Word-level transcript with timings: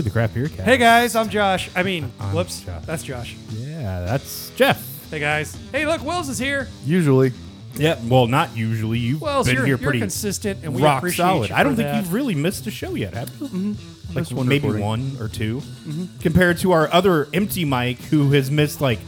welcome 0.00 0.10
to 0.10 0.14
the 0.14 0.18
Craft 0.18 0.34
Beer 0.34 0.48
Cast. 0.48 0.62
Hey 0.62 0.78
guys, 0.78 1.14
I'm 1.14 1.28
Josh. 1.28 1.68
I 1.76 1.82
mean, 1.82 2.10
I'm 2.18 2.34
whoops, 2.34 2.62
Josh. 2.62 2.84
that's 2.86 3.02
Josh. 3.02 3.36
Yeah, 3.50 4.04
that's 4.06 4.50
Jeff. 4.56 4.82
Hey 5.10 5.20
guys. 5.20 5.56
Hey, 5.72 5.84
look, 5.84 6.02
Wells 6.02 6.28
is 6.30 6.38
here. 6.38 6.68
Usually, 6.86 7.32
Yeah, 7.74 7.98
well, 8.08 8.26
not 8.26 8.56
usually. 8.56 8.98
You've 8.98 9.20
Wells, 9.20 9.46
been 9.46 9.56
you're, 9.56 9.66
here 9.66 9.76
you're 9.76 9.78
pretty 9.78 9.98
consistent, 9.98 10.60
and 10.64 10.74
we 10.74 10.80
rock 10.82 10.98
appreciate 10.98 11.24
solid. 11.24 11.50
you 11.50 11.56
I 11.56 11.62
don't 11.62 11.72
for 11.72 11.82
think 11.82 11.88
that. 11.88 11.96
you've 11.96 12.14
really 12.14 12.34
missed 12.34 12.66
a 12.66 12.70
show 12.70 12.94
yet, 12.94 13.12
have 13.12 13.28
you? 13.40 13.46
Mm-hmm. 13.48 13.72
Like 14.08 14.16
Missed 14.16 14.32
one 14.32 14.48
maybe 14.48 14.68
recording. 14.68 14.86
one 14.86 15.16
or 15.20 15.28
2 15.28 15.58
mm-hmm. 15.58 16.18
compared 16.20 16.58
to 16.58 16.72
our 16.72 16.90
other 16.92 17.28
empty 17.34 17.64
mic 17.64 17.98
who 17.98 18.30
has 18.32 18.50
missed 18.50 18.80
like 18.80 18.98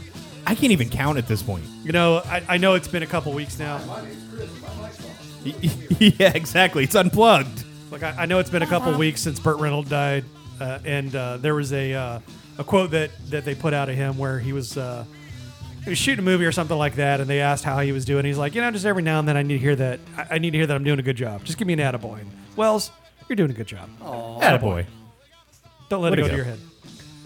I 0.45 0.55
can't 0.55 0.71
even 0.71 0.89
count 0.89 1.17
at 1.17 1.27
this 1.27 1.41
point. 1.41 1.65
You 1.83 1.91
know, 1.91 2.21
I, 2.25 2.43
I 2.47 2.57
know 2.57 2.75
it's 2.75 2.87
been 2.87 3.03
a 3.03 3.07
couple 3.07 3.33
weeks 3.33 3.57
now. 3.57 3.81
yeah, 5.43 6.31
exactly. 6.35 6.83
It's 6.83 6.95
unplugged. 6.95 7.65
Like 7.91 8.03
I, 8.03 8.23
I 8.23 8.25
know 8.27 8.39
it's 8.39 8.49
been 8.49 8.61
a 8.61 8.67
couple 8.67 8.95
weeks 8.97 9.21
since 9.21 9.39
Burt 9.39 9.59
Reynolds 9.59 9.89
died, 9.89 10.23
uh, 10.63 10.79
and 10.85 11.15
uh, 11.15 11.37
there 11.37 11.55
was 11.55 11.73
a 11.73 11.93
uh, 11.93 12.19
a 12.57 12.63
quote 12.63 12.91
that 12.91 13.11
that 13.29 13.45
they 13.45 13.55
put 13.55 13.73
out 13.73 13.89
of 13.89 13.95
him 13.95 14.17
where 14.17 14.39
he 14.39 14.53
was. 14.53 14.77
Uh, 14.77 15.05
he 15.83 15.89
was 15.89 15.99
shooting 15.99 16.19
a 16.19 16.25
movie 16.25 16.45
or 16.45 16.53
something 16.53 16.77
like 16.77 16.95
that, 16.95 17.19
and 17.19 17.29
they 17.29 17.41
asked 17.41 17.65
how 17.65 17.79
he 17.81 17.91
was 17.91 18.05
doing. 18.05 18.23
He's 18.23 18.37
like, 18.37 18.55
you 18.55 18.61
know, 18.61 18.71
just 18.71 18.85
every 18.85 19.03
now 19.03 19.19
and 19.19 19.27
then 19.27 19.35
I 19.35 19.43
need 19.43 19.55
to 19.55 19.59
hear 19.59 19.75
that. 19.75 19.99
I, 20.15 20.35
I 20.35 20.37
need 20.37 20.51
to 20.51 20.57
hear 20.57 20.65
that 20.65 20.73
I'm 20.73 20.85
doing 20.85 20.97
a 20.99 21.01
good 21.03 21.17
job. 21.17 21.43
Just 21.43 21.57
give 21.57 21.67
me 21.67 21.73
an 21.73 21.79
attaboy. 21.79 22.21
And 22.21 22.31
Wells, 22.55 22.89
you're 23.27 23.35
doing 23.35 23.51
a 23.51 23.53
good 23.53 23.67
job. 23.67 23.89
Attaboy. 23.99 24.85
Don't 25.89 26.01
let 26.01 26.13
Way 26.13 26.19
it 26.19 26.21
to 26.21 26.21
go, 26.21 26.27
to 26.29 26.31
go. 26.31 26.35
your 26.37 26.45
head. 26.45 26.59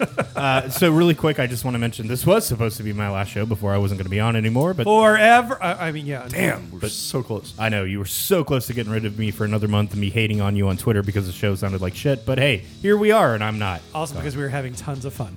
Uh, 0.38 0.68
so 0.68 0.88
really 0.92 1.16
quick, 1.16 1.40
I 1.40 1.48
just 1.48 1.64
want 1.64 1.74
to 1.74 1.80
mention 1.80 2.06
this 2.06 2.24
was 2.24 2.46
supposed 2.46 2.76
to 2.76 2.84
be 2.84 2.92
my 2.92 3.10
last 3.10 3.28
show 3.30 3.44
before 3.44 3.74
I 3.74 3.78
wasn't 3.78 3.98
going 3.98 4.04
to 4.04 4.10
be 4.10 4.20
on 4.20 4.36
anymore, 4.36 4.72
but 4.72 4.84
Forever. 4.84 5.60
I, 5.60 5.88
I 5.88 5.92
mean, 5.92 6.06
yeah. 6.06 6.28
damn, 6.28 6.70
we're 6.70 6.88
so 6.88 7.24
close. 7.24 7.52
I 7.58 7.68
know 7.70 7.82
you 7.82 7.98
were 7.98 8.04
so 8.04 8.44
close 8.44 8.68
to 8.68 8.72
getting 8.72 8.92
rid 8.92 9.04
of 9.04 9.18
me 9.18 9.32
for 9.32 9.44
another 9.44 9.66
month 9.66 9.90
and 9.90 10.00
me 10.00 10.10
hating 10.10 10.40
on 10.40 10.54
you 10.54 10.68
on 10.68 10.76
Twitter 10.76 11.02
because 11.02 11.26
the 11.26 11.32
show 11.32 11.56
sounded 11.56 11.80
like 11.80 11.96
shit. 11.96 12.24
But 12.24 12.38
hey, 12.38 12.58
here 12.80 12.96
we 12.96 13.10
are, 13.10 13.34
and 13.34 13.42
I'm 13.42 13.58
not. 13.58 13.80
Also, 13.92 14.14
because 14.14 14.36
we 14.36 14.42
were 14.44 14.48
having 14.48 14.76
tons 14.76 15.04
of 15.04 15.12
fun. 15.12 15.34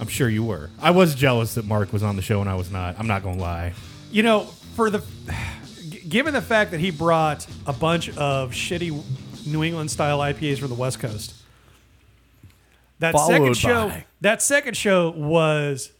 I'm 0.00 0.08
sure 0.08 0.28
you 0.28 0.44
were. 0.44 0.68
I 0.80 0.90
was 0.90 1.14
jealous 1.14 1.54
that 1.54 1.66
Mark 1.66 1.94
was 1.94 2.02
on 2.02 2.16
the 2.16 2.22
show 2.22 2.40
and 2.42 2.48
I 2.48 2.54
was 2.56 2.70
not. 2.70 2.98
I'm 2.98 3.06
not 3.06 3.22
going 3.22 3.36
to 3.36 3.42
lie. 3.42 3.72
You 4.10 4.22
know, 4.22 4.40
for 4.74 4.90
the 4.90 5.02
g- 5.88 6.02
given 6.08 6.34
the 6.34 6.42
fact 6.42 6.70
that 6.72 6.80
he 6.80 6.90
brought 6.90 7.46
a 7.66 7.72
bunch 7.72 8.08
of 8.16 8.52
shitty 8.52 9.02
New 9.46 9.62
England 9.62 9.90
style 9.90 10.18
IPAs 10.18 10.58
from 10.58 10.68
the 10.68 10.74
West 10.74 11.00
Coast, 11.00 11.34
that 13.00 13.18
second 13.18 13.56
show, 13.56 13.88
by- 13.88 14.04
that 14.20 14.40
second 14.42 14.76
show 14.76 15.10
was 15.10 15.90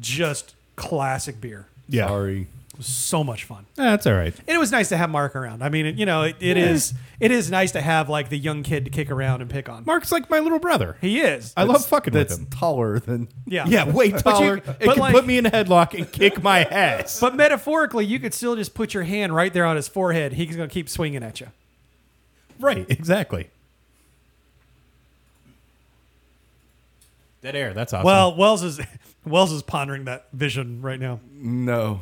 just 0.00 0.54
classic 0.76 1.40
beer. 1.40 1.66
Yeah, 1.88 2.06
Sorry. 2.08 2.46
It 2.72 2.78
was 2.78 2.86
so 2.86 3.24
much 3.24 3.42
fun. 3.42 3.66
Eh, 3.76 3.82
that's 3.82 4.06
all 4.06 4.12
right. 4.14 4.32
And 4.46 4.54
it 4.54 4.58
was 4.58 4.70
nice 4.70 4.88
to 4.90 4.96
have 4.96 5.10
Mark 5.10 5.34
around. 5.34 5.64
I 5.64 5.68
mean, 5.68 5.84
it, 5.86 5.96
you 5.96 6.06
know, 6.06 6.22
it, 6.22 6.36
it 6.38 6.56
is 6.56 6.94
it 7.18 7.32
is 7.32 7.50
nice 7.50 7.72
to 7.72 7.80
have 7.80 8.08
like 8.08 8.28
the 8.28 8.38
young 8.38 8.62
kid 8.62 8.84
to 8.84 8.90
kick 8.92 9.10
around 9.10 9.40
and 9.40 9.50
pick 9.50 9.68
on. 9.68 9.84
Mark's 9.84 10.12
like 10.12 10.30
my 10.30 10.38
little 10.38 10.60
brother. 10.60 10.96
He 11.00 11.18
is. 11.18 11.52
I 11.56 11.64
love 11.64 11.84
fucking 11.86 12.14
with 12.14 12.28
That's 12.28 12.38
him. 12.38 12.46
taller 12.46 13.00
than. 13.00 13.26
yeah. 13.46 13.64
Yeah, 13.66 13.90
way 13.90 14.10
But 14.12 14.18
you- 14.26 14.30
taller. 14.30 14.56
it 14.58 14.64
but 14.64 14.78
can 14.94 14.98
like- 14.98 15.12
put 15.12 15.26
me 15.26 15.38
in 15.38 15.46
a 15.46 15.50
headlock 15.50 15.92
and 15.94 16.10
kick 16.12 16.40
my 16.40 16.60
ass. 16.70 17.18
But 17.18 17.34
metaphorically, 17.34 18.04
you 18.06 18.20
could 18.20 18.32
still 18.32 18.54
just 18.54 18.74
put 18.74 18.94
your 18.94 19.02
hand 19.02 19.34
right 19.34 19.52
there 19.52 19.64
on 19.64 19.74
his 19.74 19.88
forehead. 19.88 20.34
He's 20.34 20.54
going 20.54 20.68
to 20.68 20.72
keep 20.72 20.88
swinging 20.88 21.24
at 21.24 21.40
you. 21.40 21.48
right, 22.60 22.86
exactly. 22.88 23.50
Dead 27.40 27.54
air. 27.54 27.72
That's 27.72 27.92
awesome. 27.92 28.04
Well, 28.06 28.36
Wells 28.36 28.62
is 28.62 28.80
Wells 29.24 29.52
is 29.52 29.62
pondering 29.62 30.04
that 30.06 30.26
vision 30.32 30.82
right 30.82 30.98
now. 30.98 31.20
No. 31.32 32.00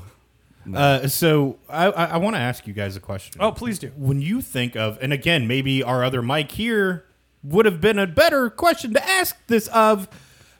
uh, 0.75 1.07
so 1.09 1.59
I, 1.69 1.87
I, 1.87 2.05
I 2.07 2.17
want 2.17 2.35
to 2.37 2.41
ask 2.41 2.67
you 2.67 2.73
guys 2.73 2.97
a 2.97 3.01
question. 3.01 3.37
Oh, 3.41 3.53
please 3.53 3.79
do. 3.79 3.89
when 3.97 4.21
you 4.21 4.41
think 4.41 4.75
of, 4.77 4.99
and 5.01 5.13
again, 5.13 5.47
maybe 5.47 5.83
our 5.83 6.03
other 6.03 6.23
Mike 6.23 6.53
here 6.53 7.05
would 7.45 7.67
have 7.67 7.81
been 7.81 7.99
a 7.99 8.07
better 8.07 8.51
question 8.51 8.93
to 8.95 9.09
ask 9.09 9.37
this 9.47 9.69
of, 9.69 10.09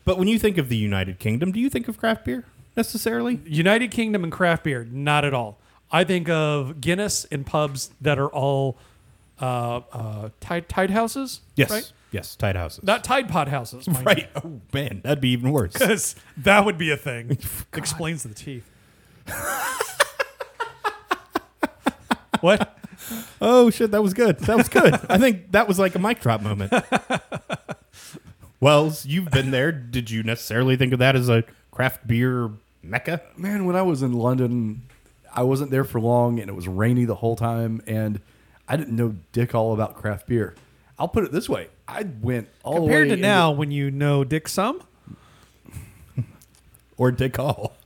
but 0.05 0.19
when 0.19 0.29
you 0.29 0.39
think 0.39 0.59
of 0.59 0.69
the 0.69 0.77
United 0.77 1.19
Kingdom, 1.19 1.51
do 1.51 1.59
you 1.59 1.69
think 1.69 1.89
of 1.89 1.99
craft 1.99 2.25
beer 2.25 2.45
necessarily? 2.77 3.41
United 3.47 3.91
Kingdom 3.91 4.23
and 4.23 4.33
craft 4.33 4.63
beer, 4.65 4.87
not 4.91 5.25
at 5.25 5.35
all. 5.35 5.59
I 5.91 6.05
think 6.05 6.29
of 6.29 6.81
Guinness 6.81 7.25
and 7.33 7.45
pubs 7.45 7.91
that 8.01 8.19
are 8.19 8.29
all 8.29 8.77
uh, 9.41 9.81
uh, 9.93 10.29
Tide, 10.41 10.69
tide 10.69 10.91
houses. 10.91 11.41
Right? 11.71 11.93
Yes, 12.11 12.37
Tide 12.37 12.57
houses. 12.57 12.85
Not 12.85 13.05
Tide 13.05 13.29
Pod 13.29 13.49
houses. 13.49 13.87
mind 13.89 14.07
right. 14.07 14.29
Oh, 14.37 14.61
man, 14.73 15.01
that'd 15.03 15.21
be 15.21 15.31
even 15.31 15.53
worse. 15.53 15.73
Because 15.73 16.15
that 16.39 16.65
would 16.65 16.79
be 16.79 16.91
a 16.91 16.97
thing. 16.97 17.39
Explains 17.73 18.23
the 18.23 18.35
teeth. 18.35 18.69
what? 22.41 22.79
oh, 23.41 23.71
shit, 23.71 23.91
that 23.91 24.03
was 24.03 24.15
good. 24.15 24.39
That 24.41 24.57
was 24.57 24.69
good. 24.69 24.95
I 25.09 25.19
think 25.19 25.53
that 25.53 25.69
was 25.69 25.79
like 25.79 25.95
a 25.95 25.99
mic 25.99 26.21
drop 26.21 26.43
moment. 26.43 26.73
Wells, 28.61 29.05
you've 29.05 29.31
been 29.31 29.51
there. 29.51 29.73
Did 29.73 30.11
you 30.11 30.23
necessarily 30.23 30.77
think 30.77 30.93
of 30.93 30.99
that 31.01 31.17
as 31.17 31.29
a 31.29 31.45
craft 31.71 32.07
beer 32.07 32.51
mecca? 32.83 33.21
Man, 33.37 33.67
when 33.67 33.77
I 33.77 33.83
was 33.83 34.03
in 34.03 34.13
London, 34.13 34.83
I 35.35 35.43
wasn't 35.43 35.71
there 35.71 35.85
for 35.85 36.01
long 36.01 36.41
and 36.41 36.49
it 36.49 36.55
was 36.55 36.67
rainy 36.67 37.05
the 37.05 37.17
whole 37.17 37.37
time 37.37 37.83
and 37.87 38.21
I 38.69 38.77
didn't 38.77 38.97
know 38.97 39.17
dick 39.33 39.55
all 39.55 39.75
about 39.75 39.97
craft 39.97 40.27
beer. 40.27 40.55
I'll 40.99 41.09
put 41.09 41.25
it 41.25 41.33
this 41.33 41.49
way. 41.49 41.69
I 41.89 42.05
went 42.21 42.49
all 42.65 42.75
the 42.75 42.81
way 42.83 42.87
Compared 42.89 43.09
to 43.09 43.13
into- 43.15 43.23
now, 43.23 43.51
when 43.53 43.71
you 43.71 43.91
know 43.91 44.25
Dick 44.25 44.49
Sum, 44.49 44.83
Or 46.97 47.11
Dick 47.13 47.37
Hall? 47.37 47.77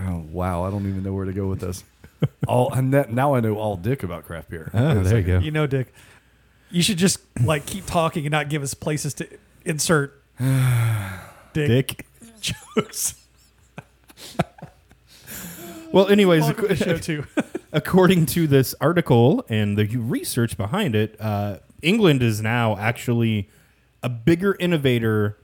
Oh, 0.00 0.22
wow, 0.30 0.64
I 0.64 0.70
don't 0.70 0.86
even 0.86 1.02
know 1.02 1.14
where 1.14 1.24
to 1.24 1.32
go 1.32 1.46
with 1.46 1.60
this. 1.60 1.82
all 2.46 2.70
and 2.74 2.92
that, 2.92 3.10
now 3.10 3.34
I 3.34 3.40
know 3.40 3.56
all 3.56 3.74
dick 3.78 4.02
about 4.02 4.26
craft 4.26 4.50
beer. 4.50 4.70
Oh, 4.74 5.02
there 5.02 5.16
you 5.18 5.24
go. 5.24 5.38
you 5.38 5.50
know 5.50 5.66
Dick. 5.66 5.94
You 6.70 6.82
should 6.82 6.98
just 6.98 7.20
like 7.42 7.64
keep 7.64 7.86
talking 7.86 8.26
and 8.26 8.30
not 8.30 8.50
give 8.50 8.62
us 8.62 8.74
places 8.74 9.14
to 9.14 9.26
insert 9.64 10.22
Dick, 11.54 11.68
Dick. 11.68 12.06
jokes. 12.40 13.14
Well, 15.90 16.08
anyways, 16.08 16.42
Welcome 16.42 16.68
to 16.68 16.74
the 16.74 16.76
show 16.84 16.98
too. 16.98 17.24
according 17.72 18.26
to 18.26 18.46
this 18.46 18.74
article 18.82 19.44
and 19.48 19.78
the 19.78 19.86
research 19.96 20.58
behind 20.58 20.94
it, 20.94 21.16
uh, 21.18 21.58
England 21.82 22.22
is 22.22 22.40
now 22.40 22.76
actually 22.76 23.48
a 24.02 24.08
bigger 24.08 24.56
innovator 24.58 25.36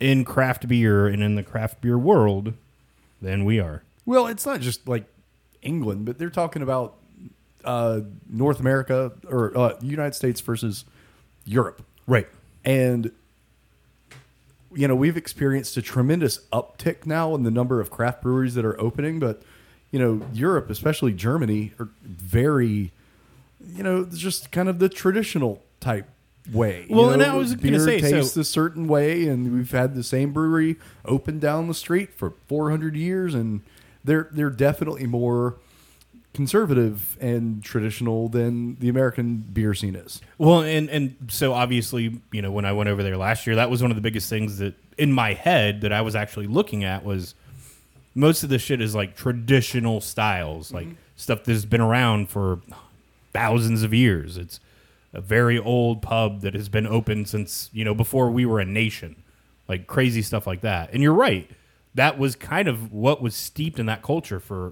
in 0.00 0.24
craft 0.24 0.66
beer 0.68 1.06
and 1.06 1.22
in 1.22 1.34
the 1.34 1.42
craft 1.42 1.80
beer 1.80 1.98
world 1.98 2.54
than 3.22 3.44
we 3.44 3.58
are. 3.58 3.82
Well, 4.06 4.26
it's 4.26 4.44
not 4.44 4.60
just 4.60 4.86
like 4.86 5.04
England, 5.62 6.04
but 6.04 6.18
they're 6.18 6.30
talking 6.30 6.62
about 6.62 6.94
uh, 7.64 8.00
North 8.28 8.60
America 8.60 9.12
or 9.28 9.56
uh, 9.56 9.76
United 9.80 10.14
States 10.14 10.40
versus 10.40 10.84
Europe. 11.44 11.82
Right. 12.06 12.28
And 12.64 13.10
you 14.74 14.88
know, 14.88 14.96
we've 14.96 15.16
experienced 15.16 15.76
a 15.76 15.82
tremendous 15.82 16.40
uptick 16.52 17.06
now 17.06 17.34
in 17.34 17.44
the 17.44 17.50
number 17.50 17.80
of 17.80 17.90
craft 17.90 18.22
breweries 18.22 18.54
that 18.54 18.64
are 18.64 18.78
opening, 18.80 19.20
but 19.20 19.42
you 19.90 19.98
know, 19.98 20.26
Europe, 20.32 20.70
especially 20.70 21.12
Germany, 21.12 21.72
are 21.78 21.88
very 22.02 22.90
you 23.68 23.82
know, 23.82 24.04
just 24.04 24.50
kind 24.52 24.68
of 24.68 24.78
the 24.78 24.88
traditional 24.88 25.62
type 25.80 26.08
way. 26.52 26.86
You 26.88 26.96
Well, 26.96 27.10
and 27.10 27.22
know, 27.22 27.34
I 27.34 27.36
was 27.36 27.54
gonna 27.54 27.62
beer 27.62 27.80
say, 27.80 28.00
so- 28.00 28.10
tastes 28.10 28.36
a 28.36 28.44
certain 28.44 28.86
way, 28.86 29.26
and 29.26 29.52
we've 29.52 29.70
had 29.70 29.94
the 29.94 30.02
same 30.02 30.32
brewery 30.32 30.76
open 31.04 31.38
down 31.38 31.68
the 31.68 31.74
street 31.74 32.12
for 32.14 32.34
400 32.46 32.96
years, 32.96 33.34
and 33.34 33.62
they're 34.04 34.28
they're 34.32 34.50
definitely 34.50 35.06
more 35.06 35.56
conservative 36.34 37.16
and 37.20 37.62
traditional 37.62 38.28
than 38.28 38.74
the 38.80 38.88
American 38.88 39.36
beer 39.36 39.72
scene 39.72 39.94
is. 39.94 40.20
Well, 40.36 40.62
and 40.62 40.90
and 40.90 41.16
so 41.28 41.52
obviously, 41.52 42.20
you 42.32 42.42
know, 42.42 42.50
when 42.50 42.64
I 42.64 42.72
went 42.72 42.88
over 42.88 43.02
there 43.02 43.16
last 43.16 43.46
year, 43.46 43.56
that 43.56 43.70
was 43.70 43.80
one 43.80 43.90
of 43.90 43.94
the 43.96 44.02
biggest 44.02 44.28
things 44.28 44.58
that 44.58 44.74
in 44.98 45.12
my 45.12 45.34
head 45.34 45.80
that 45.80 45.92
I 45.92 46.02
was 46.02 46.14
actually 46.14 46.46
looking 46.46 46.84
at 46.84 47.04
was 47.04 47.34
most 48.14 48.42
of 48.42 48.48
the 48.48 48.58
shit 48.58 48.80
is 48.80 48.94
like 48.94 49.16
traditional 49.16 50.00
styles, 50.00 50.72
like 50.72 50.86
mm-hmm. 50.86 50.96
stuff 51.16 51.44
that's 51.44 51.64
been 51.64 51.80
around 51.80 52.28
for 52.28 52.60
thousands 53.34 53.82
of 53.82 53.92
years. 53.92 54.38
It's 54.38 54.60
a 55.12 55.20
very 55.20 55.58
old 55.58 56.00
pub 56.00 56.40
that 56.40 56.54
has 56.54 56.70
been 56.70 56.86
open 56.86 57.26
since, 57.26 57.68
you 57.72 57.84
know, 57.84 57.94
before 57.94 58.30
we 58.30 58.46
were 58.46 58.60
a 58.60 58.64
nation. 58.64 59.16
Like 59.68 59.86
crazy 59.86 60.22
stuff 60.22 60.46
like 60.46 60.62
that. 60.62 60.92
And 60.92 61.02
you're 61.02 61.12
right. 61.12 61.50
That 61.94 62.18
was 62.18 62.36
kind 62.36 62.68
of 62.68 62.92
what 62.92 63.20
was 63.20 63.34
steeped 63.34 63.78
in 63.78 63.86
that 63.86 64.02
culture 64.02 64.40
for 64.40 64.68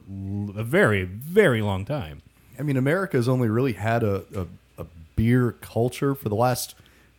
a 0.57 0.65
very, 0.65 1.05
very 1.05 1.63
long 1.63 1.85
time. 1.85 2.23
I 2.59 2.63
mean, 2.63 2.77
America's 2.77 3.29
only 3.29 3.49
really 3.49 3.75
had 3.75 4.03
a, 4.03 4.25
a, 4.35 4.83
a 4.83 4.87
beer 5.17 5.53
culture 5.53 6.15
for 6.15 6.29
the 6.29 6.35
last 6.35 6.75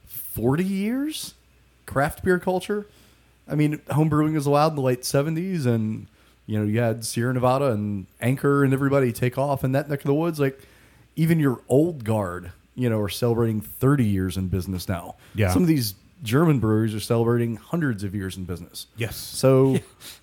40 0.05 0.63
years. 0.63 1.33
Craft 1.85 2.23
beer 2.23 2.39
culture. 2.39 2.87
I 3.47 3.55
mean, 3.55 3.81
home 3.91 4.09
brewing 4.09 4.33
was 4.33 4.45
allowed 4.45 4.69
in 4.69 4.75
the 4.75 4.81
late 4.81 5.01
70s, 5.01 5.65
and, 5.65 6.07
you 6.45 6.57
know, 6.57 6.65
you 6.65 6.79
had 6.79 7.03
Sierra 7.03 7.33
Nevada 7.33 7.71
and 7.71 8.05
Anchor 8.21 8.63
and 8.63 8.73
everybody 8.73 9.11
take 9.11 9.37
off 9.37 9.63
in 9.63 9.73
that 9.73 9.89
neck 9.89 9.99
of 9.99 10.05
the 10.05 10.13
woods. 10.13 10.39
Like, 10.39 10.59
even 11.15 11.39
your 11.39 11.61
old 11.69 12.03
guard, 12.03 12.51
you 12.75 12.89
know, 12.89 12.99
are 12.99 13.09
celebrating 13.09 13.61
30 13.61 14.05
years 14.05 14.37
in 14.37 14.47
business 14.47 14.87
now. 14.87 15.15
Yeah. 15.35 15.51
Some 15.51 15.61
of 15.61 15.67
these 15.67 15.95
German 16.23 16.59
breweries 16.59 16.95
are 16.95 16.99
celebrating 16.99 17.55
hundreds 17.57 18.03
of 18.03 18.15
years 18.15 18.37
in 18.37 18.45
business. 18.45 18.87
Yes. 18.97 19.15
So, 19.15 19.77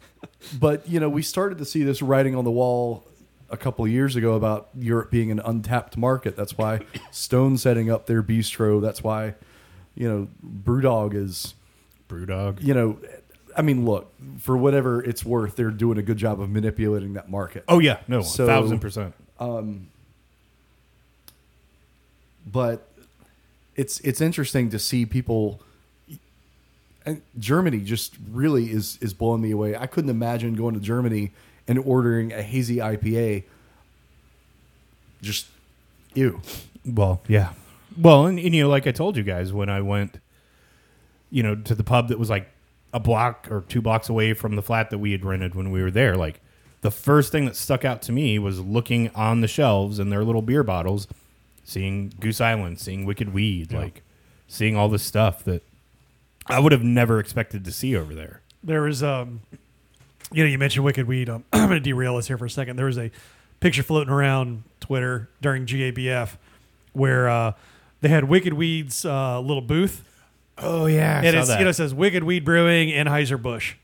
but 0.61 0.89
you 0.89 1.01
know, 1.01 1.09
we 1.09 1.23
started 1.23 1.59
to 1.59 1.65
see 1.65 1.83
this 1.85 2.03
writing 2.03 2.35
on 2.35 2.45
the 2.45 2.51
wall 2.51 3.05
a 3.51 3.57
couple 3.57 3.85
of 3.85 3.91
years 3.91 4.17
ago 4.17 4.35
about 4.35 4.69
Europe 4.79 5.11
being 5.11 5.31
an 5.31 5.41
untapped 5.41 5.97
market. 5.97 6.37
That's 6.37 6.57
why 6.57 6.81
Stone 7.11 7.59
setting 7.59 7.91
up 7.91 8.07
their 8.07 8.23
bistro. 8.23 8.81
That's 8.81 9.03
why 9.03 9.35
You 9.95 10.09
know, 10.09 10.29
BrewDog 10.65 11.15
is 11.15 11.55
Brewdog. 12.09 12.63
you 12.63 12.75
know, 12.75 12.99
I 13.57 13.63
mean, 13.63 13.85
look 13.85 14.13
for 14.39 14.57
whatever 14.57 15.03
it's 15.03 15.25
worth, 15.25 15.57
they're 15.57 15.71
doing 15.71 15.99
a 15.99 16.03
good 16.03 16.17
job 16.17 16.41
of 16.41 16.49
manipulating 16.51 17.15
that 17.15 17.29
market. 17.31 17.65
Oh 17.69 17.79
yeah, 17.79 17.99
no, 18.09 18.23
So- 18.23 18.47
thousand 18.47 18.79
percent. 18.81 19.15
Um, 19.39 19.89
but 22.47 22.89
it's 23.77 24.01
it's 24.01 24.21
interesting 24.21 24.71
to 24.71 24.79
see 24.79 25.07
people. 25.07 25.61
And 27.07 27.23
Germany 27.39 27.81
just 27.81 28.15
really 28.31 28.71
is 28.71 28.99
is 29.01 29.15
blowing 29.15 29.41
me 29.41 29.51
away. 29.53 29.77
I 29.77 29.87
couldn't 29.87 30.11
imagine 30.11 30.55
going 30.55 30.75
to 30.75 30.81
Germany 30.81 31.33
and 31.67 31.79
ordering 31.79 32.33
a 32.33 32.43
hazy 32.43 32.77
IPA. 32.77 33.45
Just 35.23 35.47
ew. 36.15 36.41
Well, 36.85 37.23
yeah. 37.29 37.53
Well, 37.99 38.27
and, 38.27 38.39
and 38.39 38.55
you 38.55 38.63
know, 38.63 38.69
like 38.69 38.87
I 38.87 38.93
told 38.93 39.17
you 39.17 39.23
guys 39.23 39.53
when 39.53 39.69
I 39.69 39.81
went, 39.81 40.21
you 41.31 41.43
know, 41.43 41.55
to 41.55 41.75
the 41.75 41.85
pub 41.85 42.09
that 42.09 42.19
was 42.19 42.31
like 42.31 42.49
a 42.93 43.01
block 43.01 43.49
or 43.51 43.63
two 43.63 43.81
blocks 43.81 44.09
away 44.09 44.35
from 44.35 44.57
the 44.57 44.63
flat 44.63 44.91
that 44.91 44.99
we 44.99 45.13
had 45.13 45.25
rented 45.25 45.55
when 45.55 45.71
we 45.71 45.83
were 45.83 45.91
there, 45.91 46.17
like 46.17 46.41
the 46.81 46.91
first 46.91 47.31
thing 47.33 47.45
that 47.45 47.57
stuck 47.57 47.85
out 47.85 48.03
to 48.03 48.13
me 48.13 48.39
was 48.39 48.61
looking 48.61 49.11
on 49.15 49.41
the 49.41 49.49
shelves 49.49 49.99
in 49.99 50.11
their 50.11 50.25
little 50.25 50.43
beer 50.43 50.63
bottles, 50.63 51.07
seeing 51.65 52.13
Goose 52.21 52.41
Island, 52.41 52.79
seeing 52.79 53.05
Wicked 53.05 53.33
Weed, 53.33 53.73
like 53.73 54.03
seeing 54.49 54.77
all 54.77 54.89
this 54.89 55.03
stuff 55.03 55.45
that 55.45 55.63
I 56.47 56.59
would 56.59 56.73
have 56.73 56.83
never 56.83 57.21
expected 57.21 57.65
to 57.65 57.73
see 57.73 57.97
over 57.97 58.15
there. 58.15 58.43
There 58.63 58.83
was, 58.83 59.03
um, 59.03 59.41
you 60.33 60.45
know, 60.45 60.51
you 60.51 60.59
mentioned 60.59 60.85
Wicked 60.85 61.07
Weed. 61.07 61.29
Um, 61.29 61.45
I'm 61.53 61.69
going 61.69 61.77
to 61.77 61.81
derail 61.81 62.17
us 62.17 62.27
here 62.27 62.39
for 62.39 62.47
a 62.47 62.51
second. 62.51 62.77
There 62.77 62.87
was 62.87 62.99
a 62.99 63.11
picture 63.61 63.83
floating 63.83 64.13
around 64.13 64.65
Twitter 64.81 65.29
during 65.41 65.67
GABF 65.67 66.37
where 66.93 67.29
uh, 67.29 67.53
they 68.01 68.09
had 68.09 68.25
Wicked 68.25 68.55
Weed's 68.55 69.05
uh, 69.05 69.41
little 69.41 69.63
booth, 69.63 70.05
Oh 70.63 70.87
yeah, 70.87 71.23
and 71.25 71.37
it's 71.37 71.49
you 71.49 71.65
know 71.65 71.71
it 71.71 71.75
says 71.75 71.95
Wicked 71.95 72.23
Weed 72.23 72.45
Brewing 72.45 72.91
Anheuser 72.91 73.41
Busch, 73.41 73.77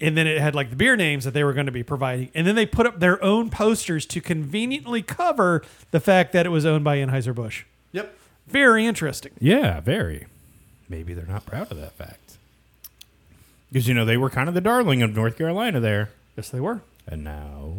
and 0.00 0.16
then 0.16 0.26
it 0.26 0.40
had 0.40 0.54
like 0.54 0.70
the 0.70 0.76
beer 0.76 0.96
names 0.96 1.24
that 1.24 1.32
they 1.32 1.42
were 1.44 1.52
going 1.52 1.66
to 1.66 1.72
be 1.72 1.82
providing, 1.82 2.30
and 2.34 2.46
then 2.46 2.54
they 2.54 2.66
put 2.66 2.86
up 2.86 3.00
their 3.00 3.22
own 3.24 3.50
posters 3.50 4.04
to 4.06 4.20
conveniently 4.20 5.02
cover 5.02 5.62
the 5.90 6.00
fact 6.00 6.32
that 6.32 6.44
it 6.46 6.50
was 6.50 6.66
owned 6.66 6.84
by 6.84 6.98
Anheuser 6.98 7.34
Busch. 7.34 7.64
Yep. 7.92 8.14
Very 8.46 8.86
interesting. 8.86 9.32
Yeah, 9.40 9.80
very. 9.80 10.26
Maybe 10.88 11.14
they're 11.14 11.26
not 11.26 11.46
proud 11.46 11.70
of 11.72 11.78
that 11.78 11.92
fact. 11.92 12.36
Because, 13.72 13.88
you 13.88 13.94
know, 13.94 14.04
they 14.04 14.16
were 14.16 14.30
kind 14.30 14.48
of 14.48 14.54
the 14.54 14.60
darling 14.60 15.02
of 15.02 15.14
North 15.14 15.36
Carolina 15.36 15.80
there. 15.80 16.10
Yes, 16.36 16.50
they 16.50 16.60
were. 16.60 16.82
And 17.08 17.24
now. 17.24 17.72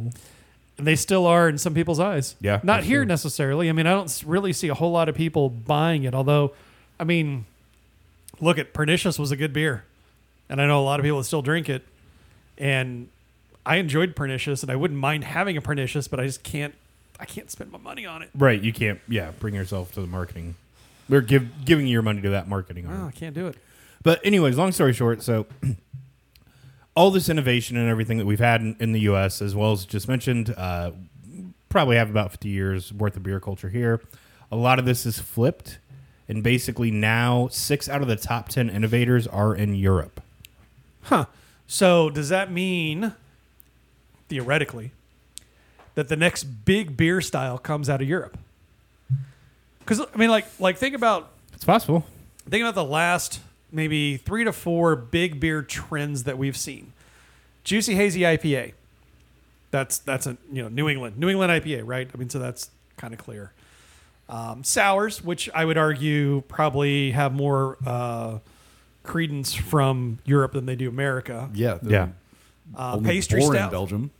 And 0.77 0.85
they 0.85 0.95
still 0.95 1.25
are 1.25 1.47
in 1.47 1.57
some 1.57 1.73
people's 1.73 1.99
eyes. 1.99 2.35
Yeah, 2.41 2.59
Not 2.63 2.83
here 2.83 2.99
true. 2.99 3.05
necessarily. 3.05 3.69
I 3.69 3.71
mean, 3.71 3.87
I 3.87 3.91
don't 3.91 4.05
s- 4.05 4.23
really 4.23 4.51
see 4.53 4.67
a 4.67 4.73
whole 4.73 4.91
lot 4.91 5.07
of 5.09 5.15
people 5.15 5.49
buying 5.49 6.03
it. 6.03 6.13
Although, 6.13 6.53
I 6.99 7.03
mean, 7.05 7.45
look 8.41 8.57
at 8.57 8.73
Pernicious 8.73 9.17
was 9.17 9.31
a 9.31 9.37
good 9.37 9.53
beer, 9.53 9.85
and 10.49 10.61
I 10.61 10.67
know 10.67 10.81
a 10.81 10.83
lot 10.83 10.99
of 10.99 11.03
people 11.03 11.17
that 11.19 11.23
still 11.23 11.41
drink 11.41 11.69
it. 11.69 11.83
And 12.57 13.09
I 13.65 13.77
enjoyed 13.77 14.15
Pernicious, 14.15 14.63
and 14.63 14.71
I 14.71 14.75
wouldn't 14.75 14.99
mind 14.99 15.23
having 15.23 15.57
a 15.57 15.61
Pernicious, 15.61 16.07
but 16.07 16.19
I 16.19 16.25
just 16.25 16.43
can't. 16.43 16.73
I 17.19 17.25
can't 17.25 17.49
spend 17.49 17.71
my 17.71 17.79
money 17.79 18.05
on 18.05 18.21
it. 18.21 18.29
Right, 18.35 18.61
you 18.61 18.71
can't, 18.71 18.99
yeah, 19.07 19.31
bring 19.39 19.55
yourself 19.55 19.91
to 19.93 20.01
the 20.01 20.07
marketing. 20.07 20.55
We're 21.09 21.21
give, 21.21 21.65
giving 21.65 21.87
your 21.87 22.03
money 22.03 22.21
to 22.21 22.29
that 22.29 22.47
marketing. 22.47 22.85
arm. 22.85 23.05
Oh, 23.05 23.07
I 23.07 23.11
can't 23.11 23.33
do 23.33 23.47
it. 23.47 23.57
But 24.03 24.23
anyways, 24.23 24.55
long 24.55 24.71
story 24.71 24.93
short, 24.93 25.23
so 25.23 25.47
all 26.95 27.09
this 27.09 27.27
innovation 27.27 27.75
and 27.75 27.89
everything 27.89 28.19
that 28.19 28.25
we've 28.25 28.39
had 28.39 28.61
in, 28.61 28.75
in 28.79 28.91
the 28.91 29.01
U.S., 29.01 29.41
as 29.41 29.55
well 29.55 29.71
as 29.71 29.85
just 29.85 30.07
mentioned, 30.07 30.53
uh, 30.55 30.91
probably 31.69 31.97
have 31.97 32.09
about 32.09 32.31
50 32.31 32.49
years 32.49 32.93
worth 32.93 33.15
of 33.15 33.23
beer 33.23 33.39
culture 33.39 33.69
here. 33.69 34.01
A 34.51 34.55
lot 34.55 34.79
of 34.79 34.85
this 34.85 35.05
is 35.05 35.19
flipped, 35.19 35.79
and 36.27 36.43
basically 36.43 36.91
now 36.91 37.47
six 37.49 37.89
out 37.89 38.01
of 38.01 38.07
the 38.07 38.15
top 38.15 38.49
10 38.49 38.69
innovators 38.69 39.27
are 39.27 39.55
in 39.55 39.75
Europe. 39.75 40.21
Huh. 41.03 41.25
So 41.67 42.09
does 42.09 42.29
that 42.29 42.51
mean, 42.51 43.13
theoretically, 44.29 44.91
that 45.95 46.07
the 46.07 46.15
next 46.15 46.43
big 46.43 46.95
beer 46.95 47.21
style 47.21 47.57
comes 47.57 47.89
out 47.89 48.01
of 48.01 48.07
Europe? 48.07 48.37
Because 49.79 50.01
I 50.01 50.17
mean, 50.17 50.29
like, 50.29 50.45
like 50.59 50.77
think 50.77 50.95
about 50.95 51.29
It's 51.53 51.63
possible. 51.65 52.05
think 52.49 52.61
about 52.61 52.75
the 52.75 52.83
last 52.83 53.41
maybe 53.71 54.17
three 54.17 54.43
to 54.43 54.53
four 54.53 54.95
big 54.95 55.39
beer 55.39 55.61
trends 55.61 56.23
that 56.23 56.37
we've 56.37 56.57
seen. 56.57 56.93
Juicy 57.63 57.95
hazy 57.95 58.21
IPA. 58.21 58.73
That's 59.71 59.97
that's 59.97 60.25
a 60.25 60.37
you 60.51 60.63
know 60.63 60.69
New 60.69 60.87
England 60.87 61.17
New 61.17 61.29
England 61.29 61.51
IPA, 61.51 61.81
right? 61.85 62.09
I 62.13 62.17
mean, 62.17 62.29
so 62.29 62.39
that's 62.39 62.69
kind 62.95 63.13
of 63.13 63.19
clear. 63.19 63.51
Um, 64.29 64.63
sours, 64.63 65.23
which 65.23 65.49
I 65.53 65.63
would 65.65 65.77
argue 65.77 66.41
probably 66.47 67.11
have 67.11 67.33
more 67.33 67.77
uh, 67.85 68.39
credence 69.07 69.53
from 69.53 70.19
Europe 70.25 70.53
than 70.53 70.65
they 70.65 70.75
do 70.75 70.89
America. 70.89 71.49
Yeah. 71.53 71.77
they're 71.81 71.91
Yeah. 71.91 72.07
Uh, 72.77 72.95
only 72.97 73.09
pastry 73.09 73.39
born 73.39 73.55
in 73.55 73.59
stout, 73.61 73.71
Belgium. 73.71 74.11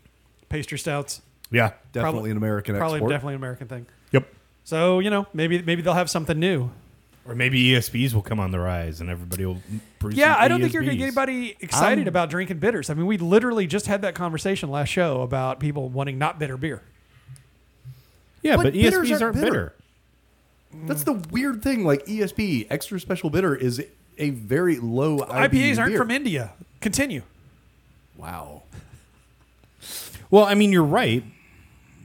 pastry 0.49 0.79
stouts, 0.79 1.21
Yeah. 1.51 1.71
Definitely 1.91 2.01
Probably- 2.01 2.31
an 2.31 2.37
American 2.37 2.77
probably 2.77 2.95
export. 2.97 3.11
definitely 3.11 3.33
an 3.33 3.39
American 3.39 3.67
thing. 3.67 3.85
Yep. 4.11 4.27
So 4.63 4.99
you 4.99 5.09
know 5.09 5.27
maybe 5.33 5.61
maybe 5.61 5.81
they'll 5.81 5.93
have 5.93 6.09
something 6.09 6.39
new. 6.39 6.71
Or 7.25 7.35
maybe 7.35 7.61
ESBs 7.73 8.13
will 8.13 8.21
come 8.21 8.39
on 8.39 8.51
the 8.51 8.59
rise 8.59 9.01
and 9.01 9.09
everybody 9.09 9.45
will. 9.45 9.61
brew 9.99 10.11
Yeah, 10.13 10.33
some 10.35 10.43
I 10.43 10.47
don't 10.47 10.61
think 10.61 10.71
you're 10.73 10.83
going 10.83 10.93
to 10.93 10.97
get 10.97 11.09
ESBs. 11.13 11.17
anybody 11.17 11.57
excited 11.59 11.99
I'm- 12.03 12.07
about 12.07 12.29
drinking 12.29 12.59
bitters. 12.59 12.89
I 12.89 12.93
mean, 12.93 13.05
we 13.05 13.17
literally 13.17 13.67
just 13.67 13.87
had 13.87 14.01
that 14.03 14.15
conversation 14.15 14.69
last 14.71 14.87
show 14.87 15.21
about 15.23 15.59
people 15.59 15.89
wanting 15.89 16.17
not 16.17 16.39
bitter 16.39 16.55
beer. 16.55 16.81
Yeah, 18.41 18.55
But 18.55 18.63
but, 18.63 18.73
bitters 18.73 19.09
ESBs 19.09 19.11
aren't 19.11 19.23
aren't 19.23 19.35
bitter. 19.35 19.51
bitter. 19.51 19.73
That's 20.87 21.03
the 21.03 21.13
weird 21.13 21.61
thing. 21.63 21.83
Like 21.83 22.05
ESB, 22.05 22.67
extra 22.69 22.97
special 22.99 23.29
bitter, 23.29 23.55
is 23.55 23.83
a 24.17 24.29
very 24.31 24.77
low 24.79 25.19
IBU 25.19 25.49
IPAs 25.49 25.77
aren't 25.79 25.91
beer. 25.91 25.97
from 25.97 26.11
India. 26.11 26.53
Continue. 26.81 27.21
Wow. 28.15 28.63
Well, 30.30 30.44
I 30.45 30.56
mean, 30.56 30.71
you're 30.71 30.83
right, 30.83 31.23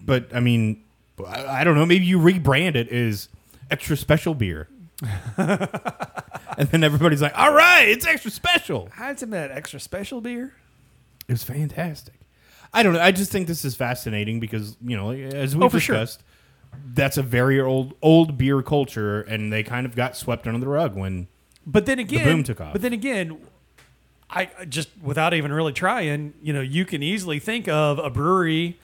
but 0.04 0.34
I 0.34 0.40
mean, 0.40 0.82
I, 1.26 1.46
I 1.60 1.64
don't 1.64 1.74
know. 1.74 1.86
Maybe 1.86 2.04
you 2.04 2.18
rebrand 2.18 2.74
it 2.76 2.88
as 2.90 3.28
extra 3.70 3.96
special 3.96 4.34
beer, 4.34 4.68
and 5.36 6.68
then 6.70 6.84
everybody's 6.84 7.20
like, 7.22 7.36
"All 7.36 7.52
right, 7.52 7.88
it's 7.88 8.06
extra 8.06 8.30
special." 8.30 8.88
I 8.96 9.06
had 9.06 9.18
some 9.18 9.28
of 9.30 9.32
that 9.32 9.50
extra 9.50 9.80
special 9.80 10.20
beer. 10.20 10.54
It 11.28 11.32
was 11.32 11.42
fantastic. 11.44 12.14
I 12.72 12.82
don't 12.82 12.92
know. 12.94 13.00
I 13.00 13.10
just 13.12 13.32
think 13.32 13.46
this 13.48 13.64
is 13.64 13.74
fascinating 13.74 14.38
because 14.40 14.76
you 14.84 14.96
know, 14.96 15.10
as 15.10 15.56
we 15.56 15.64
Oh, 15.64 15.68
for 15.68 15.80
sure. 15.80 15.96
discussed, 15.96 16.22
that's 16.94 17.16
a 17.16 17.22
very 17.22 17.60
old 17.60 17.94
old 18.02 18.38
beer 18.38 18.62
culture, 18.62 19.22
and 19.22 19.52
they 19.52 19.62
kind 19.64 19.84
of 19.86 19.96
got 19.96 20.16
swept 20.16 20.46
under 20.46 20.60
the 20.60 20.68
rug 20.68 20.94
when 20.94 21.26
But 21.66 21.86
then 21.86 21.98
again, 21.98 22.24
boom 22.24 22.44
took 22.44 22.60
off. 22.60 22.72
But 22.72 22.82
then 22.82 22.92
again, 22.92 23.38
I 24.30 24.50
I 24.58 24.64
just 24.64 24.88
without 25.02 25.34
even 25.34 25.52
really 25.52 25.72
trying, 25.72 26.34
you 26.42 26.52
know, 26.52 26.60
you 26.60 26.84
can 26.84 27.02
easily 27.02 27.38
think 27.38 27.68
of 27.68 27.98
a 27.98 28.10
brewery 28.10 28.78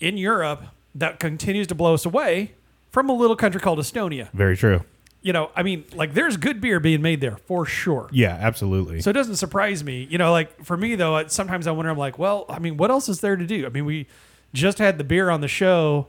in 0.00 0.16
Europe 0.16 0.62
that 0.94 1.18
continues 1.18 1.66
to 1.68 1.74
blow 1.74 1.94
us 1.94 2.04
away 2.04 2.52
from 2.90 3.08
a 3.08 3.12
little 3.12 3.36
country 3.36 3.60
called 3.60 3.78
Estonia. 3.78 4.30
very 4.32 4.56
true. 4.56 4.82
You 5.20 5.32
know, 5.32 5.50
I 5.56 5.64
mean, 5.64 5.84
like 5.94 6.14
there's 6.14 6.36
good 6.36 6.60
beer 6.60 6.78
being 6.78 7.02
made 7.02 7.20
there 7.20 7.36
for 7.36 7.66
sure. 7.66 8.08
Yeah, 8.12 8.38
absolutely. 8.40 9.00
So 9.00 9.10
it 9.10 9.14
doesn't 9.14 9.36
surprise 9.36 9.82
me. 9.82 10.06
You 10.08 10.16
know, 10.16 10.30
like 10.30 10.64
for 10.64 10.76
me 10.76 10.94
though, 10.94 11.26
sometimes 11.26 11.66
I 11.66 11.72
wonder. 11.72 11.90
I'm 11.90 11.98
like, 11.98 12.18
well, 12.18 12.44
I 12.48 12.60
mean, 12.60 12.76
what 12.76 12.90
else 12.90 13.08
is 13.08 13.20
there 13.20 13.34
to 13.36 13.44
do? 13.46 13.66
I 13.66 13.68
mean, 13.68 13.84
we 13.84 14.06
just 14.54 14.78
had 14.78 14.96
the 14.96 15.04
beer 15.04 15.28
on 15.28 15.40
the 15.40 15.48
show, 15.48 16.06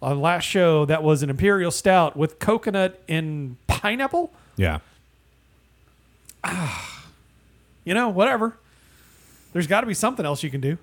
on 0.00 0.20
last 0.20 0.44
show 0.44 0.84
that 0.86 1.02
was 1.02 1.22
an 1.24 1.30
imperial 1.30 1.72
stout 1.72 2.16
with 2.16 2.38
coconut 2.38 3.02
and 3.08 3.56
pineapple. 3.66 4.32
yeah. 4.56 4.78
You 7.84 7.94
know, 7.94 8.10
whatever. 8.10 8.56
There's 9.52 9.66
got 9.66 9.80
to 9.80 9.88
be 9.88 9.94
something 9.94 10.24
else 10.24 10.44
you 10.44 10.50
can 10.50 10.60
do. 10.60 10.78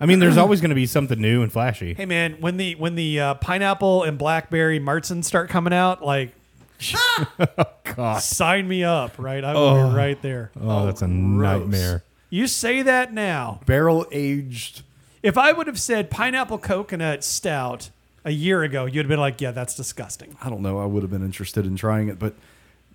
I 0.00 0.06
mean, 0.06 0.18
there's 0.20 0.36
always 0.36 0.60
going 0.60 0.70
to 0.70 0.76
be 0.76 0.86
something 0.86 1.20
new 1.20 1.42
and 1.42 1.52
flashy. 1.52 1.94
Hey 1.94 2.06
man, 2.06 2.36
when 2.40 2.56
the 2.56 2.74
when 2.76 2.94
the 2.94 3.18
uh, 3.20 3.34
pineapple 3.34 4.04
and 4.04 4.16
blackberry 4.16 4.78
Martins 4.78 5.26
start 5.26 5.50
coming 5.50 5.72
out, 5.72 6.04
like, 6.04 6.32
God. 7.96 8.22
sign 8.22 8.68
me 8.68 8.84
up, 8.84 9.18
right? 9.18 9.42
I 9.42 9.54
will 9.54 9.88
be 9.88 9.96
right 9.96 10.20
there. 10.22 10.52
Oh, 10.60 10.86
that's 10.86 11.02
a 11.02 11.08
nightmare. 11.08 12.04
You 12.30 12.46
say 12.46 12.82
that 12.82 13.12
now. 13.12 13.60
Barrel 13.66 14.06
aged. 14.12 14.82
If 15.22 15.36
I 15.36 15.52
would 15.52 15.66
have 15.66 15.80
said 15.80 16.10
pineapple 16.10 16.58
coconut 16.58 17.24
stout 17.24 17.90
a 18.24 18.30
year 18.30 18.62
ago, 18.62 18.84
you'd 18.84 18.98
have 18.98 19.08
been 19.08 19.18
like, 19.18 19.40
yeah, 19.40 19.50
that's 19.50 19.74
disgusting. 19.74 20.36
I 20.40 20.48
don't 20.48 20.60
know. 20.60 20.78
I 20.78 20.84
would 20.84 21.02
have 21.02 21.10
been 21.10 21.24
interested 21.24 21.66
in 21.66 21.74
trying 21.74 22.08
it, 22.08 22.20
but 22.20 22.34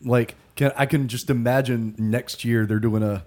like, 0.02 0.36
can 0.56 0.72
I 0.78 0.86
can 0.86 1.08
just 1.08 1.30
imagine 1.30 1.96
next 1.98 2.44
year 2.46 2.66
they're 2.66 2.80
doing 2.80 3.04
a. 3.04 3.26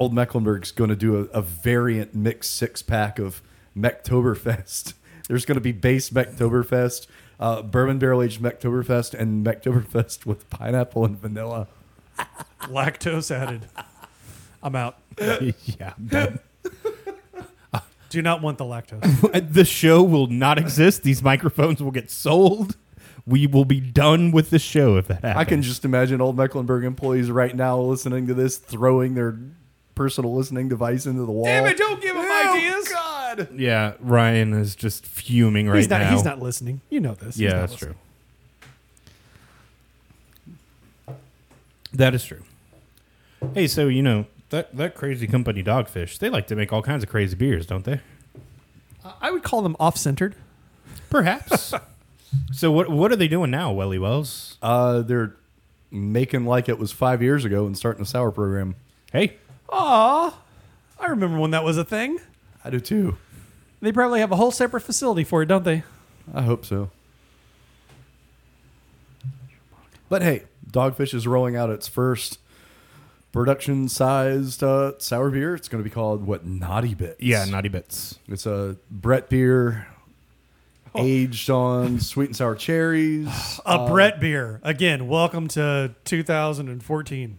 Olde 0.00 0.14
Mecklenburg's 0.14 0.70
going 0.70 0.90
to 0.90 0.96
do 0.96 1.16
a, 1.16 1.22
a 1.38 1.42
variant 1.42 2.14
mixed 2.14 2.52
six 2.54 2.82
pack 2.82 3.18
of 3.18 3.42
Mecktoberfest. 3.76 4.94
There's 5.28 5.44
going 5.44 5.56
to 5.56 5.60
be 5.60 5.72
base 5.72 6.10
Mecktoberfest, 6.10 7.08
uh, 7.40 7.62
bourbon 7.62 7.98
barrel 7.98 8.22
aged 8.22 8.40
Mecktoberfest, 8.40 9.12
and 9.14 9.44
Mecktoberfest 9.44 10.24
with 10.24 10.48
pineapple 10.50 11.04
and 11.04 11.20
vanilla. 11.20 11.66
Lactose 12.62 13.32
added. 13.34 13.66
I'm 14.62 14.76
out. 14.76 14.98
yeah. 15.18 15.94
that- 15.98 16.42
Do 18.08 18.22
not 18.22 18.40
want 18.40 18.58
the 18.58 18.64
lactose. 18.64 19.52
the 19.52 19.64
show 19.64 20.02
will 20.02 20.28
not 20.28 20.58
exist. 20.58 21.02
These 21.02 21.22
microphones 21.22 21.82
will 21.82 21.90
get 21.90 22.08
sold. 22.10 22.76
We 23.28 23.46
will 23.46 23.64
be 23.66 23.78
done 23.80 24.30
with 24.30 24.48
the 24.50 24.58
show 24.58 24.96
if 24.96 25.06
that 25.08 25.22
happens. 25.22 25.36
I 25.36 25.44
can 25.44 25.60
just 25.62 25.84
imagine 25.84 26.20
Olde 26.20 26.36
Mecklenburg 26.36 26.84
employees 26.84 27.30
right 27.30 27.54
now 27.54 27.78
listening 27.78 28.26
to 28.28 28.34
this, 28.34 28.56
throwing 28.56 29.14
their 29.14 29.36
personal 29.94 30.34
listening 30.34 30.68
device 30.68 31.04
into 31.06 31.26
the 31.26 31.32
wall. 31.32 31.44
Damn 31.44 31.66
it! 31.66 31.76
Don't 31.76 32.00
give 32.00 32.16
him 32.16 32.24
Oh, 32.26 32.54
ideas. 32.56 32.88
God. 32.88 33.48
Yeah, 33.54 33.94
Ryan 34.00 34.54
is 34.54 34.74
just 34.74 35.04
fuming 35.04 35.68
right 35.68 35.76
he's 35.76 35.90
not. 35.90 36.00
now. 36.00 36.12
He's 36.12 36.24
not 36.24 36.40
listening. 36.40 36.80
You 36.88 37.00
know 37.00 37.14
this. 37.14 37.36
Yeah, 37.38 37.50
that's 37.58 37.72
listening. 37.72 37.96
true. 41.06 41.14
That 41.92 42.14
is 42.14 42.24
true. 42.24 42.42
Hey, 43.54 43.66
so 43.66 43.88
you 43.88 44.02
know 44.02 44.26
that 44.50 44.76
that 44.76 44.94
crazy 44.94 45.26
company 45.26 45.62
Dogfish, 45.62 46.18
they 46.18 46.28
like 46.30 46.46
to 46.48 46.56
make 46.56 46.72
all 46.72 46.82
kinds 46.82 47.02
of 47.02 47.08
crazy 47.10 47.36
beers, 47.36 47.66
don't 47.66 47.84
they? 47.84 48.00
I 49.20 49.30
would 49.30 49.42
call 49.42 49.62
them 49.62 49.76
off-centered. 49.80 50.34
Perhaps. 51.10 51.72
so 52.52 52.70
what 52.72 52.88
what 52.90 53.12
are 53.12 53.16
they 53.16 53.28
doing 53.28 53.50
now, 53.50 53.72
Welly 53.72 53.98
Wells? 53.98 54.58
Uh, 54.62 55.02
they're 55.02 55.34
making 55.90 56.44
like 56.44 56.68
it 56.68 56.78
was 56.78 56.92
five 56.92 57.22
years 57.22 57.44
ago 57.44 57.66
and 57.66 57.76
starting 57.76 58.02
a 58.02 58.06
sour 58.06 58.30
program. 58.30 58.74
Hey, 59.12 59.36
Aw, 59.70 60.38
I 61.00 61.06
remember 61.06 61.38
when 61.38 61.50
that 61.52 61.64
was 61.64 61.76
a 61.78 61.84
thing. 61.84 62.18
I 62.64 62.70
do 62.70 62.80
too. 62.80 63.16
They 63.80 63.92
probably 63.92 64.20
have 64.20 64.32
a 64.32 64.36
whole 64.36 64.50
separate 64.50 64.80
facility 64.82 65.24
for 65.24 65.42
it, 65.42 65.46
don't 65.46 65.64
they? 65.64 65.84
I 66.34 66.42
hope 66.42 66.64
so. 66.66 66.90
But 70.08 70.22
hey, 70.22 70.44
Dogfish 70.70 71.14
is 71.14 71.26
rolling 71.26 71.56
out 71.56 71.70
its 71.70 71.86
first 71.88 72.38
production 73.32 73.88
sized 73.88 74.62
uh, 74.62 74.92
sour 74.98 75.30
beer. 75.30 75.54
It's 75.54 75.68
going 75.68 75.82
to 75.82 75.88
be 75.88 75.92
called 75.92 76.26
what? 76.26 76.44
Naughty 76.46 76.94
Bits. 76.94 77.20
yeah, 77.20 77.44
Naughty 77.44 77.68
Bits. 77.68 78.18
It's 78.28 78.46
a 78.46 78.76
Brett 78.90 79.28
beer 79.28 79.86
aged 80.98 81.50
on 81.50 82.00
sweet 82.00 82.26
and 82.26 82.36
sour 82.36 82.54
cherries. 82.54 83.28
A 83.66 83.86
Brett 83.88 84.20
beer. 84.20 84.60
Again, 84.62 85.08
welcome 85.08 85.48
to 85.48 85.94
2014. 86.04 87.38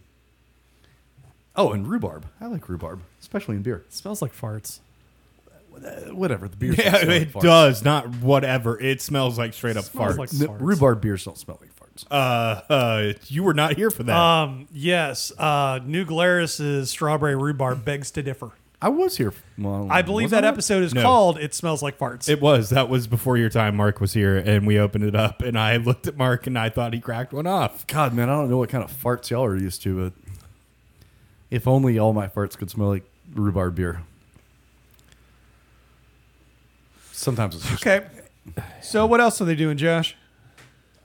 Oh, 1.56 1.72
and 1.72 1.86
rhubarb. 1.86 2.26
I 2.40 2.46
like 2.46 2.68
rhubarb, 2.68 3.00
especially 3.20 3.56
in 3.56 3.62
beer. 3.62 3.84
smells 3.88 4.22
like 4.22 4.34
farts. 4.34 4.80
Uh, 5.74 6.12
Whatever. 6.12 6.46
The 6.48 6.56
beer 6.56 6.74
Yeah, 6.74 6.96
it 6.96 7.32
does 7.32 7.84
not 7.84 8.08
whatever. 8.16 8.78
It 8.80 9.00
smells 9.00 9.38
like 9.38 9.54
straight 9.54 9.76
up 9.76 9.84
farts. 9.84 10.18
like- 10.18 10.28
farts. 10.30 10.60
rhubarb 10.60 11.00
beers 11.00 11.24
don't 11.24 11.38
smell 11.38 11.58
like 11.60 11.70
farts. 11.74 12.04
uh, 12.10 12.72
uh, 12.72 13.12
you 13.28 13.42
were 13.42 13.54
not 13.54 13.76
here 13.76 13.90
for 13.90 14.02
that. 14.04 14.16
Um, 14.16 14.68
yes, 14.72 15.32
uh, 15.38 15.80
New 15.84 16.04
Glarus's 16.04 16.90
strawberry 16.90 17.34
rhubarb 17.36 17.84
begs 17.84 18.10
to 18.12 18.22
differ. 18.22 18.52
I 18.82 18.88
was 18.88 19.18
here. 19.18 19.34
Well, 19.58 19.88
I 19.90 20.00
believe 20.00 20.30
that 20.30 20.44
I? 20.44 20.48
episode 20.48 20.82
is 20.82 20.94
No. 20.94 21.02
called 21.02 21.38
"It 21.38 21.52
Smells 21.54 21.82
Like 21.82 21.98
Farts." 21.98 22.28
it 22.30 22.40
was 22.40 22.70
that 22.70 22.88
was 22.88 23.06
before 23.06 23.36
your 23.36 23.50
time. 23.50 23.76
Mark 23.76 24.00
was 24.00 24.14
here, 24.14 24.36
and 24.38 24.66
we 24.66 24.78
opened 24.78 25.04
it 25.04 25.14
up, 25.14 25.42
and 25.42 25.58
I 25.58 25.76
looked 25.76 26.06
at 26.06 26.16
Mark, 26.16 26.46
and 26.46 26.58
I 26.58 26.70
thought 26.70 26.94
he 26.94 27.00
cracked 27.00 27.32
one 27.34 27.46
off. 27.46 27.86
God, 27.86 28.14
man, 28.14 28.30
I 28.30 28.32
don't 28.32 28.48
know 28.50 28.56
what 28.56 28.70
kind 28.70 28.82
of 28.82 28.90
farts 28.90 29.28
y'all 29.30 29.44
are 29.44 29.56
used 29.56 29.82
to, 29.82 30.10
but 30.10 30.32
if 31.50 31.68
only 31.68 31.98
all 31.98 32.12
my 32.14 32.26
farts 32.26 32.56
could 32.56 32.70
smell 32.70 32.88
like 32.88 33.04
rhubarb 33.34 33.74
beer. 33.74 34.00
Sometimes 37.12 37.56
it's 37.56 37.68
just 37.68 37.86
okay. 37.86 38.06
So 38.80 39.04
what 39.04 39.20
else 39.20 39.40
are 39.40 39.44
they 39.44 39.54
doing, 39.54 39.76
Josh? 39.76 40.16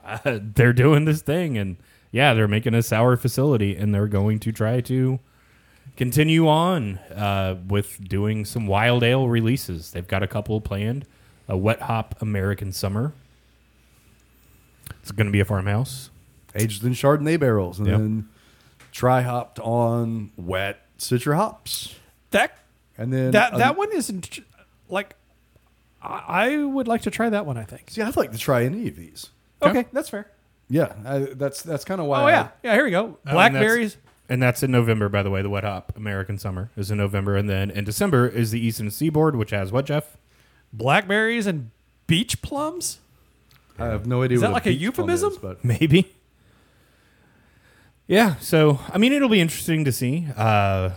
Uh, 0.06 0.40
they're 0.42 0.72
doing 0.74 1.06
this 1.06 1.22
thing, 1.22 1.58
and 1.58 1.76
yeah, 2.12 2.34
they're 2.34 2.48
making 2.48 2.74
a 2.74 2.82
sour 2.82 3.18
facility, 3.18 3.76
and 3.76 3.94
they're 3.94 4.08
going 4.08 4.40
to 4.40 4.52
try 4.52 4.80
to 4.82 5.20
continue 5.98 6.48
on 6.48 6.98
uh, 7.16 7.58
with 7.68 8.08
doing 8.08 8.46
some 8.46 8.68
wild 8.68 9.04
ale 9.04 9.28
releases. 9.28 9.92
They've 9.92 10.08
got 10.08 10.24
a 10.24 10.28
couple 10.28 10.60
planned. 10.62 11.06
A 11.48 11.56
wet 11.56 11.82
hop 11.84 12.16
American 12.22 12.72
summer. 12.72 13.14
It's 15.02 15.12
going 15.12 15.28
to 15.28 15.32
be 15.32 15.40
a 15.40 15.46
farmhouse. 15.46 16.10
aged 16.56 16.84
in 16.84 16.94
Chardonnay 16.94 17.40
barrels 17.40 17.78
and 17.80 17.88
Yep. 17.88 17.98
then 18.00 18.30
tri 18.92 19.22
hopped 19.22 19.60
on 19.60 20.32
wet 20.38 20.80
citra 20.98 21.36
hops. 21.36 21.96
That 22.32 22.58
And 22.98 23.12
then 23.14 23.32
that 23.32 23.58
that 23.58 23.78
one 23.78 23.92
isn't 23.94 24.40
like. 24.90 25.16
I, 26.02 26.24
I 26.28 26.58
would 26.64 26.88
like 26.88 27.02
to 27.04 27.12
try 27.12 27.30
that 27.30 27.46
one. 27.46 27.58
I 27.58 27.64
think. 27.64 27.92
See, 27.92 28.02
I'd 28.02 28.16
like 28.16 28.32
to 28.32 28.38
try 28.38 28.64
any 28.66 28.88
of 28.88 28.96
these. 28.96 29.30
Okay, 29.62 29.86
that's 29.94 30.10
fair. 30.10 30.32
Yeah, 30.70 30.94
I, 31.06 31.20
that's 31.20 31.62
that's 31.62 31.84
kind 31.86 32.02
of 32.02 32.08
why. 32.08 32.22
Oh 32.22 32.26
I- 32.26 32.32
yeah, 32.32 32.48
yeah. 32.64 32.74
Here 32.74 32.86
we 32.86 32.92
go. 32.92 33.04
Oh, 33.04 33.06
and 33.06 33.38
that's- 33.38 33.52
Blackberries. 33.52 33.98
And 34.28 34.42
that's 34.42 34.64
in 34.64 34.72
November, 34.72 35.08
by 35.10 35.22
the 35.24 35.30
way. 35.30 35.42
The 35.42 35.50
wet 35.50 35.64
hop 35.64 35.94
American 35.96 36.38
summer 36.40 36.72
is 36.76 36.90
in 36.90 36.98
November, 36.98 37.36
and 37.36 37.48
then 37.50 37.70
in 37.70 37.84
December 37.84 38.28
is 38.28 38.52
the 38.52 38.60
Eastern 38.60 38.90
Seaboard, 38.90 39.36
which 39.36 39.52
has 39.52 39.72
what, 39.72 39.86
Jeff? 39.86 40.18
blackberries 40.74 41.48
and 41.48 41.72
beach 42.08 42.42
plums. 42.42 43.00
I 43.80 43.86
have 43.86 44.06
no 44.06 44.24
idea. 44.24 44.36
Is 44.36 44.42
that 44.42 44.48
what 44.48 44.54
like 44.54 44.66
a 44.66 44.70
beach 44.70 44.94
plum 44.94 45.10
euphemism? 45.10 45.32
is, 45.34 45.38
but 45.38 45.64
Maybe. 45.64 46.12
Yeah, 48.08 48.36
so 48.36 48.80
I 48.92 48.98
mean, 48.98 49.14
it'll 49.14 49.30
be 49.30 49.42
interesting 49.42 49.86
to 49.86 49.92
see. 49.92 50.28
Uh, 50.36 50.92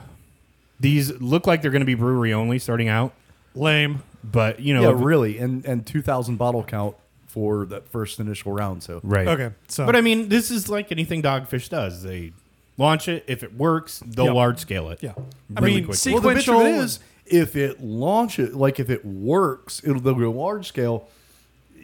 these 0.78 1.10
look 1.20 1.46
like 1.46 1.62
they're 1.62 1.70
going 1.70 1.80
to 1.80 1.86
be 1.86 1.94
brewery 1.94 2.32
only 2.34 2.58
starting 2.58 2.88
out, 2.88 3.14
Lame. 3.54 4.02
but 4.22 4.60
you 4.60 4.74
know, 4.74 4.82
yeah, 4.82 4.90
if- 4.94 5.02
really, 5.02 5.38
and 5.38 5.64
and 5.64 5.86
two 5.86 6.02
thousand 6.02 6.36
bottle 6.36 6.62
count 6.62 6.96
for 7.26 7.64
that 7.66 7.88
first 7.88 8.20
initial 8.20 8.52
round. 8.52 8.82
So 8.82 9.00
right? 9.02 9.26
Okay, 9.26 9.54
so 9.68 9.86
but 9.86 9.96
I 9.96 10.02
mean, 10.02 10.28
this 10.28 10.50
is 10.50 10.68
like 10.68 10.92
anything 10.92 11.22
Dogfish 11.22 11.70
does. 11.70 12.02
They 12.02 12.32
launch 12.78 13.08
it. 13.08 13.24
If 13.26 13.42
it 13.42 13.54
works, 13.54 14.02
they'll 14.06 14.26
Yeah. 14.26 14.32
large 14.32 14.58
scale 14.60 14.88
it. 14.90 15.00
yeah, 15.02 15.12
I 15.56 15.60
really 15.60 15.76
mean, 15.76 15.84
quickly. 15.86 16.12
well, 16.12 16.22
the 16.22 16.28
bitch 16.30 16.38
sequential 16.44 16.82
of 16.82 16.98
if 17.26 17.56
it 17.56 17.82
launches, 17.82 18.54
like 18.54 18.80
if 18.80 18.88
it 18.88 19.04
works, 19.04 19.82
it'll 19.84 20.00
they'll 20.00 20.14
go 20.14 20.30
large 20.30 20.66
scale. 20.66 21.08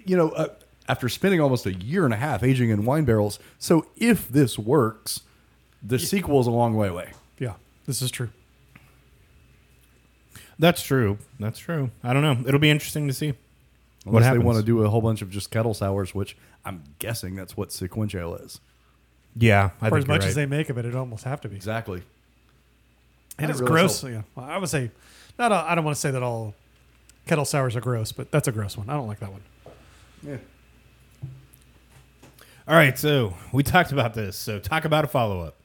You 0.07 0.17
know, 0.17 0.31
uh, 0.31 0.49
after 0.89 1.09
spending 1.09 1.41
almost 1.41 1.67
a 1.67 1.75
year 1.75 2.05
and 2.05 2.13
a 2.15 2.17
half 2.19 2.43
aging 2.43 2.71
in 2.71 2.85
wine 2.85 3.05
barrels. 3.05 3.39
So 3.59 3.87
if 3.97 4.29
this 4.29 4.59
works, 4.59 5.21
the 5.83 5.99
sequel 5.99 6.41
is 6.41 6.47
a 6.47 6.51
long 6.51 6.75
way 6.77 6.89
away. 6.89 7.13
Yeah, 7.39 7.55
this 7.87 8.01
is 8.03 8.11
true. 8.11 8.31
That's 10.59 10.83
true. 10.83 11.19
That's 11.41 11.59
true. 11.59 11.91
I 12.03 12.13
don't 12.13 12.23
know. 12.23 12.47
It'll 12.47 12.61
be 12.61 12.71
interesting 12.71 13.09
to 13.09 13.15
see. 13.15 13.35
What 14.05 14.19
Unless 14.23 14.33
they 14.35 14.39
want 14.39 14.59
to 14.59 14.65
do 14.65 14.83
a 14.85 14.91
whole 14.91 15.01
bunch 15.01 15.23
of 15.23 15.31
just 15.31 15.51
kettle 15.51 15.73
sours, 15.75 16.15
which 16.15 16.37
I'm 16.65 16.83
guessing 16.99 17.35
that's 17.35 17.57
what 17.57 17.73
sequential 17.73 18.37
is. 18.37 18.61
Yeah, 19.37 19.71
I 19.81 19.88
For 19.88 19.97
think 19.97 20.05
as 20.05 20.09
much 20.09 20.21
you're 20.23 20.29
as 20.29 20.35
they 20.35 20.47
make 20.47 20.71
of 20.71 20.79
it, 20.79 20.85
it 20.85 20.95
almost 20.95 21.25
have 21.25 21.41
to 21.43 21.49
be. 21.49 21.57
Exactly. 21.57 22.03
And 23.38 23.49
I 23.49 23.50
it's 23.50 23.61
really 23.61 23.73
gross. 23.73 24.00
hope- 24.03 24.11
Yeah, 24.12 24.23
Well, 24.37 24.47
I 24.47 24.59
would 24.59 24.69
say 24.69 24.91
not. 25.38 25.50
all- 25.53 25.64
I 25.67 25.75
don't 25.75 25.85
want 25.85 25.97
to 25.97 26.00
say 26.00 26.11
that 26.12 26.23
all 26.23 26.55
kettle 27.26 27.45
sours 27.45 27.75
are 27.75 27.81
gross, 27.81 28.12
but 28.12 28.31
that's 28.31 28.47
a 28.49 28.53
gross 28.53 28.76
one. 28.76 28.88
I 28.88 28.93
don't 28.95 29.09
like 29.09 29.19
that 29.21 29.33
one. 29.33 29.43
Yeah. 30.23 30.37
All 32.67 32.75
right, 32.76 32.99
so 32.99 33.35
we 33.53 33.62
talked 33.62 33.93
about 33.93 34.14
this. 34.14 34.37
So 34.37 34.59
talk 34.59 34.85
about 34.85 35.05
a 35.05 35.09
follow 35.09 35.41
up. 35.41 35.57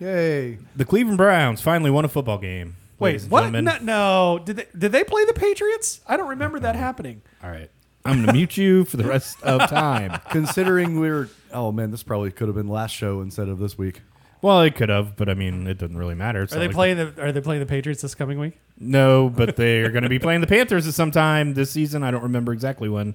Yay. 0.00 0.58
The 0.74 0.84
Cleveland 0.84 1.18
Browns 1.18 1.60
finally 1.60 1.90
won 1.90 2.04
a 2.04 2.08
football 2.08 2.38
game. 2.38 2.76
Wait, 2.98 3.22
what? 3.24 3.50
No, 3.52 3.78
no, 3.80 4.40
did 4.44 4.56
they 4.56 4.66
did 4.76 4.90
they 4.90 5.04
play 5.04 5.24
the 5.24 5.32
Patriots? 5.34 6.00
I 6.08 6.16
don't 6.16 6.28
remember 6.28 6.58
that 6.60 6.74
happening. 6.74 7.22
All 7.44 7.50
right. 7.50 7.70
I'm 8.08 8.16
going 8.16 8.26
to 8.26 8.32
mute 8.32 8.56
you 8.56 8.84
for 8.84 8.96
the 8.96 9.04
rest 9.04 9.42
of 9.42 9.68
time. 9.68 10.20
Considering 10.30 10.98
we 11.00 11.08
are 11.08 11.28
oh 11.52 11.72
man, 11.72 11.90
this 11.90 12.02
probably 12.02 12.30
could 12.30 12.48
have 12.48 12.54
been 12.56 12.68
last 12.68 12.94
show 12.94 13.20
instead 13.20 13.48
of 13.48 13.58
this 13.58 13.76
week. 13.78 14.00
Well, 14.40 14.60
it 14.62 14.76
could 14.76 14.88
have, 14.88 15.16
but 15.16 15.28
I 15.28 15.34
mean, 15.34 15.66
it 15.66 15.78
doesn't 15.78 15.96
really 15.96 16.14
matter. 16.14 16.42
It's 16.42 16.52
Are 16.52 16.56
not 16.56 16.60
they 16.60 16.66
like- 16.68 16.74
playing 16.74 16.96
the 16.96 17.22
Are 17.22 17.32
they 17.32 17.40
playing 17.40 17.60
the 17.60 17.66
Patriots 17.66 18.02
this 18.02 18.14
coming 18.14 18.38
week? 18.38 18.58
No, 18.78 19.28
but 19.28 19.56
they're 19.56 19.90
going 19.90 20.04
to 20.04 20.08
be 20.08 20.18
playing 20.20 20.40
the 20.40 20.46
Panthers 20.46 20.86
at 20.86 20.94
some 20.94 21.10
time 21.10 21.54
this 21.54 21.70
season. 21.72 22.02
I 22.04 22.10
don't 22.12 22.22
remember 22.22 22.52
exactly 22.52 22.88
when, 22.88 23.14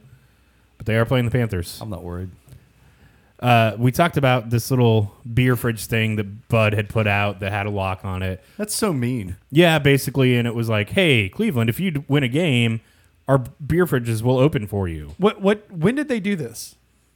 but 0.78 0.86
they 0.86 0.96
are 0.98 1.06
playing 1.06 1.26
the 1.26 1.32
Panthers. 1.32 1.80
I'm 1.82 1.90
not 1.90 2.04
worried. 2.04 2.30
Uh, 3.40 3.76
we 3.78 3.92
talked 3.92 4.16
about 4.16 4.50
this 4.50 4.70
little 4.72 5.14
beer 5.34 5.56
fridge 5.58 5.86
thing 5.86 6.16
that 6.16 6.48
Bud 6.48 6.74
had 6.74 6.88
put 6.88 7.08
out 7.08 7.42
that 7.42 7.52
had 7.52 7.66
a 7.66 7.70
lock 7.70 8.06
on 8.06 8.24
it. 8.24 8.42
That's 8.58 8.74
so 8.74 8.94
mean. 8.94 9.36
Yeah, 9.52 9.80
basically, 9.80 10.38
and 10.38 10.48
it 10.48 10.56
was 10.56 10.70
like, 10.70 10.92
"Hey, 10.92 11.28
Cleveland, 11.30 11.70
if 11.70 11.80
you 11.80 11.92
d- 11.92 12.04
win 12.08 12.24
a 12.24 12.30
game, 12.30 12.80
our 13.28 13.38
beer 13.66 13.86
fridges 13.86 14.22
will 14.22 14.38
open 14.38 14.68
for 14.68 14.88
you." 14.88 15.14
What 15.18 15.42
what? 15.42 15.70
When 15.72 15.96
did 15.96 16.08
they 16.08 16.20
do 16.20 16.36
this? 16.36 16.76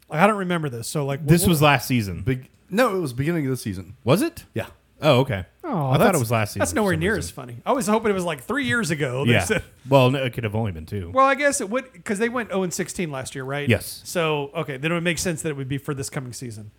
Like, 0.10 0.22
I 0.22 0.28
don't 0.28 0.38
remember 0.38 0.70
this. 0.70 0.88
So 0.88 1.06
like 1.06 1.26
This 1.26 1.42
what- 1.44 1.50
was 1.50 1.62
last 1.62 1.88
season. 1.88 2.22
Big 2.22 2.50
No, 2.70 2.96
it 2.96 3.00
was 3.00 3.14
beginning 3.14 3.46
of 3.46 3.50
the 3.52 3.58
season. 3.58 3.96
Was 4.04 4.22
it? 4.22 4.46
Yeah. 4.54 4.68
Oh, 5.02 5.20
okay. 5.20 5.46
Oh, 5.64 5.70
I 5.70 5.74
thought 5.74 5.98
that's- 6.00 6.16
it 6.16 6.20
was 6.20 6.32
last 6.32 6.50
season. 6.52 6.60
That's 6.60 6.72
for 6.72 6.76
nowhere 6.78 6.94
some 6.94 7.00
near 7.02 7.16
reason. 7.16 7.28
as 7.28 7.32
funny. 7.32 7.58
I 7.66 7.72
was 7.74 7.88
hoping 7.88 8.10
it 8.10 8.14
was 8.14 8.24
like 8.24 8.44
three 8.44 8.66
years 8.66 8.90
ago. 8.90 9.26
They 9.26 9.34
Yeah. 9.34 9.44
said- 9.44 9.64
Well, 9.90 10.10
no, 10.12 10.24
it 10.24 10.34
could 10.34 10.44
have 10.44 10.56
only 10.56 10.72
been 10.72 10.86
two. 10.86 11.12
well, 11.14 11.26
I 11.26 11.36
guess 11.36 11.62
it 11.62 11.70
would 11.70 11.92
because 11.94 12.20
they 12.20 12.30
went 12.30 12.50
0 12.50 12.64
and 12.64 12.74
16 12.74 13.12
last 13.12 13.36
year, 13.36 13.44
right? 13.44 13.68
Yes. 13.70 14.02
So 14.06 14.50
okay, 14.56 14.78
then 14.78 14.92
it 14.92 14.96
would 14.96 15.04
make 15.04 15.18
sense 15.20 15.42
that 15.44 15.50
it 15.50 15.56
would 15.58 15.70
be 15.70 15.78
for 15.78 15.94
this 15.94 16.10
coming 16.10 16.34
season. 16.34 16.72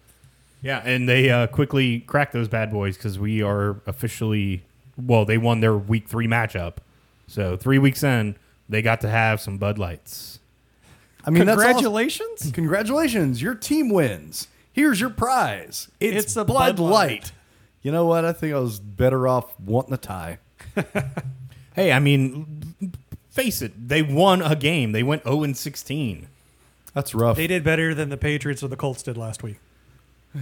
Yeah, 0.63 0.83
and 0.85 1.09
they 1.09 1.31
uh, 1.31 1.47
quickly 1.47 2.01
cracked 2.01 2.33
those 2.33 2.49
bad 2.49 2.71
boys 2.73 2.97
because 2.97 3.19
we 3.19 3.41
are 3.43 3.77
officially 3.87 4.63
well. 4.97 5.25
They 5.25 5.39
won 5.39 5.61
their 5.61 5.77
week 5.77 6.09
three 6.09 6.27
matchup, 6.27 6.79
so 7.29 7.57
three 7.57 7.79
weeks 7.79 8.03
in, 8.03 8.35
they 8.69 8.83
got 8.83 9.01
to 9.03 9.09
have 9.09 9.41
some 9.41 9.59
Bud 9.59 9.79
Lights. 9.79 10.39
I 11.25 11.31
mean, 11.31 11.45
that's 11.47 11.59
awesome. 11.59 11.73
Congratulations. 11.73 12.51
Congratulations, 12.55 13.43
your 13.43 13.55
team 13.55 13.91
wins. 13.91 14.49
Here's 14.73 15.01
your 15.01 15.11
prize. 15.11 15.89
It's, 16.01 16.25
It's 16.27 16.37
a 16.37 16.45
Bud, 16.45 16.77
Bud 16.77 16.79
Light. 16.79 16.91
Light. 16.93 17.33
You 17.83 17.93
know 17.93 18.07
what? 18.07 18.25
I 18.25 18.33
think 18.33 18.55
I 18.55 18.59
was 18.59 18.79
better 18.81 19.27
off 19.29 19.59
wanting 19.61 19.95
a 19.95 19.99
tie. 19.99 20.39
Hey, 21.75 21.93
I 21.93 22.01
mean, 22.01 22.65
face 23.31 23.63
it, 23.63 23.89
they 23.89 24.03
won 24.03 24.43
a 24.43 24.57
game. 24.57 24.91
They 24.91 25.05
went 25.05 25.23
zero 25.23 25.45
and 25.45 25.57
sixteen. 25.57 26.27
That's 26.93 27.15
rough. 27.15 27.37
They 27.37 27.47
did 27.47 27.63
better 27.63 27.95
than 27.95 28.09
the 28.09 28.17
Patriots 28.17 28.65
or 28.65 28.69
the 28.69 28.75
Colts 28.77 29.01
did 29.05 29.17
last 29.17 29.45
week. 29.45 29.59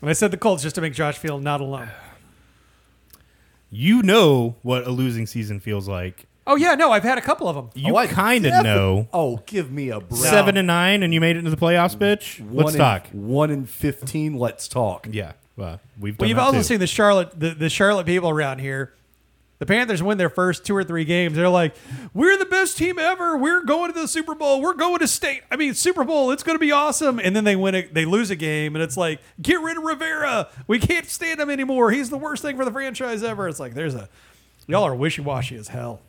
And 0.00 0.10
I 0.10 0.14
said 0.14 0.30
the 0.30 0.36
Colts 0.38 0.62
just 0.62 0.74
to 0.76 0.80
make 0.82 0.92
Josh 0.94 1.16
feel 1.18 1.38
not 1.38 1.60
alone. 1.62 1.88
You 3.70 4.02
know 4.02 4.56
what 4.62 4.86
a 4.86 4.90
losing 4.90 5.26
season 5.26 5.60
feels 5.60 5.86
like. 5.88 6.26
Oh 6.46 6.56
yeah, 6.56 6.74
no, 6.74 6.90
I've 6.92 7.02
had 7.04 7.16
a 7.16 7.22
couple 7.22 7.48
of 7.48 7.56
them. 7.56 7.70
You 7.74 7.94
Oh, 7.94 7.96
I 7.96 8.06
kind 8.06 8.44
of 8.44 8.52
defi- 8.52 8.64
know. 8.64 9.08
Oh, 9.12 9.42
give 9.46 9.70
me 9.72 9.88
a 9.90 10.00
break. 10.00 10.20
Seven 10.20 10.56
and 10.58 10.66
nine, 10.66 11.02
and 11.02 11.14
you 11.14 11.20
made 11.20 11.36
it 11.36 11.38
into 11.38 11.50
the 11.50 11.56
playoffs, 11.56 11.96
bitch. 11.96 12.40
One 12.40 12.64
Let's 12.66 12.72
in- 12.74 12.78
talk. 12.80 13.06
One 13.12 13.50
in 13.50 13.64
fifteen. 13.64 14.34
Let's 14.38 14.68
talk. 14.68 15.08
Yeah, 15.10 15.32
well, 15.56 15.80
we've. 15.98 16.18
Well, 16.18 16.28
you've 16.28 16.36
that 16.36 16.42
also 16.42 16.58
too. 16.58 16.64
seen 16.64 16.80
the 16.80 16.86
Charlotte, 16.86 17.38
the, 17.38 17.50
the 17.54 17.70
Charlotte 17.70 18.06
people 18.06 18.28
around 18.28 18.58
here. 18.58 18.92
The 19.60 19.66
Panthers 19.66 20.02
win 20.02 20.18
their 20.18 20.28
first 20.28 20.66
two 20.66 20.76
or 20.76 20.82
three 20.84 21.04
games. 21.06 21.36
They're 21.36 21.48
like, 21.48 21.74
"We're 22.12 22.36
the 22.36 22.44
best 22.44 22.76
team 22.76 22.98
ever. 22.98 23.38
We're 23.38 23.62
going 23.62 23.90
to 23.90 23.98
the 23.98 24.08
Super 24.08 24.34
Bowl. 24.34 24.60
We're 24.60 24.74
going 24.74 24.98
to 24.98 25.08
state. 25.08 25.42
I 25.50 25.56
mean, 25.56 25.72
Super 25.74 26.04
Bowl. 26.04 26.32
It's 26.32 26.42
going 26.42 26.56
to 26.56 26.60
be 26.60 26.72
awesome." 26.72 27.18
And 27.20 27.34
then 27.34 27.44
they 27.44 27.56
win. 27.56 27.74
A, 27.74 27.86
they 27.86 28.04
lose 28.04 28.30
a 28.30 28.36
game, 28.36 28.74
and 28.74 28.82
it's 28.82 28.96
like, 28.98 29.20
"Get 29.40 29.60
rid 29.62 29.78
of 29.78 29.84
Rivera. 29.84 30.48
We 30.66 30.78
can't 30.80 31.06
stand 31.06 31.40
him 31.40 31.48
anymore. 31.48 31.92
He's 31.92 32.10
the 32.10 32.18
worst 32.18 32.42
thing 32.42 32.56
for 32.58 32.64
the 32.66 32.72
franchise 32.72 33.22
ever." 33.22 33.48
It's 33.48 33.60
like 33.60 33.72
there's 33.74 33.94
a 33.94 34.10
y'all 34.66 34.82
are 34.84 34.94
wishy 34.94 35.22
washy 35.22 35.56
as 35.56 35.68
hell. 35.68 36.00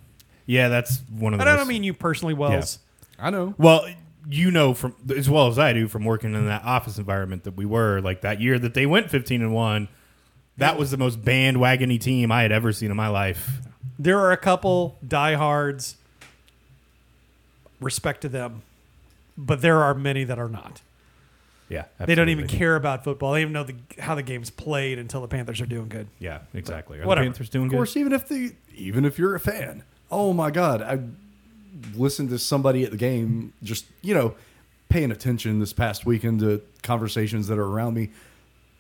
Yeah, 0.46 0.70
that's 0.70 1.02
one 1.10 1.34
of 1.34 1.40
And 1.40 1.48
those. 1.48 1.54
I 1.54 1.58
don't 1.58 1.68
mean 1.68 1.84
you 1.84 1.94
personally, 1.94 2.34
Wells. 2.34 2.80
I 3.18 3.30
know. 3.30 3.56
Well, 3.58 3.88
you 4.28 4.52
know 4.52 4.74
from 4.74 4.96
as 5.16 5.30
well 5.30 5.48
as 5.48 5.60
I 5.60 5.74
do 5.74 5.88
from 5.88 6.04
working 6.04 6.34
in 6.34 6.48
that 6.48 6.64
office 6.64 6.98
environment 6.98 7.44
that 7.44 7.56
we 7.56 7.66
were 7.66 8.02
like 8.02 8.22
that 8.22 8.42
year 8.42 8.58
that 8.60 8.74
they 8.74 8.86
went 8.86 9.10
15 9.10 9.42
and 9.42 9.54
1. 9.54 9.88
That 10.58 10.78
was 10.78 10.90
the 10.92 10.98
most 10.98 11.22
bandwagony 11.22 12.00
team 12.00 12.32
I 12.32 12.42
had 12.42 12.52
ever 12.52 12.72
seen 12.72 12.90
in 12.90 12.98
my 12.98 13.10
life. 13.10 13.60
There 14.00 14.20
are 14.20 14.32
a 14.32 14.38
couple 14.38 14.98
diehards. 15.06 15.98
Respect 17.82 18.22
to 18.22 18.30
them, 18.30 18.62
but 19.38 19.62
there 19.62 19.84
are 19.84 19.94
many 19.94 20.24
that 20.24 20.40
are 20.40 20.48
not. 20.48 20.82
Yeah. 21.68 21.86
They 22.00 22.16
don't 22.16 22.30
even 22.30 22.46
absolutely. 22.46 22.58
care 22.58 22.76
about 22.78 23.04
football. 23.04 23.34
They 23.34 23.42
even 23.42 23.52
know 23.54 23.64
the, 23.64 23.76
how 24.00 24.16
the 24.16 24.24
game's 24.24 24.50
played 24.50 24.98
until 24.98 25.22
the 25.22 25.28
Panthers 25.28 25.60
are 25.60 25.66
doing 25.66 25.90
good. 25.90 26.08
Yeah, 26.20 26.40
exactly. 26.54 27.00
Are 27.00 27.02
the 27.02 27.08
Whatever. 27.08 27.26
Panthers 27.26 27.50
doing 27.50 27.66
Of 27.66 27.72
good? 27.72 27.78
course, 27.78 27.98
even 27.98 28.14
if 28.14 28.28
the 28.30 28.54
even 28.76 29.04
if 29.04 29.20
you're 29.20 29.36
a 29.36 29.40
fan, 29.42 29.84
oh 30.12 30.34
my 30.34 30.52
god, 30.52 30.82
I 30.82 31.00
listened 31.96 32.30
to 32.30 32.40
somebody 32.40 32.84
at 32.84 32.92
the 32.92 32.98
game 32.98 33.54
just 33.64 33.86
you 34.02 34.14
know 34.14 34.36
paying 34.90 35.12
attention 35.12 35.60
this 35.60 35.74
past 35.74 36.06
weekend 36.06 36.40
to 36.42 36.62
conversations 36.84 37.48
that 37.48 37.58
are 37.58 37.66
around 37.66 37.94
me. 37.94 38.10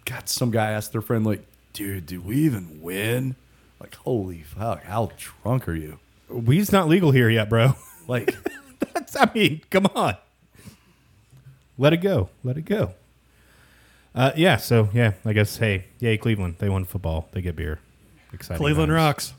God, 0.06 0.30
some 0.30 0.52
guy 0.52 0.72
asked 0.72 0.92
their 0.92 1.02
friend 1.02 1.26
like, 1.26 1.46
"Dude, 1.74 2.06
did 2.06 2.26
we 2.26 2.38
even 2.38 2.82
win?" 2.82 3.36
Like, 3.80 3.96
holy 3.96 4.42
fuck, 4.44 4.84
how 4.84 5.12
drunk 5.18 5.68
are 5.68 5.76
you? 5.76 6.00
Weed's 6.30 6.72
not 6.72 6.88
legal 6.88 7.12
here 7.12 7.30
yet, 7.30 7.50
bro. 7.50 7.74
Like, 8.08 8.36
That's, 8.94 9.16
I 9.16 9.28
mean, 9.34 9.62
come 9.72 9.88
on. 9.96 10.16
Let 11.76 11.92
it 11.92 11.98
go. 11.98 12.30
Let 12.44 12.56
it 12.56 12.66
go. 12.66 12.94
Uh, 14.14 14.32
yeah, 14.36 14.58
so 14.58 14.90
yeah, 14.94 15.14
I 15.26 15.34
guess 15.34 15.58
hey, 15.58 15.86
yay 16.00 16.18
Cleveland. 16.18 16.58
They 16.60 16.70
won 16.70 16.86
football. 16.86 17.28
They 17.32 17.42
get 17.42 17.56
beer. 17.56 17.80
Exciting. 18.32 18.62
Cleveland 18.62 18.90
times. 18.90 18.96
rocks. 18.96 19.34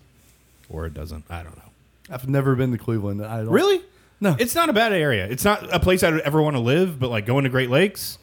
Or 0.68 0.84
it 0.86 0.94
doesn't. 0.94 1.24
I 1.30 1.44
don't 1.44 1.56
know. 1.56 1.65
I've 2.10 2.28
never 2.28 2.54
been 2.54 2.72
to 2.72 2.78
Cleveland. 2.78 3.24
I 3.24 3.38
don't 3.38 3.48
Really? 3.50 3.82
No. 4.20 4.34
It's 4.38 4.54
not 4.54 4.68
a 4.68 4.72
bad 4.72 4.92
area. 4.92 5.26
It's 5.26 5.44
not 5.44 5.74
a 5.74 5.78
place 5.80 6.02
I'd 6.02 6.20
ever 6.20 6.40
want 6.40 6.56
to 6.56 6.60
live, 6.60 6.98
but 6.98 7.10
like 7.10 7.26
going 7.26 7.44
to 7.44 7.50
Great 7.50 7.68
Lakes 7.70 8.18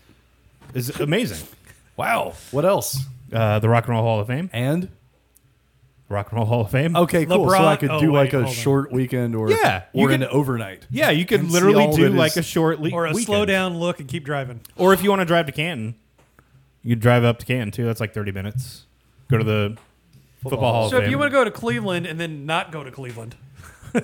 is 0.74 1.00
amazing. 1.00 1.46
Wow. 1.98 2.34
What 2.52 2.66
else? 2.66 3.00
Uh, 3.32 3.60
the 3.60 3.70
Rock 3.70 3.86
and 3.86 3.94
Roll 3.96 4.04
Hall 4.04 4.20
of 4.20 4.28
Fame. 4.28 4.50
And 4.54 4.90
Rock 6.10 6.32
and 6.32 6.38
Roll 6.38 6.46
Hall 6.48 6.62
of 6.62 6.72
Fame. 6.72 6.96
okay, 6.96 7.26
cool. 7.26 7.50
so 7.50 7.56
LeBron- 7.56 7.66
I 7.68 7.76
could 7.76 7.90
oh, 7.92 8.00
do 8.00 8.12
wait, 8.12 8.20
like 8.20 8.34
a 8.34 8.38
hold 8.38 8.48
on. 8.48 8.54
short 8.54 8.92
weekend 8.92 9.36
or 9.36 9.50
Yeah, 9.52 9.84
you 9.94 10.06
or 10.06 10.10
could- 10.10 10.22
an 10.22 10.28
overnight. 10.30 10.86
Yeah, 10.90 11.10
you 11.12 11.26
could 11.26 11.42
And 11.42 11.50
see 11.50 11.54
literally 11.54 11.84
all 11.86 11.96
do 11.96 12.04
that 12.10 12.14
like 12.16 12.32
is- 12.32 12.38
a 12.38 12.44
short 12.44 12.80
le- 12.80 12.92
Or 12.92 13.06
a 13.06 13.10
weekend. 13.10 13.26
slow 13.26 13.46
down 13.46 13.78
look 13.78 14.00
and 14.00 14.08
keep 14.10 14.24
driving. 14.24 14.62
Or 14.78 14.94
if 14.94 15.04
you 15.04 15.10
want 15.10 15.22
to 15.22 15.26
drive 15.26 15.46
to 15.48 15.52
Canton, 15.52 15.96
you 16.84 16.92
could 16.96 17.00
drive 17.02 17.24
up 17.24 17.40
to 17.40 17.46
Canton 17.46 17.72
too. 17.72 17.86
That's 17.86 18.00
like 18.00 18.14
30 18.14 18.32
minutes. 18.32 18.86
Go 19.30 19.38
to 19.38 19.44
the 19.44 19.78
Football, 20.42 20.74
Hall 20.74 20.90
So 20.90 20.98
of 20.98 21.04
if 21.04 21.06
Fame. 21.06 21.12
you 21.12 21.18
want 21.20 21.32
to 21.32 21.38
go 21.38 21.44
to 21.44 21.52
Cleveland 21.52 22.06
and 22.06 22.20
then 22.20 22.46
not 22.46 22.72
go 22.72 22.84
to 22.84 22.92
Cleveland, 22.92 23.36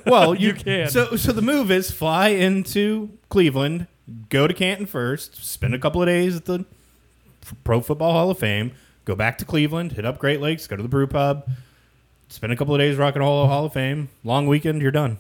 well, 0.06 0.34
you, 0.39 0.49
you 0.49 0.54
can. 0.54 0.89
So, 0.89 1.15
so 1.15 1.32
the 1.32 1.41
move 1.41 1.71
is 1.71 1.91
fly 1.91 2.30
into 2.30 3.10
Cleveland, 3.30 3.88
go 4.30 4.47
to 4.47 4.54
Canton 4.54 4.86
first, 4.86 5.43
spend 5.45 5.73
a 5.73 5.80
couple 5.80 6.02
of 6.02 6.08
days 6.08 6.36
at 6.36 6.45
the 6.45 6.65
Pro 7.63 7.82
Football 7.82 8.12
Hall 8.13 8.30
of 8.32 8.38
Fame, 8.39 8.71
go 9.06 9.15
back 9.15 9.38
to 9.39 9.45
Cleveland, 9.45 9.93
hit 9.93 10.06
up 10.06 10.19
Great 10.19 10.39
Lakes, 10.41 10.67
go 10.67 10.75
to 10.75 10.84
the 10.84 10.89
Brew 10.89 11.08
Pub, 11.08 11.47
spend 12.28 12.54
a 12.54 12.56
couple 12.56 12.73
of 12.75 12.80
days 12.80 12.97
Rock 12.97 13.15
and 13.15 13.23
Roll 13.23 13.47
Hall 13.47 13.65
of 13.65 13.73
Fame, 13.73 14.10
long 14.23 14.47
weekend, 14.47 14.82
you're 14.82 14.91
done. 14.91 15.17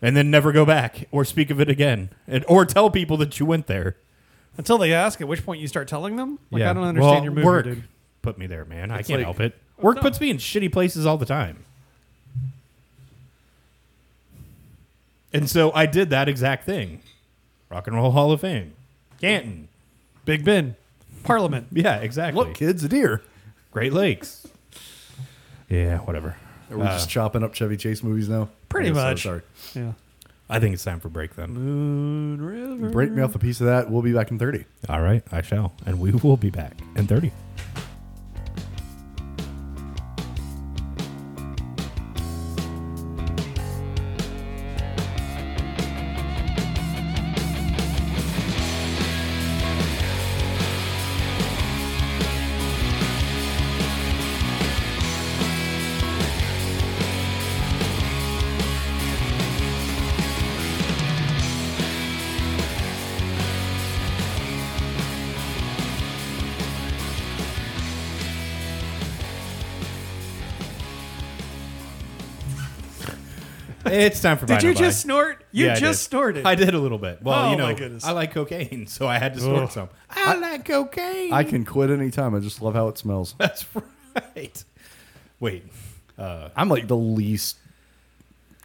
And 0.00 0.16
then 0.16 0.30
never 0.30 0.50
go 0.50 0.64
back 0.66 1.06
or 1.12 1.24
speak 1.24 1.50
of 1.50 1.60
it 1.60 1.68
again, 1.68 2.10
and, 2.26 2.44
or 2.48 2.64
tell 2.64 2.90
people 2.90 3.16
that 3.18 3.38
you 3.38 3.46
went 3.46 3.66
there. 3.68 3.96
until 4.58 4.76
they 4.76 4.92
ask, 4.92 5.20
at 5.20 5.28
which 5.28 5.44
point 5.46 5.60
you 5.60 5.68
start 5.68 5.86
telling 5.88 6.16
them. 6.16 6.38
Like 6.50 6.60
Yeah. 6.60 6.70
I 6.70 6.72
don't 6.74 6.84
understand 6.84 7.14
Well, 7.14 7.24
your 7.24 7.32
move, 7.32 7.44
work 7.44 7.64
dude. 7.64 7.84
Put 8.20 8.36
me 8.38 8.46
there, 8.46 8.64
man. 8.64 8.90
I 8.90 8.98
can't 9.02 9.20
like- 9.20 9.24
help 9.24 9.40
it. 9.40 9.54
Oh, 9.78 9.82
work 9.82 9.96
no. 9.96 10.02
puts 10.02 10.20
me 10.20 10.28
in 10.30 10.36
shitty 10.38 10.70
places 10.72 11.06
all 11.06 11.16
the 11.18 11.24
time. 11.26 11.64
And 15.32 15.48
so 15.48 15.72
I 15.72 15.86
did 15.86 16.10
that 16.10 16.28
exact 16.28 16.64
thing. 16.64 17.00
Rock 17.70 17.86
and 17.86 17.96
Roll 17.96 18.10
Hall 18.10 18.32
of 18.32 18.40
Fame. 18.42 18.74
Canton. 19.20 19.68
Big 20.24 20.44
Ben, 20.44 20.76
Parliament. 21.24 21.68
Yeah, 21.72 21.96
exactly. 21.96 22.44
Look, 22.44 22.54
kids, 22.54 22.84
a 22.84 22.88
deer. 22.88 23.22
Great 23.70 23.92
Lakes. 23.92 24.46
Yeah, 25.68 25.98
whatever. 25.98 26.36
Are 26.70 26.76
we 26.76 26.82
Uh, 26.84 26.90
just 26.90 27.08
chopping 27.08 27.42
up 27.42 27.54
Chevy 27.54 27.76
Chase 27.76 28.02
movies 28.02 28.28
now? 28.28 28.48
Pretty 28.68 28.90
I 28.90 28.92
guess 28.92 29.00
so, 29.02 29.08
much. 29.10 29.22
sorry. 29.22 29.42
Yeah. 29.74 29.92
I 30.50 30.60
think 30.60 30.74
it's 30.74 30.84
time 30.84 31.00
for 31.00 31.08
break 31.08 31.34
then. 31.34 31.50
Moon 31.54 32.42
River. 32.42 32.90
Break 32.90 33.10
me 33.12 33.22
off 33.22 33.34
a 33.34 33.38
piece 33.38 33.60
of 33.60 33.66
that. 33.66 33.90
We'll 33.90 34.02
be 34.02 34.12
back 34.12 34.30
in 34.30 34.38
30. 34.38 34.64
All 34.88 35.00
right, 35.00 35.22
I 35.32 35.40
shall. 35.40 35.72
And 35.86 35.98
we 35.98 36.10
will 36.12 36.36
be 36.36 36.50
back 36.50 36.74
in 36.94 37.06
30. 37.06 37.32
It's 74.06 74.20
time 74.22 74.38
for 74.38 74.46
Did 74.46 74.54
Bye 74.62 74.62
you 74.68 74.68
No 74.70 74.74
Bye. 74.74 74.80
just 74.80 75.00
snort? 75.02 75.44
You 75.52 75.66
Yeah, 75.66 75.72
I 75.72 75.80
just 75.80 76.02
did. 76.04 76.10
snorted. 76.10 76.46
I 76.46 76.54
did 76.54 76.72
a 76.74 76.78
little 76.78 76.98
bit. 76.98 77.22
Well, 77.22 77.46
Oh, 77.46 77.50
you 77.50 77.56
know, 77.56 77.64
my 77.66 77.74
goodness. 77.74 78.04
I 78.04 78.12
like 78.12 78.32
cocaine, 78.32 78.86
so 78.86 79.06
I 79.06 79.18
had 79.18 79.34
to 79.34 79.40
snort 79.40 79.64
Ugh. 79.64 79.70
some. 79.70 79.88
I, 80.10 80.34
like 80.36 80.64
cocaine. 80.64 81.32
I 81.32 81.44
can 81.44 81.64
quit 81.64 81.90
anytime. 81.90 82.34
I 82.34 82.40
just 82.40 82.62
love 82.62 82.74
how 82.74 82.88
it 82.88 82.96
smells. 82.98 83.34
That's 83.38 83.66
right. 84.14 84.64
Wait. 85.40 85.64
Uh, 86.18 86.48
I'm 86.56 86.68
like 86.68 86.88
the 86.88 86.96
least 86.96 87.56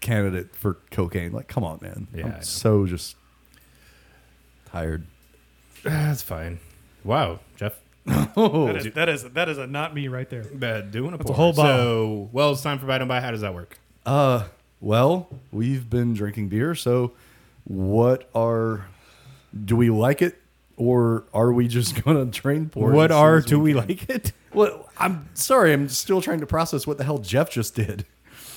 candidate 0.01 0.55
for 0.55 0.75
cocaine. 0.91 1.31
Like, 1.33 1.47
come 1.47 1.63
on, 1.63 1.79
man. 1.81 2.07
Yeah, 2.13 2.25
I 2.25 2.29
know. 2.29 2.35
I'm 2.35 2.41
so 2.43 2.85
just 2.85 3.15
tired. 4.69 5.05
that's 5.83 6.21
fine. 6.21 6.59
Wow, 7.03 7.39
Jeff. 7.55 7.73
that, 8.05 8.75
is, 8.85 8.93
that 8.93 9.09
is 9.09 9.23
that 9.23 9.49
is 9.49 9.57
a 9.57 9.67
not 9.67 9.93
me 9.93 10.07
right 10.07 10.29
there. 10.29 10.41
Uh, 10.61 10.81
doing 10.81 11.13
a, 11.13 11.17
That's 11.17 11.29
a 11.29 11.33
pour. 11.33 11.35
whole 11.35 11.53
bottle. 11.53 11.77
So, 11.77 12.29
well, 12.31 12.51
it's 12.51 12.61
time 12.61 12.79
for 12.79 12.85
buy 12.85 12.97
don't 12.97 13.07
buy. 13.07 13.19
How 13.21 13.31
does 13.31 13.41
that 13.41 13.53
work? 13.53 13.79
Uh, 14.05 14.43
well, 14.81 15.27
we've 15.51 15.89
been 15.89 16.13
drinking 16.13 16.49
beer, 16.49 16.75
so 16.75 17.13
what 17.63 18.29
are 18.35 18.85
do 19.65 19.75
we 19.75 19.89
like 19.89 20.21
it 20.21 20.37
or 20.77 21.23
are 21.33 21.51
we 21.51 21.67
just 21.67 22.01
going 22.03 22.31
to 22.31 22.39
train 22.39 22.69
pour? 22.69 22.91
what 22.91 23.11
as 23.11 23.17
are 23.17 23.41
do 23.41 23.59
we 23.59 23.73
can? 23.73 23.87
like 23.87 24.09
it? 24.09 24.31
Well, 24.53 24.89
I'm 24.97 25.29
sorry. 25.33 25.73
I'm 25.73 25.89
still 25.89 26.21
trying 26.21 26.39
to 26.39 26.47
process 26.47 26.85
what 26.87 26.97
the 26.97 27.03
hell 27.03 27.17
Jeff 27.17 27.49
just 27.49 27.75
did. 27.75 28.05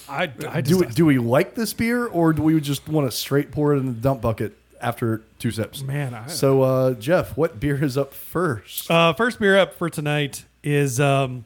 I, 0.09 0.31
I 0.49 0.61
do 0.61 0.83
just, 0.83 0.97
do 0.97 1.07
we 1.07 1.19
like 1.19 1.55
this 1.55 1.73
beer 1.73 2.07
or 2.07 2.33
do 2.33 2.43
we 2.43 2.61
just 2.61 2.89
want 2.89 3.11
to 3.11 3.17
straight 3.17 3.53
pour 3.53 3.75
it 3.75 3.79
in 3.79 3.87
the 3.87 3.93
dump 3.93 4.21
bucket 4.21 4.57
after 4.81 5.23
two 5.39 5.51
sips? 5.53 5.83
man. 5.83 6.15
I, 6.15 6.27
So, 6.27 6.63
uh, 6.63 6.95
Jeff, 6.95 7.37
what 7.37 7.61
beer 7.61 7.83
is 7.83 7.97
up 7.97 8.13
first? 8.13 8.91
Uh, 8.91 9.13
first 9.13 9.39
beer 9.39 9.57
up 9.59 9.75
for 9.75 9.89
tonight 9.89 10.45
is 10.65 10.99
um, 10.99 11.45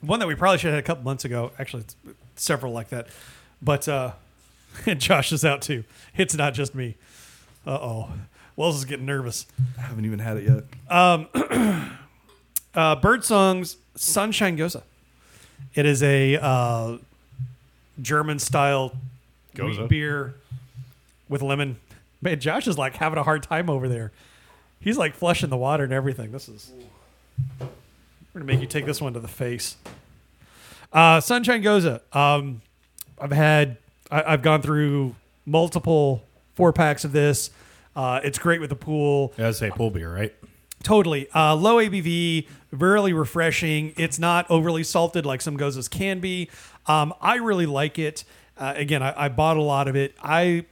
one 0.00 0.18
that 0.20 0.26
we 0.26 0.34
probably 0.34 0.58
should 0.58 0.68
have 0.68 0.74
had 0.76 0.84
a 0.84 0.86
couple 0.86 1.04
months 1.04 1.24
ago. 1.24 1.52
Actually, 1.58 1.84
it's 1.84 1.96
several 2.36 2.72
like 2.72 2.88
that. 2.88 3.06
But 3.62 3.88
uh, 3.88 4.12
and 4.86 5.00
Josh 5.00 5.32
is 5.32 5.44
out 5.44 5.62
too. 5.62 5.84
It's 6.16 6.34
not 6.34 6.54
just 6.54 6.74
me. 6.74 6.96
Uh 7.66 7.70
oh. 7.80 8.08
Wells 8.56 8.76
is 8.76 8.84
getting 8.84 9.06
nervous. 9.06 9.46
I 9.78 9.82
haven't 9.82 10.04
even 10.04 10.18
had 10.18 10.36
it 10.38 10.44
yet. 10.44 11.88
Uh, 12.72 12.94
Birdsong's 12.94 13.76
Sunshine 13.96 14.56
Gose. 14.56 14.80
It 15.74 15.86
is 15.86 16.04
a 16.04 16.36
uh, 16.36 16.98
German 18.00 18.38
style 18.38 18.92
Gose. 19.56 19.88
beer 19.88 20.34
with 21.28 21.42
lemon. 21.42 21.78
Man, 22.22 22.38
Josh 22.38 22.68
is 22.68 22.78
like 22.78 22.94
having 22.94 23.18
a 23.18 23.24
hard 23.24 23.42
time 23.42 23.68
over 23.68 23.88
there. 23.88 24.12
He's 24.78 24.96
like 24.96 25.14
flushing 25.16 25.50
the 25.50 25.56
water 25.56 25.82
and 25.82 25.92
everything. 25.92 26.30
This 26.30 26.48
is. 26.48 26.70
We're 27.58 27.66
gonna 28.34 28.44
make 28.44 28.60
you 28.60 28.66
take 28.68 28.86
this 28.86 29.00
one 29.00 29.14
to 29.14 29.20
the 29.20 29.26
face. 29.28 29.74
Uh, 30.92 31.20
Sunshine 31.20 31.62
Gose. 31.64 32.00
Um, 32.14 32.62
I've 33.20 33.32
had. 33.32 33.76
I, 34.10 34.32
I've 34.32 34.42
gone 34.42 34.62
through 34.62 35.14
multiple 35.46 36.22
four 36.54 36.72
packs 36.72 37.04
of 37.04 37.12
this. 37.12 37.50
Uh, 37.94 38.20
it's 38.22 38.38
great 38.38 38.60
with 38.60 38.70
the 38.70 38.76
pool. 38.76 39.32
Yeah, 39.36 39.48
I 39.48 39.50
say 39.50 39.70
pool 39.70 39.90
beer, 39.90 40.12
right? 40.12 40.34
Totally. 40.82 41.28
Uh, 41.34 41.54
low 41.54 41.76
ABV, 41.76 42.46
really 42.70 43.12
refreshing. 43.12 43.92
It's 43.96 44.18
not 44.18 44.50
overly 44.50 44.82
salted 44.82 45.26
like 45.26 45.42
some 45.42 45.56
goses 45.56 45.88
can 45.88 46.20
be. 46.20 46.48
Um, 46.86 47.12
I 47.20 47.36
really 47.36 47.66
like 47.66 47.98
it. 47.98 48.24
Uh, 48.56 48.74
again, 48.76 49.02
I, 49.02 49.24
I 49.24 49.28
bought 49.28 49.56
a 49.56 49.62
lot 49.62 49.88
of 49.88 49.96
it. 49.96 50.14
I 50.22 50.64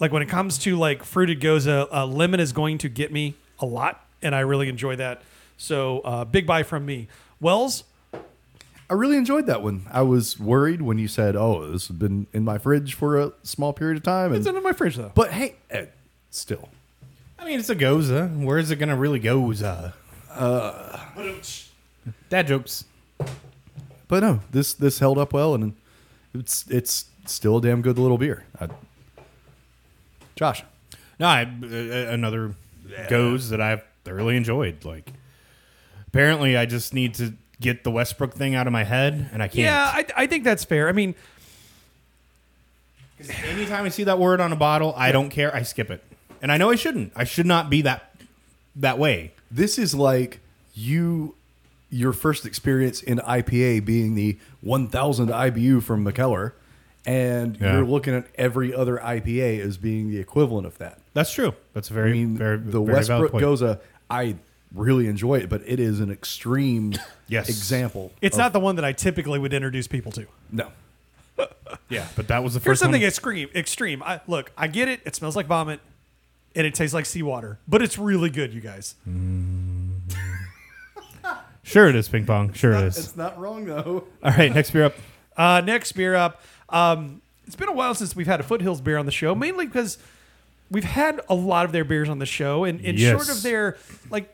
like 0.00 0.12
when 0.12 0.22
it 0.22 0.28
comes 0.28 0.58
to 0.58 0.76
like 0.76 1.04
fruited 1.04 1.40
gose, 1.40 1.66
uh, 1.68 2.06
lemon 2.06 2.40
is 2.40 2.52
going 2.52 2.78
to 2.78 2.88
get 2.88 3.12
me 3.12 3.34
a 3.60 3.66
lot, 3.66 4.04
and 4.22 4.34
I 4.34 4.40
really 4.40 4.68
enjoy 4.68 4.96
that. 4.96 5.22
So, 5.56 6.00
uh, 6.00 6.24
big 6.24 6.46
buy 6.46 6.64
from 6.64 6.84
me. 6.84 7.06
Wells, 7.40 7.84
I 8.90 8.94
really 8.94 9.16
enjoyed 9.16 9.46
that 9.46 9.62
one. 9.62 9.86
I 9.90 10.02
was 10.02 10.38
worried 10.38 10.82
when 10.82 10.98
you 10.98 11.08
said, 11.08 11.36
"Oh, 11.36 11.70
this 11.70 11.88
has 11.88 11.96
been 11.96 12.26
in 12.32 12.44
my 12.44 12.58
fridge 12.58 12.94
for 12.94 13.18
a 13.18 13.32
small 13.42 13.72
period 13.72 13.96
of 13.96 14.02
time." 14.02 14.34
it's 14.34 14.46
in 14.46 14.62
my 14.62 14.72
fridge 14.72 14.96
though. 14.96 15.12
but 15.14 15.32
hey, 15.32 15.54
eh, 15.70 15.86
still, 16.30 16.68
I 17.38 17.44
mean, 17.44 17.58
it's 17.58 17.70
a 17.70 17.74
gose. 17.74 18.10
Where 18.42 18.58
is 18.58 18.70
it 18.70 18.76
gonna 18.76 18.96
really 18.96 19.18
goza? 19.18 19.94
Uh, 20.30 20.98
dad 22.28 22.46
jokes. 22.46 22.84
but 24.08 24.20
no, 24.20 24.40
this 24.50 24.74
this 24.74 24.98
held 24.98 25.16
up 25.18 25.32
well, 25.32 25.54
and 25.54 25.74
it's 26.34 26.68
it's 26.68 27.06
still 27.26 27.58
a 27.58 27.62
damn 27.62 27.80
good 27.80 27.98
little 27.98 28.18
beer. 28.18 28.44
I, 28.60 28.68
Josh, 30.36 30.64
No, 31.20 31.26
I, 31.26 31.42
uh, 31.42 32.12
another 32.12 32.54
goes 33.08 33.50
that 33.50 33.60
I've 33.60 33.84
thoroughly 34.04 34.36
enjoyed. 34.36 34.84
Like, 34.84 35.12
apparently, 36.08 36.56
I 36.56 36.66
just 36.66 36.92
need 36.92 37.14
to 37.14 37.34
get 37.64 37.82
the 37.84 37.90
Westbrook 37.90 38.34
thing 38.34 38.54
out 38.54 38.66
of 38.68 38.72
my 38.72 38.84
head, 38.84 39.30
and 39.32 39.42
I 39.42 39.48
can't. 39.48 39.58
Yeah, 39.58 39.90
I, 39.92 40.06
I 40.16 40.26
think 40.28 40.44
that's 40.44 40.62
fair. 40.64 40.88
I 40.88 40.92
mean, 40.92 41.14
'Cause 43.18 43.30
anytime 43.44 43.84
I 43.84 43.88
see 43.88 44.04
that 44.04 44.18
word 44.18 44.40
on 44.40 44.52
a 44.52 44.56
bottle, 44.56 44.92
I 44.96 45.12
don't 45.12 45.30
care. 45.30 45.54
I 45.54 45.62
skip 45.62 45.90
it, 45.90 46.02
and 46.42 46.50
I 46.52 46.56
know 46.56 46.70
I 46.70 46.74
shouldn't. 46.76 47.12
I 47.16 47.24
should 47.24 47.46
not 47.46 47.70
be 47.70 47.82
that 47.82 48.14
that 48.76 48.98
way. 48.98 49.32
this 49.50 49.78
is 49.78 49.94
like 49.94 50.40
you 50.74 51.34
your 51.90 52.12
first 52.12 52.44
experience 52.44 53.00
in 53.02 53.18
IPA 53.20 53.84
being 53.84 54.16
the 54.16 54.36
1000 54.62 55.28
IBU 55.28 55.80
from 55.80 56.04
Mikkeller 56.04 56.50
and 57.06 57.56
Yeah. 57.60 57.74
you're 57.74 57.84
looking 57.86 58.14
at 58.14 58.26
every 58.34 58.74
other 58.74 58.96
IPA 58.98 59.60
as 59.60 59.76
being 59.76 60.10
the 60.10 60.18
equivalent 60.18 60.66
of 60.66 60.76
that. 60.78 60.98
That's 61.12 61.32
true. 61.32 61.54
That's 61.72 61.88
a 61.90 61.92
I 61.92 61.94
very, 61.94 62.12
mean, 62.14 62.36
very 62.36 62.56
the 62.56 62.80
very 62.80 63.04
valid 63.04 63.22
Westbrook 63.22 63.30
point. 63.30 63.44
Gose, 63.44 63.78
I 64.10 64.34
really 64.74 65.06
enjoy 65.06 65.36
it, 65.36 65.48
but 65.48 65.62
it 65.66 65.78
is 65.80 66.00
an 66.00 66.10
extreme 66.10 66.94
Yes. 67.28 67.48
example. 67.48 68.12
it's 68.20 68.36
of- 68.36 68.40
not 68.40 68.52
the 68.52 68.60
one 68.60 68.76
that 68.76 68.84
I 68.84 68.92
typically 68.92 69.38
would 69.38 69.52
introduce 69.54 69.86
people 69.86 70.12
to. 70.12 70.26
no. 70.52 70.68
Yeah, 71.88 72.06
but 72.16 72.28
that 72.28 72.42
was 72.44 72.54
the 72.54 72.60
Here's 72.60 72.78
first 72.78 72.82
one. 72.82 72.92
something 72.92 73.02
extreme. 73.02 73.48
Extreme. 73.54 74.02
I, 74.04 74.20
look, 74.28 74.52
I 74.56 74.68
get 74.68 74.88
it. 74.88 75.00
It 75.04 75.14
smells 75.16 75.34
like 75.36 75.46
vomit, 75.46 75.80
and 76.54 76.66
it 76.66 76.74
tastes 76.74 76.94
like 76.94 77.04
seawater, 77.04 77.58
but 77.66 77.82
it's 77.82 77.98
really 77.98 78.30
good, 78.30 78.54
you 78.54 78.60
guys. 78.60 78.94
Sure, 81.66 81.88
it 81.88 81.96
is 81.96 82.08
ping 82.10 82.26
pong. 82.26 82.52
Sure, 82.52 82.72
it 82.74 82.84
is. 82.84 82.98
It's 82.98 83.16
not 83.16 83.38
wrong 83.40 83.64
though. 83.64 84.04
All 84.22 84.30
right, 84.30 84.54
next 84.54 84.70
beer 84.72 84.84
up. 84.84 84.94
Uh, 85.36 85.62
next 85.64 85.92
beer 85.92 86.14
up. 86.14 86.42
Um, 86.68 87.22
it's 87.46 87.56
been 87.56 87.70
a 87.70 87.72
while 87.72 87.94
since 87.94 88.14
we've 88.14 88.26
had 88.26 88.38
a 88.38 88.42
Foothills 88.42 88.82
beer 88.82 88.98
on 88.98 89.06
the 89.06 89.12
show, 89.12 89.34
mainly 89.34 89.64
because 89.66 89.96
we've 90.70 90.84
had 90.84 91.22
a 91.30 91.34
lot 91.34 91.64
of 91.64 91.72
their 91.72 91.84
beers 91.84 92.10
on 92.10 92.18
the 92.18 92.26
show, 92.26 92.64
and, 92.64 92.84
and 92.84 92.98
short 93.00 93.30
of 93.30 93.42
their 93.42 93.78
like, 94.10 94.33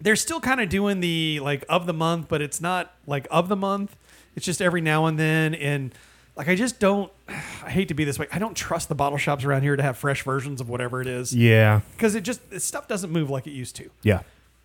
they're 0.00 0.16
still 0.16 0.40
kind 0.40 0.60
of 0.60 0.68
doing 0.68 1.00
the 1.00 1.40
like 1.40 1.64
of 1.68 1.86
the 1.86 1.92
month, 1.92 2.28
but 2.28 2.42
it's 2.42 2.60
not 2.60 2.94
like 3.06 3.26
of 3.30 3.48
the 3.48 3.56
month. 3.56 3.96
It's 4.34 4.44
just 4.44 4.60
every 4.60 4.80
now 4.80 5.06
and 5.06 5.18
then, 5.18 5.54
and 5.54 5.94
like 6.36 6.48
I 6.48 6.54
just 6.54 6.78
don't. 6.78 7.10
I 7.28 7.70
hate 7.70 7.88
to 7.88 7.94
be 7.94 8.04
this 8.04 8.18
way. 8.18 8.26
I 8.30 8.38
don't 8.38 8.54
trust 8.54 8.88
the 8.88 8.94
bottle 8.94 9.18
shops 9.18 9.44
around 9.44 9.62
here 9.62 9.74
to 9.76 9.82
have 9.82 9.96
fresh 9.98 10.22
versions 10.22 10.60
of 10.60 10.68
whatever 10.68 11.00
it 11.00 11.06
is 11.08 11.34
Yeah, 11.34 11.80
because 11.92 12.14
it 12.14 12.22
just 12.22 12.60
stuff 12.60 12.86
doesn't 12.86 13.10
move 13.10 13.30
like 13.30 13.46
it 13.46 13.52
used 13.52 13.76
to. 13.76 13.90
yeah. 14.02 14.20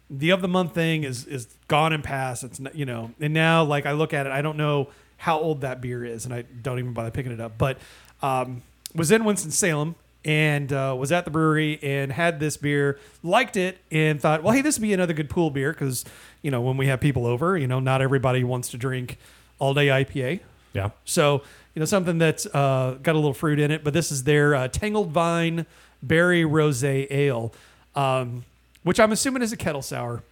the 0.10 0.32
of 0.32 0.42
the 0.42 0.48
month 0.48 0.74
thing 0.74 1.04
is 1.04 1.26
is 1.26 1.48
gone 1.68 1.94
and 1.94 2.04
past. 2.04 2.44
It's 2.44 2.60
you 2.74 2.86
know, 2.86 3.12
and 3.20 3.34
now 3.34 3.64
like 3.64 3.86
I 3.86 3.94
look 3.94 4.14
at 4.14 4.26
it, 4.26 4.32
I 4.32 4.42
don't 4.42 4.58
know 4.58 4.90
how 5.18 5.40
old 5.40 5.62
that 5.62 5.82
beer 5.82 6.04
is, 6.04 6.26
and 6.26 6.34
I 6.34 6.42
don't 6.42 6.80
even 6.80 6.94
bother 6.94 7.12
picking 7.12 7.32
it 7.32 7.40
up. 7.40 7.58
But 7.58 7.78
um, 8.22 8.62
was 8.94 9.12
in 9.12 9.24
Winston 9.24 9.52
Salem 9.52 9.96
and 10.24 10.72
uh, 10.72 10.96
was 10.98 11.12
at 11.12 11.26
the 11.26 11.32
brewery 11.32 11.80
and 11.82 12.12
had 12.12 12.40
this 12.40 12.58
beer, 12.58 13.00
liked 13.24 13.58
it, 13.58 13.80
and 13.90 14.22
thought, 14.22 14.44
well, 14.44 14.54
hey, 14.54 14.62
this 14.62 14.78
would 14.78 14.84
be 14.84 14.94
another 14.94 15.14
good 15.14 15.30
pool 15.30 15.50
beer 15.50 15.72
because 15.74 16.06
you 16.42 16.52
know 16.52 16.62
when 16.62 16.78
we 16.78 16.88
have 16.88 17.00
people 17.00 17.26
over, 17.26 17.58
you 17.58 17.68
know, 17.68 17.80
not 17.80 18.02
everybody 18.02 18.44
wants 18.44 18.70
to 18.70 18.78
drink 18.78 19.18
all 19.60 19.74
day 19.74 19.88
IPA. 19.88 20.42
Yeah. 20.74 20.92
So, 21.06 21.44
you 21.76 21.80
know, 21.80 21.86
something 21.86 22.18
that's 22.18 22.46
uh, 22.48 22.98
got 23.02 23.14
a 23.14 23.20
little 23.20 23.34
fruit 23.34 23.60
in 23.60 23.72
it, 23.72 23.84
but 23.84 23.94
this 23.94 24.12
is 24.12 24.24
their 24.24 24.56
uh, 24.56 24.68
Tangled 24.68 25.12
Vine 25.12 25.66
Berry 26.02 26.46
Rose 26.46 26.84
Ale, 26.84 27.54
um, 27.96 28.46
which 28.84 29.00
I'm 29.00 29.12
assuming 29.12 29.42
is 29.42 29.52
a 29.52 29.58
kettle 29.58 29.82
sour. 29.82 30.24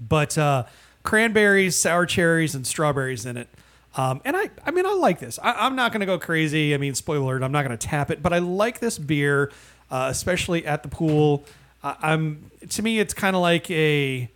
But 0.00 0.36
uh, 0.36 0.64
cranberries, 1.02 1.76
sour 1.76 2.06
cherries, 2.06 2.54
and 2.54 2.66
strawberries 2.66 3.24
in 3.26 3.36
it. 3.36 3.48
Um, 3.96 4.20
and 4.24 4.36
I, 4.36 4.50
I 4.64 4.70
mean, 4.72 4.86
I 4.86 4.92
like 4.94 5.20
this. 5.20 5.38
I, 5.42 5.52
I'm 5.52 5.76
not 5.76 5.92
going 5.92 6.00
to 6.00 6.06
go 6.06 6.18
crazy. 6.18 6.74
I 6.74 6.78
mean, 6.78 6.94
spoiler 6.94 7.36
alert, 7.36 7.42
I'm 7.42 7.52
not 7.52 7.64
going 7.64 7.76
to 7.76 7.86
tap 7.86 8.10
it, 8.10 8.22
but 8.22 8.32
I 8.32 8.38
like 8.38 8.80
this 8.80 8.98
beer, 8.98 9.52
uh, 9.90 10.08
especially 10.10 10.66
at 10.66 10.82
the 10.82 10.88
pool. 10.88 11.44
I'm 11.82 12.50
to 12.70 12.82
me, 12.82 12.98
it's 12.98 13.12
kind 13.12 13.36
of 13.36 13.42
like 13.42 13.70
a, 13.70 14.30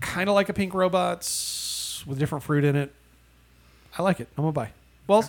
kind 0.00 0.28
of 0.28 0.34
like 0.36 0.48
a 0.48 0.52
Pink 0.52 0.72
Robots 0.72 2.04
with 2.06 2.18
different 2.18 2.44
fruit 2.44 2.64
in 2.64 2.76
it. 2.76 2.92
I 3.98 4.02
like 4.02 4.20
it. 4.20 4.28
I'm 4.38 4.44
gonna 4.44 4.52
buy. 4.52 4.70
Well, 5.06 5.28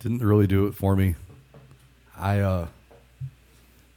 Didn't 0.00 0.22
really 0.22 0.46
do 0.46 0.66
it 0.66 0.74
for 0.74 0.96
me. 0.96 1.16
I 2.16 2.40
uh 2.40 2.68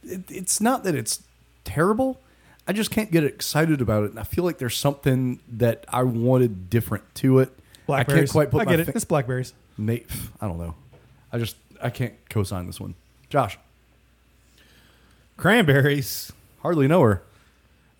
it, 0.04 0.30
it's 0.30 0.60
not 0.60 0.84
that 0.84 0.94
it's 0.94 1.22
terrible. 1.64 2.20
I 2.66 2.72
just 2.72 2.90
can't 2.90 3.10
get 3.10 3.24
excited 3.24 3.80
about 3.80 4.04
it. 4.04 4.10
And 4.10 4.18
I 4.20 4.24
feel 4.24 4.44
like 4.44 4.58
there's 4.58 4.76
something 4.76 5.40
that 5.50 5.84
I 5.88 6.02
wanted 6.02 6.68
different 6.68 7.14
to 7.16 7.38
it. 7.38 7.50
I 7.94 7.98
can't 7.98 8.06
blackberries. 8.08 8.32
quite 8.32 8.50
put 8.50 8.62
I 8.62 8.64
my 8.64 8.70
get 8.72 8.80
it. 8.80 8.84
fi- 8.86 8.92
It's 8.94 9.04
blackberries. 9.04 9.54
May- 9.76 10.04
I 10.40 10.46
don't 10.48 10.58
know. 10.58 10.74
I 11.32 11.38
just 11.38 11.56
I 11.82 11.90
can't 11.90 12.14
co-sign 12.28 12.66
this 12.66 12.80
one. 12.80 12.94
Josh, 13.30 13.58
Cranberries. 15.36 16.32
hardly 16.60 16.88
know 16.88 17.02
her. 17.02 17.22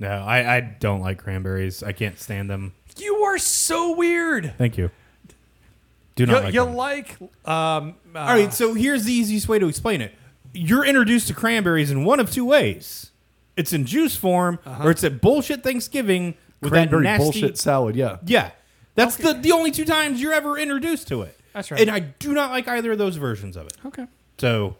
No, 0.01 0.09
I, 0.11 0.57
I 0.57 0.61
don't 0.61 1.01
like 1.01 1.19
cranberries. 1.19 1.83
I 1.83 1.93
can't 1.93 2.19
stand 2.19 2.49
them. 2.51 2.73
You 2.99 3.17
are 3.25 3.39
so 3.39 3.97
weird. 3.97 4.55
Thank 4.59 4.79
you. 4.79 4.91
Do 6.15 6.25
You, 6.25 6.27
not 6.27 6.45
like 6.45 6.55
you 6.55 6.65
them. 6.65 6.75
like 6.75 7.17
um. 7.21 7.95
uh, 8.15 8.19
All 8.19 8.27
right, 8.35 8.53
so 8.53 8.75
here's 8.75 9.05
the 9.05 9.13
easiest 9.13 9.49
way 9.49 9.59
to 9.59 9.69
explain 9.69 10.01
it. 10.01 10.15
You're 10.53 10.85
introduced 10.85 11.29
to 11.29 11.35
cranberries 11.35 11.91
in 11.91 12.05
one 12.05 12.19
of 12.21 12.31
two 12.33 12.45
ways. 12.45 13.11
It's 13.57 13.73
in 13.73 13.85
juice 13.87 14.17
form, 14.17 14.59
or 14.83 14.91
it's 14.91 15.03
at 15.05 15.21
bullshit 15.21 15.63
Thanksgiving 15.65 16.35
with 16.61 16.73
Cranberry 16.73 17.03
that 17.05 17.19
nasty 17.19 17.25
bullshit 17.41 17.59
salad, 17.59 17.97
yeah. 17.97 18.19
Yeah, 18.25 18.51
that's 18.99 19.17
the 19.17 19.33
the 19.35 19.53
only 19.53 19.71
two 19.71 19.85
times 19.85 20.21
you're 20.21 20.33
ever 20.35 20.59
introduced 20.59 21.09
to 21.09 21.23
it. 21.23 21.39
That's 21.55 21.71
right. 21.71 21.81
And 21.81 21.91
I 21.91 22.01
do 22.01 22.33
not 22.35 22.51
like 22.51 22.69
either 22.69 22.93
of 22.93 22.99
those 22.99 23.17
versions 23.17 23.57
of 23.57 23.67
it. 23.67 23.73
Okay. 23.87 24.07
So, 24.39 24.77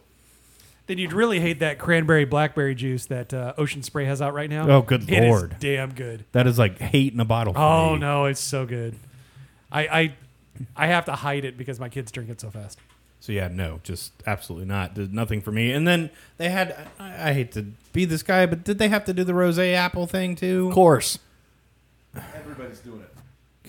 Then 0.87 0.97
you'd 0.97 1.11
really 1.13 1.39
hate 1.39 1.59
that 1.59 1.77
cranberry 1.79 2.23
blackberry 2.25 2.73
juice 2.75 3.05
that 3.07 3.33
uh, 3.33 3.53
Ocean 3.57 3.83
Spray 3.83 4.05
has 4.05 4.21
out 4.21 4.33
right 4.33 4.49
now. 4.49 4.69
Oh, 4.69 4.81
good 4.81 5.03
It 5.09 5.23
is 5.23 5.29
Lord. 5.29 5.55
damn 5.59 5.93
good. 5.93 6.23
that 6.31 6.47
is 6.47 6.57
like 6.57 6.79
hate 6.79 7.13
in 7.13 7.19
a 7.19 7.25
bottle. 7.25 7.53
For 7.53 7.59
Oh 7.59 7.93
me. 7.93 7.99
no, 7.99 8.25
it's 8.25 8.39
so 8.39 8.65
good. 8.65 8.95
I 9.71 9.81
I 9.87 10.13
I 10.75 10.87
have 10.87 11.05
to 11.05 11.13
hide 11.13 11.43
it 11.45 11.57
because 11.57 11.79
my 11.79 11.89
kids 11.89 12.11
drink 12.11 12.29
it 12.29 12.39
so 12.39 12.49
fast. 12.49 12.77
So 13.21 13.33
yeah, 13.33 13.49
no, 13.49 13.81
just 13.83 14.13
absolutely 14.25 14.67
not. 14.67 14.93
Did 14.93 15.13
nothing 15.13 15.41
for 15.41 15.51
me. 15.51 15.73
And 15.73 15.85
then 15.85 16.09
they 16.37 16.49
had. 16.49 16.87
I, 16.97 17.29
I 17.29 17.33
hate 17.33 17.51
to 17.53 17.63
be 17.91 18.05
this 18.05 18.23
guy, 18.23 18.45
but 18.45 18.63
did 18.63 18.79
they 18.79 18.87
have 18.87 19.03
to 19.05 19.13
do 19.13 19.25
the 19.25 19.33
rose 19.33 19.59
apple 19.59 20.07
thing 20.07 20.35
too? 20.37 20.69
Of 20.69 20.73
course. 20.73 21.19
Everybody's 22.35 22.79
doing 22.79 23.01
it. 23.01 23.08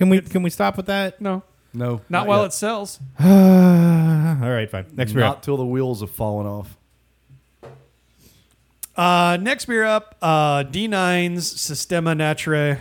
Can 0.01 0.09
we 0.09 0.21
can 0.23 0.43
we 0.43 0.49
stop 0.51 0.77
with 0.79 0.87
that? 0.87 1.21
No, 1.21 1.43
No. 1.75 2.01
not, 2.09 2.27
while 2.27 2.41
yet. 2.41 2.47
it 2.47 2.53
sells. 2.55 2.99
All 3.21 3.27
right, 3.29 4.69
fine. 4.69 4.87
Next 4.97 5.13
beer. 5.13 5.21
not 5.23 5.37
up. 5.37 5.43
till 5.43 5.59
the 5.59 5.65
wheels 5.67 6.01
have 6.01 6.11
fallen 6.11 6.47
off. 6.47 6.75
Uh, 8.97 9.37
next 9.41 9.67
beer 9.67 9.85
up, 9.85 10.17
uh, 10.21 10.65
D9's 10.65 11.53
Sistema 11.55 12.15
Naturae. 12.17 12.79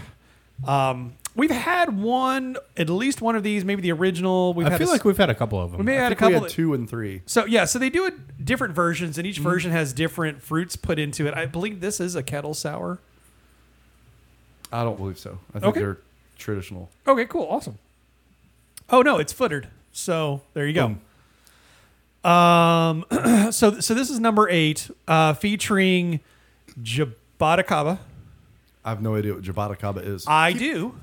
Um, 0.67 1.13
we've 1.36 1.51
had 1.51 1.97
one, 2.01 2.58
at 2.75 2.89
least 2.89 3.21
one 3.21 3.36
of 3.36 3.43
these, 3.43 3.63
maybe 3.63 3.82
the 3.82 3.91
original. 3.91 4.53
We've 4.53 4.67
I 4.67 4.71
had 4.71 4.79
feel 4.79 4.89
a, 4.89 4.91
like 4.93 5.05
we've 5.05 5.17
had 5.17 5.29
a 5.29 5.36
couple 5.36 5.62
of 5.62 5.71
them. 5.71 5.79
we 5.79 5.86
may 5.86 5.97
I 5.97 6.03
have 6.03 6.03
had 6.03 6.12
a 6.13 6.15
think 6.15 6.27
we 6.29 6.34
couple. 6.36 6.47
had 6.47 6.51
two 6.55 6.73
and 6.73 6.89
three. 6.89 7.21
So 7.25 7.45
yeah, 7.45 7.65
so 7.65 7.79
they 7.79 7.89
do 7.89 8.05
it 8.05 8.43
different 8.45 8.73
versions, 8.75 9.17
and 9.17 9.27
each 9.27 9.39
version 9.39 9.71
has 9.71 9.91
different 9.93 10.41
fruits 10.41 10.75
put 10.77 10.99
into 10.99 11.27
it. 11.27 11.34
I 11.34 11.45
believe 11.45 11.79
this 11.82 11.99
is 11.99 12.15
a 12.15 12.23
kettle 12.23 12.53
sour. 12.53 12.99
I 14.71 14.84
don't 14.84 14.97
believe 14.97 15.19
so. 15.19 15.39
I 15.53 15.60
think 15.60 15.65
Okay. 15.71 15.79
they're 15.82 15.97
traditional. 16.39 16.89
Okay, 17.08 17.25
cool, 17.25 17.47
awesome. 17.49 17.78
Oh 18.89 19.02
no, 19.02 19.17
it's 19.17 19.34
footered. 19.34 19.67
So 19.91 20.41
there 20.54 20.65
you 20.65 20.73
go. 20.73 20.88
Boom. 20.88 22.32
Um, 22.32 23.06
so 23.52 23.80
so 23.80 23.93
this 23.93 24.10
is 24.10 24.19
number 24.19 24.49
eight, 24.49 24.89
uh, 25.08 25.34
featuring 25.34 26.19
Jaboticaba. 26.82 27.99
I 28.84 28.89
have 28.89 29.02
no 29.02 29.15
idea 29.15 29.34
what 29.34 29.43
Jaboticaba 29.43 30.06
is. 30.06 30.25
I 30.28 30.54
do. 30.54 30.95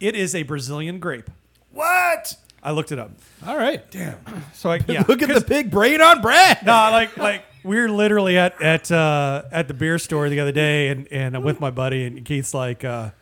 It 0.00 0.14
is 0.16 0.34
a 0.34 0.42
Brazilian 0.42 0.98
grape. 0.98 1.30
what? 1.72 2.36
I 2.64 2.70
looked 2.70 2.92
it 2.92 2.98
up. 3.00 3.10
All 3.44 3.56
right. 3.56 3.88
Damn. 3.90 4.18
So 4.54 4.70
I 4.70 4.76
yeah. 4.86 5.02
Look 5.08 5.22
at 5.22 5.28
the 5.34 5.40
big 5.40 5.70
brain 5.70 6.00
on 6.00 6.20
Brad. 6.22 6.64
no, 6.64 6.72
like 6.72 7.16
like 7.16 7.42
we 7.64 7.76
were 7.80 7.88
literally 7.88 8.38
at 8.38 8.60
at 8.62 8.90
uh, 8.92 9.42
at 9.50 9.66
the 9.66 9.74
beer 9.74 9.98
store 9.98 10.28
the 10.28 10.38
other 10.40 10.52
day, 10.52 10.88
and 10.88 11.08
and 11.10 11.34
I'm 11.34 11.42
with 11.42 11.58
my 11.58 11.70
buddy, 11.70 12.04
and 12.04 12.24
Keith's 12.24 12.54
like, 12.54 12.84
uh, 12.84 12.88
well, 12.88 13.12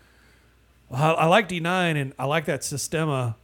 I, 0.90 1.12
I 1.12 1.26
like 1.26 1.48
D9, 1.48 2.00
and 2.00 2.12
I 2.18 2.24
like 2.24 2.46
that 2.46 2.60
Sistema. 2.60 3.34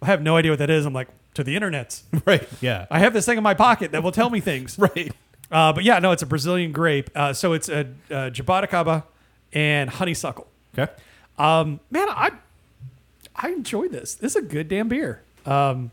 I 0.00 0.06
have 0.06 0.22
no 0.22 0.36
idea 0.36 0.52
what 0.52 0.58
that 0.58 0.70
is. 0.70 0.84
I'm 0.84 0.92
like 0.92 1.08
to 1.34 1.44
the 1.44 1.56
internets. 1.56 2.02
Right. 2.26 2.48
Yeah. 2.60 2.86
I 2.90 2.98
have 2.98 3.12
this 3.12 3.26
thing 3.26 3.38
in 3.38 3.42
my 3.42 3.54
pocket 3.54 3.92
that 3.92 4.02
will 4.02 4.12
tell 4.12 4.30
me 4.30 4.40
things. 4.40 4.78
Right. 4.78 5.12
Uh, 5.50 5.72
but 5.72 5.84
yeah, 5.84 5.98
no, 5.98 6.12
it's 6.12 6.22
a 6.22 6.26
Brazilian 6.26 6.72
grape. 6.72 7.10
Uh, 7.14 7.32
so 7.34 7.52
it's 7.52 7.68
a, 7.68 7.80
a 8.08 8.30
Jaboticaba 8.30 9.04
and 9.52 9.90
honeysuckle. 9.90 10.46
Okay. 10.78 10.90
Um, 11.36 11.80
man, 11.90 12.08
I 12.08 12.30
I 13.36 13.50
enjoy 13.50 13.88
this. 13.88 14.14
This 14.14 14.34
is 14.34 14.36
a 14.36 14.46
good 14.46 14.68
damn 14.68 14.88
beer. 14.88 15.22
Um, 15.44 15.90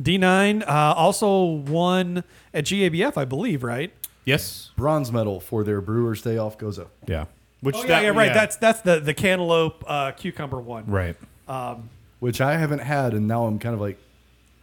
D9 0.00 0.62
uh, 0.68 0.94
also 0.96 1.44
won 1.44 2.22
at 2.52 2.64
GABF, 2.64 3.16
I 3.16 3.24
believe, 3.24 3.62
right? 3.64 3.92
Yes. 4.24 4.70
Bronze 4.76 5.10
medal 5.12 5.40
for 5.40 5.64
their 5.64 5.80
Brewers 5.80 6.22
Day 6.22 6.38
Off 6.38 6.56
Gose. 6.58 6.86
Yeah. 7.06 7.26
Which 7.64 7.76
Oh 7.76 7.80
yeah, 7.82 7.86
that- 7.86 8.02
yeah, 8.04 8.08
right. 8.10 8.32
That's 8.34 8.56
that's 8.56 8.80
the 8.82 9.00
the 9.00 9.14
cantaloupe 9.14 9.82
uh, 9.86 10.12
cucumber 10.12 10.60
one. 10.60 10.84
right. 10.86 11.16
which 12.20 12.40
I 12.40 12.56
haven't 12.58 12.80
had, 12.80 13.14
and 13.14 13.26
now 13.26 13.46
I'm 13.46 13.58
kind 13.58 13.74
of 13.74 13.80
like, 13.80 13.98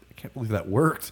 I 0.10 0.14
can't 0.14 0.34
believe 0.34 0.50
that 0.52 0.68
worked. 0.70 1.12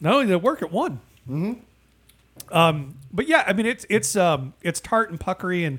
No, 0.00 0.24
they 0.24 0.36
work 0.36 0.62
at 0.62 0.70
one. 0.72 1.00
Mm-hmm. 1.28 2.54
Um, 2.56 2.96
but 3.12 3.28
yeah, 3.28 3.44
I 3.46 3.52
mean 3.52 3.66
it's 3.66 3.86
it's 3.88 4.16
um 4.16 4.52
it's 4.62 4.80
tart 4.80 5.10
and 5.10 5.18
puckery 5.20 5.64
and 5.64 5.78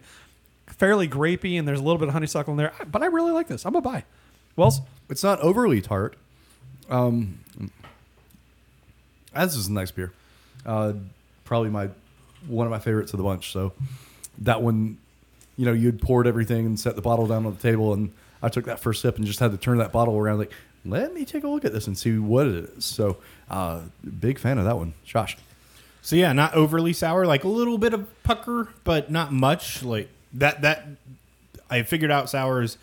fairly 0.68 1.08
grapey, 1.10 1.58
and 1.60 1.68
there's 1.68 1.80
a 1.80 1.84
little 1.84 1.98
bit 2.00 2.08
of 2.08 2.13
honeysuckle 2.13 2.54
in 2.54 2.58
there. 2.58 2.74
But 2.89 3.04
I 3.04 3.08
really 3.08 3.32
like 3.32 3.48
this. 3.48 3.65
I'm 3.65 3.76
a 3.76 3.82
buy. 3.82 4.04
Wells, 4.56 4.82
It's 5.10 5.24
not 5.24 5.39
overly 5.42 5.82
tart. 5.82 6.15
Um, 6.89 7.39
this 9.36 9.56
is 9.56 9.68
a 9.68 9.72
nice 9.74 9.92
beer. 9.92 10.12
Uh, 10.65 10.94
probably 11.44 11.70
my 11.70 11.89
one 12.48 12.65
of 12.68 12.72
my 12.72 12.80
favorites 12.80 13.13
of 13.13 13.18
the 13.18 13.24
bunch. 13.24 13.52
So 13.52 13.74
that 14.39 14.62
one, 14.62 14.97
you 15.58 15.65
know, 15.65 15.73
you'd 15.73 16.02
poured 16.02 16.28
everything 16.28 16.65
and 16.65 16.80
set 16.80 16.95
the 16.95 17.02
bottle 17.02 17.28
down 17.28 17.45
on 17.45 17.54
the 17.54 17.62
table, 17.62 17.93
and 17.93 18.12
I 18.41 18.49
took 18.49 18.65
that 18.65 18.80
first 18.80 19.02
sip 19.02 19.17
and 19.17 19.25
just 19.25 19.39
had 19.39 19.52
to 19.52 19.58
turn 19.58 19.78
that 19.78 19.91
bottle 19.91 20.17
around. 20.17 20.39
Like, 20.39 20.54
let 20.86 21.13
me 21.13 21.25
take 21.25 21.43
a 21.43 21.47
look 21.47 21.65
at 21.65 21.73
this 21.73 21.88
and 21.88 21.97
see 21.97 22.17
what 22.17 22.47
it 22.47 22.69
is. 22.78 22.86
So, 22.86 23.17
uh, 23.49 23.82
big 24.19 24.39
fan 24.39 24.58
of 24.58 24.65
that 24.65 24.78
one, 24.78 24.93
Josh. 25.06 25.38
So 26.02 26.15
yeah, 26.15 26.34
not 26.34 26.54
overly 26.54 26.93
sour, 26.93 27.25
like 27.25 27.43
a 27.43 27.47
little 27.47 27.78
bit 27.78 27.93
of 27.93 28.23
pucker, 28.23 28.69
but 28.84 29.12
not 29.12 29.32
much. 29.32 29.84
Like 29.84 30.10
that 30.34 30.62
that 30.62 30.88
I 31.69 31.84
figured 31.84 32.12
out 32.12 32.30
sour 32.30 32.62
is 32.62 32.78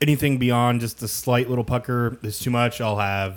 anything 0.00 0.38
beyond 0.38 0.80
just 0.80 1.02
a 1.02 1.08
slight 1.08 1.48
little 1.48 1.64
pucker 1.64 2.18
is 2.22 2.38
too 2.38 2.50
much. 2.50 2.80
I'll 2.80 2.98
have 2.98 3.36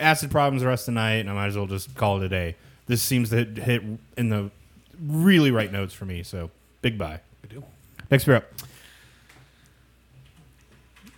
acid 0.00 0.30
problems 0.30 0.62
the 0.62 0.68
rest 0.68 0.88
of 0.88 0.94
the 0.94 1.00
night, 1.00 1.16
and 1.16 1.30
I 1.30 1.34
might 1.34 1.46
as 1.48 1.56
well 1.56 1.66
just 1.66 1.94
call 1.94 2.20
it 2.20 2.24
a 2.24 2.28
day. 2.28 2.56
This 2.86 3.02
seems 3.02 3.30
to 3.30 3.36
hit, 3.36 3.58
hit 3.58 3.82
in 4.16 4.30
the 4.30 4.50
really 5.00 5.50
right 5.50 5.70
notes 5.70 5.94
for 5.94 6.04
me. 6.04 6.22
So 6.22 6.50
big 6.82 6.98
buy. 6.98 7.20
Good 7.42 7.50
deal. 7.50 7.68
Next 8.10 8.24
beer 8.24 8.36
up. 8.36 8.52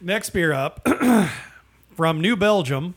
next 0.00 0.30
beer 0.30 0.52
up 0.52 0.86
from 1.96 2.20
New 2.20 2.36
Belgium, 2.36 2.94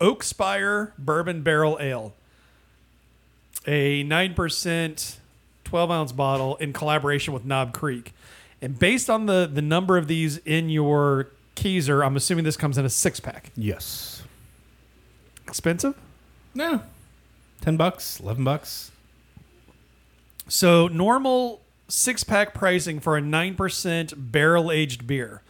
Oak 0.00 0.22
Spire 0.22 0.92
Bourbon 0.98 1.42
Barrel 1.42 1.78
Ale, 1.80 2.12
a 3.66 4.02
nine 4.02 4.34
percent, 4.34 5.18
twelve 5.64 5.90
ounce 5.90 6.12
bottle 6.12 6.56
in 6.56 6.72
collaboration 6.72 7.32
with 7.32 7.44
Knob 7.44 7.72
Creek, 7.72 8.12
and 8.60 8.78
based 8.78 9.08
on 9.10 9.26
the 9.26 9.48
the 9.52 9.62
number 9.62 9.96
of 9.96 10.08
these 10.08 10.38
in 10.38 10.70
your 10.70 11.28
Keyser, 11.56 12.04
I'm 12.04 12.16
assuming 12.16 12.44
this 12.44 12.56
comes 12.56 12.78
in 12.78 12.84
a 12.84 12.90
six 12.90 13.20
pack. 13.20 13.50
Yes. 13.56 14.22
Expensive. 15.46 15.94
No. 16.54 16.82
Ten 17.60 17.76
bucks, 17.76 18.18
eleven 18.20 18.42
bucks. 18.42 18.91
So 20.48 20.88
normal 20.88 21.60
six 21.88 22.24
pack 22.24 22.54
pricing 22.54 23.00
for 23.00 23.16
a 23.16 23.20
nine 23.20 23.54
percent 23.54 24.32
barrel 24.32 24.70
aged 24.70 25.06
beer. 25.06 25.42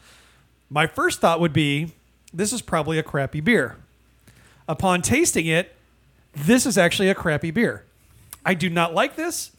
My 0.70 0.87
first 0.87 1.20
thought 1.20 1.40
would 1.40 1.52
be 1.52 1.92
this 2.33 2.52
is 2.52 2.62
probably 2.62 2.98
a 2.98 3.02
crappy 3.02 3.40
beer. 3.40 3.76
Upon 4.68 5.02
tasting 5.02 5.46
it, 5.46 5.74
this 6.35 6.66
is 6.66 6.78
actually 6.78 7.09
a 7.09 7.14
crappy 7.14 7.50
beer. 7.50 7.85
I 8.44 8.55
do 8.55 8.70
not 8.70 8.94
like 8.94 9.16
this. 9.16 9.50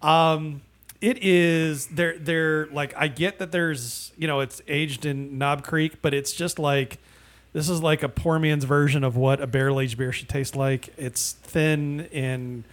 Um, 0.00 0.62
it 1.00 1.18
is 1.22 1.88
they're 1.88 2.18
they're 2.18 2.66
like 2.66 2.94
I 2.96 3.08
get 3.08 3.38
that 3.38 3.50
there's 3.50 4.12
you 4.16 4.26
know 4.26 4.40
it's 4.40 4.62
aged 4.68 5.04
in 5.04 5.38
Knob 5.38 5.64
Creek, 5.64 6.00
but 6.02 6.14
it's 6.14 6.32
just 6.32 6.58
like 6.58 6.98
this 7.52 7.68
is 7.68 7.82
like 7.82 8.02
a 8.02 8.08
poor 8.08 8.38
man's 8.38 8.64
version 8.64 9.04
of 9.04 9.16
what 9.16 9.40
a 9.40 9.46
barrel 9.46 9.80
aged 9.80 9.98
beer 9.98 10.12
should 10.12 10.28
taste 10.28 10.54
like. 10.54 10.90
It's 10.96 11.32
thin 11.32 12.08
and 12.12 12.64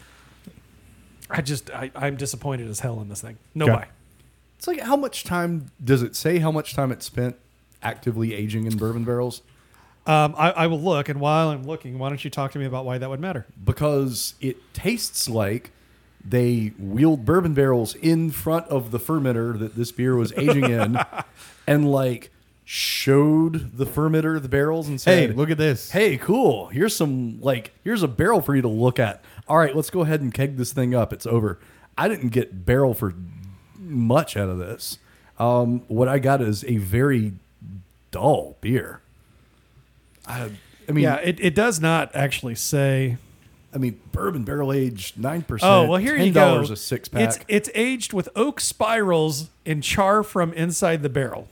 I 1.29 1.41
just 1.41 1.69
I, 1.71 1.91
I'm 1.95 2.15
disappointed 2.15 2.67
as 2.69 2.79
hell 2.79 2.99
in 3.01 3.09
this 3.09 3.21
thing. 3.21 3.37
No 3.55 3.65
Okay. 3.65 3.73
buy. 3.73 3.87
It's 4.57 4.67
like 4.67 4.79
how 4.81 4.95
much 4.95 5.23
time 5.23 5.71
does 5.83 6.01
it 6.01 6.15
say 6.15 6.39
how 6.39 6.51
much 6.51 6.73
time 6.73 6.91
it 6.91 7.01
spent 7.03 7.35
actively 7.81 8.33
aging 8.33 8.65
in 8.65 8.77
bourbon 8.77 9.03
barrels? 9.05 9.41
Um, 10.05 10.33
I, 10.37 10.51
I 10.51 10.67
will 10.67 10.81
look, 10.81 11.07
and 11.07 11.19
while 11.19 11.49
I'm 11.49 11.63
looking, 11.67 11.99
why 11.99 12.09
don't 12.09 12.23
you 12.23 12.31
talk 12.31 12.51
to 12.53 12.59
me 12.59 12.65
about 12.65 12.83
why 12.83 12.97
that 12.97 13.09
would 13.09 13.19
matter? 13.19 13.45
Because 13.63 14.33
it 14.41 14.73
tastes 14.73 15.29
like 15.29 15.71
they 16.25 16.73
wheeled 16.79 17.25
bourbon 17.25 17.53
barrels 17.53 17.93
in 17.95 18.31
front 18.31 18.67
of 18.67 18.89
the 18.91 18.99
fermenter 18.99 19.57
that 19.59 19.75
this 19.75 19.91
beer 19.91 20.15
was 20.15 20.33
aging 20.33 20.63
in 20.65 20.99
and 21.67 21.91
like 21.91 22.31
showed 22.65 23.77
the 23.77 23.85
fermenter 23.85 24.41
the 24.41 24.49
barrels 24.49 24.87
and 24.87 25.01
Hey, 25.01 25.27
said, 25.27 25.37
look 25.37 25.49
at 25.49 25.57
this. 25.57 25.91
Hey, 25.91 26.17
cool. 26.17 26.67
Here's 26.67 26.95
some 26.95 27.39
like 27.41 27.71
here's 27.83 28.03
a 28.03 28.07
barrel 28.07 28.41
for 28.41 28.55
you 28.55 28.61
to 28.61 28.67
look 28.67 28.99
at. 28.99 29.23
All 29.49 29.57
right, 29.57 29.75
let's 29.75 29.89
go 29.89 30.01
ahead 30.01 30.21
and 30.21 30.33
keg 30.33 30.57
this 30.57 30.71
thing 30.71 30.93
up. 30.93 31.11
It's 31.11 31.25
over. 31.25 31.59
I 31.97 32.07
didn't 32.07 32.29
get 32.29 32.65
barrel 32.65 32.93
for 32.93 33.13
much 33.77 34.37
out 34.37 34.47
of 34.47 34.59
this. 34.59 34.99
Um, 35.39 35.81
what 35.87 36.07
I 36.07 36.19
got 36.19 36.41
is 36.41 36.63
a 36.65 36.77
very 36.77 37.33
dull 38.11 38.57
beer. 38.61 39.01
I, 40.27 40.51
I 40.87 40.91
mean, 40.91 41.03
yeah, 41.03 41.15
it, 41.15 41.39
it 41.39 41.55
does 41.55 41.79
not 41.79 42.15
actually 42.15 42.55
say. 42.55 43.17
I 43.73 43.77
mean, 43.77 43.99
bourbon 44.11 44.43
barrel 44.43 44.71
aged 44.73 45.19
nine 45.19 45.41
percent. 45.43 45.71
Oh 45.71 45.85
well, 45.85 45.99
here 45.99 46.15
you 46.15 46.31
go. 46.31 46.61
$10 46.63 46.71
a 46.71 46.75
six 46.75 47.07
pack. 47.07 47.21
It's 47.21 47.39
it's 47.47 47.69
aged 47.75 48.13
with 48.13 48.29
oak 48.35 48.59
spirals 48.59 49.49
and 49.65 49.83
char 49.83 50.23
from 50.23 50.53
inside 50.53 51.01
the 51.03 51.09
barrel. 51.09 51.47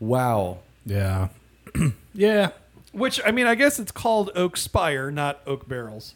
wow. 0.00 0.58
Yeah. 0.86 1.28
yeah. 2.14 2.50
Which 2.92 3.20
I 3.24 3.30
mean, 3.32 3.46
I 3.46 3.54
guess 3.54 3.78
it's 3.78 3.90
called 3.90 4.30
oak 4.34 4.56
spire, 4.56 5.10
not 5.10 5.40
oak 5.46 5.68
barrels. 5.68 6.14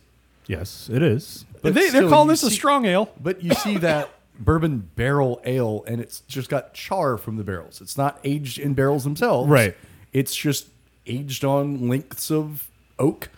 Yes, 0.49 0.91
it 0.93 1.03
is. 1.03 1.45
But 1.63 1.75
they, 1.75 1.83
they're 1.83 1.89
still, 1.91 2.09
calling 2.09 2.29
you 2.29 2.33
this 2.33 2.43
a 2.43 2.51
see- 2.51 2.57
strong 2.57 2.85
ale. 2.87 3.13
But 3.21 3.43
you 3.43 3.53
see 3.55 3.77
that 3.79 4.11
bourbon 4.41 4.91
barrel 4.97 5.41
ale, 5.45 5.85
and 5.87 6.01
it's 6.01 6.21
just 6.21 6.49
got 6.49 6.75
char 6.75 7.17
from 7.17 7.37
the 7.37 7.45
barrels. 7.45 7.81
It's 7.81 7.97
not 7.97 8.19
aged 8.25 8.59
in 8.59 8.75
barrels 8.75 9.05
themselves. 9.05 9.49
Right. 9.49 9.77
It's 10.13 10.35
just 10.35 10.69
aged 11.07 11.45
on 11.45 11.89
lengths 11.89 12.31
of 12.31 12.69
oak. 12.99 13.29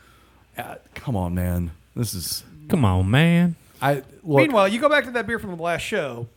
Uh, 0.57 0.77
come 0.95 1.17
on, 1.17 1.35
man. 1.35 1.73
This 1.95 2.15
is. 2.15 2.45
Come 2.69 2.85
on, 2.85 3.11
man. 3.11 3.57
I 3.83 3.97
look, 4.23 4.39
Meanwhile, 4.43 4.69
you 4.69 4.81
go 4.81 4.89
back 4.89 5.05
to 5.05 5.11
that 5.13 5.27
beer 5.27 5.39
from 5.39 5.57
the 5.57 5.63
last 5.63 5.83
show, 5.83 6.29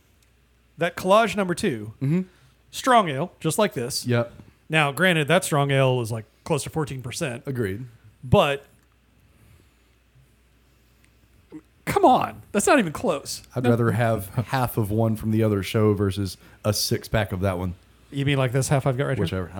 that 0.78 0.96
collage 0.96 1.36
number 1.36 1.54
2 1.54 2.24
strong 2.70 3.08
ale, 3.08 3.32
just 3.38 3.56
like 3.58 3.72
this. 3.74 4.04
Yep. 4.06 4.32
Now, 4.68 4.90
granted, 4.90 5.28
that 5.28 5.44
strong 5.44 5.70
ale 5.70 6.00
is 6.00 6.10
like 6.10 6.24
close 6.42 6.64
to 6.64 6.70
fourteen 6.70 7.02
percent, 7.02 7.42
Agreed. 7.46 7.84
but 8.24 8.64
come 11.84 12.04
on, 12.04 12.42
that's 12.52 12.66
not 12.66 12.78
even 12.78 12.92
close. 12.92 13.42
I'd 13.54 13.66
rather 13.66 13.92
have 13.92 14.28
half 14.28 14.76
of 14.76 14.90
one 14.90 15.16
from 15.16 15.30
the 15.30 15.42
other 15.42 15.62
show 15.62 15.94
versus 15.94 16.36
a 16.64 16.72
six 16.72 17.08
pack 17.08 17.32
of 17.32 17.40
that 17.40 17.58
one. 17.58 17.74
You 18.10 18.24
mean 18.24 18.38
like 18.38 18.52
this 18.52 18.68
half 18.68 18.86
I've 18.86 18.96
got 18.96 19.06
right 19.06 19.16
here? 19.18 19.24
Whichever. 19.24 19.50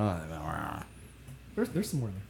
There's, 1.56 1.68
there's 1.70 1.90
some 1.90 2.00
more 2.00 2.08
there. 2.10 2.20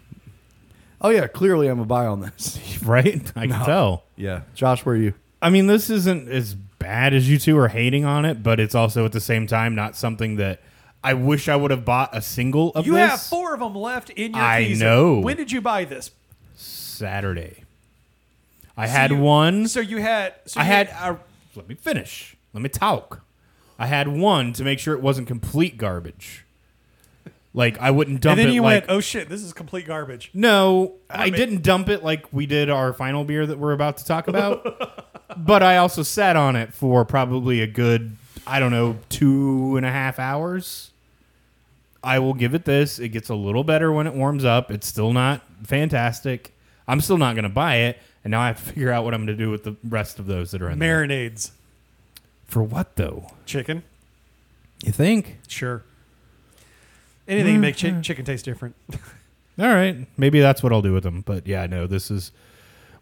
Oh 1.00 1.10
yeah, 1.10 1.26
clearly 1.26 1.68
I'm 1.68 1.80
a 1.80 1.84
buy 1.84 2.06
on 2.06 2.20
this. 2.20 2.58
Right? 2.84 3.32
I 3.34 3.46
can 3.46 3.64
tell. 3.64 4.04
yeah, 4.16 4.42
Josh, 4.54 4.84
where 4.84 4.94
are 4.94 4.98
you? 4.98 5.14
I 5.40 5.48
mean, 5.48 5.66
this 5.68 5.88
isn't 5.88 6.28
as 6.28 6.54
bad 6.54 7.14
as 7.14 7.30
you 7.30 7.38
two 7.38 7.56
are 7.58 7.68
hating 7.68 8.04
on 8.04 8.26
it, 8.26 8.42
but 8.42 8.60
it's 8.60 8.74
also 8.74 9.06
at 9.06 9.12
the 9.12 9.20
same 9.20 9.46
time 9.46 9.74
not 9.74 9.96
something 9.96 10.36
that 10.36 10.60
I 11.02 11.14
wish 11.14 11.48
I 11.48 11.56
would 11.56 11.70
have 11.70 11.84
bought 11.86 12.14
a 12.14 12.20
single 12.20 12.72
of 12.72 12.84
You 12.86 12.92
this 12.94 13.10
have 13.10 13.22
four 13.22 13.54
of 13.54 13.60
them 13.60 13.74
left 13.74 14.10
in 14.10 14.34
your 14.34 14.42
I 14.42 14.64
Keyser. 14.64 14.80
know. 14.80 15.18
When 15.20 15.36
did 15.38 15.50
you 15.50 15.62
buy 15.62 15.84
this? 15.86 16.10
Saturday. 16.56 17.63
I 18.76 18.86
had 18.86 19.10
you- 19.10 19.18
one. 19.18 19.68
So 19.68 19.80
you 19.80 19.98
had. 19.98 20.34
So 20.46 20.60
I 20.60 20.64
you 20.64 20.70
had. 20.70 20.88
Uh, 20.98 21.16
let 21.54 21.68
me 21.68 21.74
finish. 21.74 22.36
Let 22.52 22.62
me 22.62 22.68
talk. 22.68 23.20
I 23.78 23.86
had 23.86 24.08
one 24.08 24.52
to 24.54 24.64
make 24.64 24.78
sure 24.78 24.94
it 24.94 25.00
wasn't 25.02 25.26
complete 25.26 25.76
garbage. 25.76 26.44
Like 27.56 27.78
I 27.78 27.90
wouldn't 27.92 28.20
dump 28.20 28.38
it. 28.38 28.42
and 28.42 28.48
then 28.48 28.52
it 28.52 28.54
you 28.56 28.62
like 28.62 28.82
went, 28.88 28.96
"Oh 28.96 29.00
shit, 29.00 29.28
this 29.28 29.42
is 29.42 29.52
complete 29.52 29.86
garbage." 29.86 30.30
no, 30.34 30.94
I 31.08 31.30
ma- 31.30 31.36
didn't 31.36 31.62
dump 31.62 31.88
it 31.88 32.02
like 32.02 32.32
we 32.32 32.46
did 32.46 32.68
our 32.68 32.92
final 32.92 33.22
beer 33.24 33.46
that 33.46 33.58
we're 33.58 33.72
about 33.72 33.96
to 33.98 34.04
talk 34.04 34.26
about. 34.26 35.06
but 35.36 35.62
I 35.62 35.76
also 35.76 36.02
sat 36.02 36.34
on 36.34 36.56
it 36.56 36.74
for 36.74 37.04
probably 37.04 37.60
a 37.60 37.68
good, 37.68 38.16
I 38.44 38.58
don't 38.58 38.72
know, 38.72 38.96
two 39.08 39.76
and 39.76 39.86
a 39.86 39.90
half 39.90 40.18
hours. 40.18 40.90
I 42.02 42.18
will 42.18 42.34
give 42.34 42.54
it 42.54 42.64
this. 42.64 42.98
It 42.98 43.10
gets 43.10 43.28
a 43.28 43.34
little 43.36 43.62
better 43.64 43.90
when 43.92 44.06
it 44.08 44.14
warms 44.14 44.44
up. 44.44 44.70
It's 44.72 44.86
still 44.88 45.12
not 45.12 45.40
fantastic. 45.62 46.54
I'm 46.88 47.00
still 47.00 47.18
not 47.18 47.34
going 47.34 47.44
to 47.44 47.48
buy 47.48 47.76
it. 47.76 47.98
And 48.24 48.30
now 48.30 48.40
I 48.40 48.46
have 48.48 48.58
to 48.64 48.72
figure 48.72 48.90
out 48.90 49.04
what 49.04 49.12
I'm 49.14 49.20
going 49.26 49.36
to 49.36 49.44
do 49.44 49.50
with 49.50 49.64
the 49.64 49.76
rest 49.86 50.18
of 50.18 50.26
those 50.26 50.50
that 50.52 50.62
are 50.62 50.70
in 50.70 50.78
there. 50.78 51.06
Marinades, 51.06 51.50
For 52.46 52.62
what 52.62 52.96
though? 52.96 53.26
chicken, 53.46 53.82
You 54.82 54.92
think? 54.92 55.38
sure. 55.46 55.82
Anything 57.28 57.54
to 57.54 57.60
make 57.60 57.78
chi- 57.78 58.00
chicken 58.00 58.24
taste 58.24 58.44
different. 58.44 58.74
All 59.58 59.68
right, 59.68 60.06
maybe 60.16 60.40
that's 60.40 60.62
what 60.62 60.72
I'll 60.72 60.82
do 60.82 60.92
with 60.92 61.04
them. 61.04 61.20
But 61.20 61.46
yeah, 61.46 61.66
no, 61.66 61.86
this 61.86 62.10
is 62.10 62.32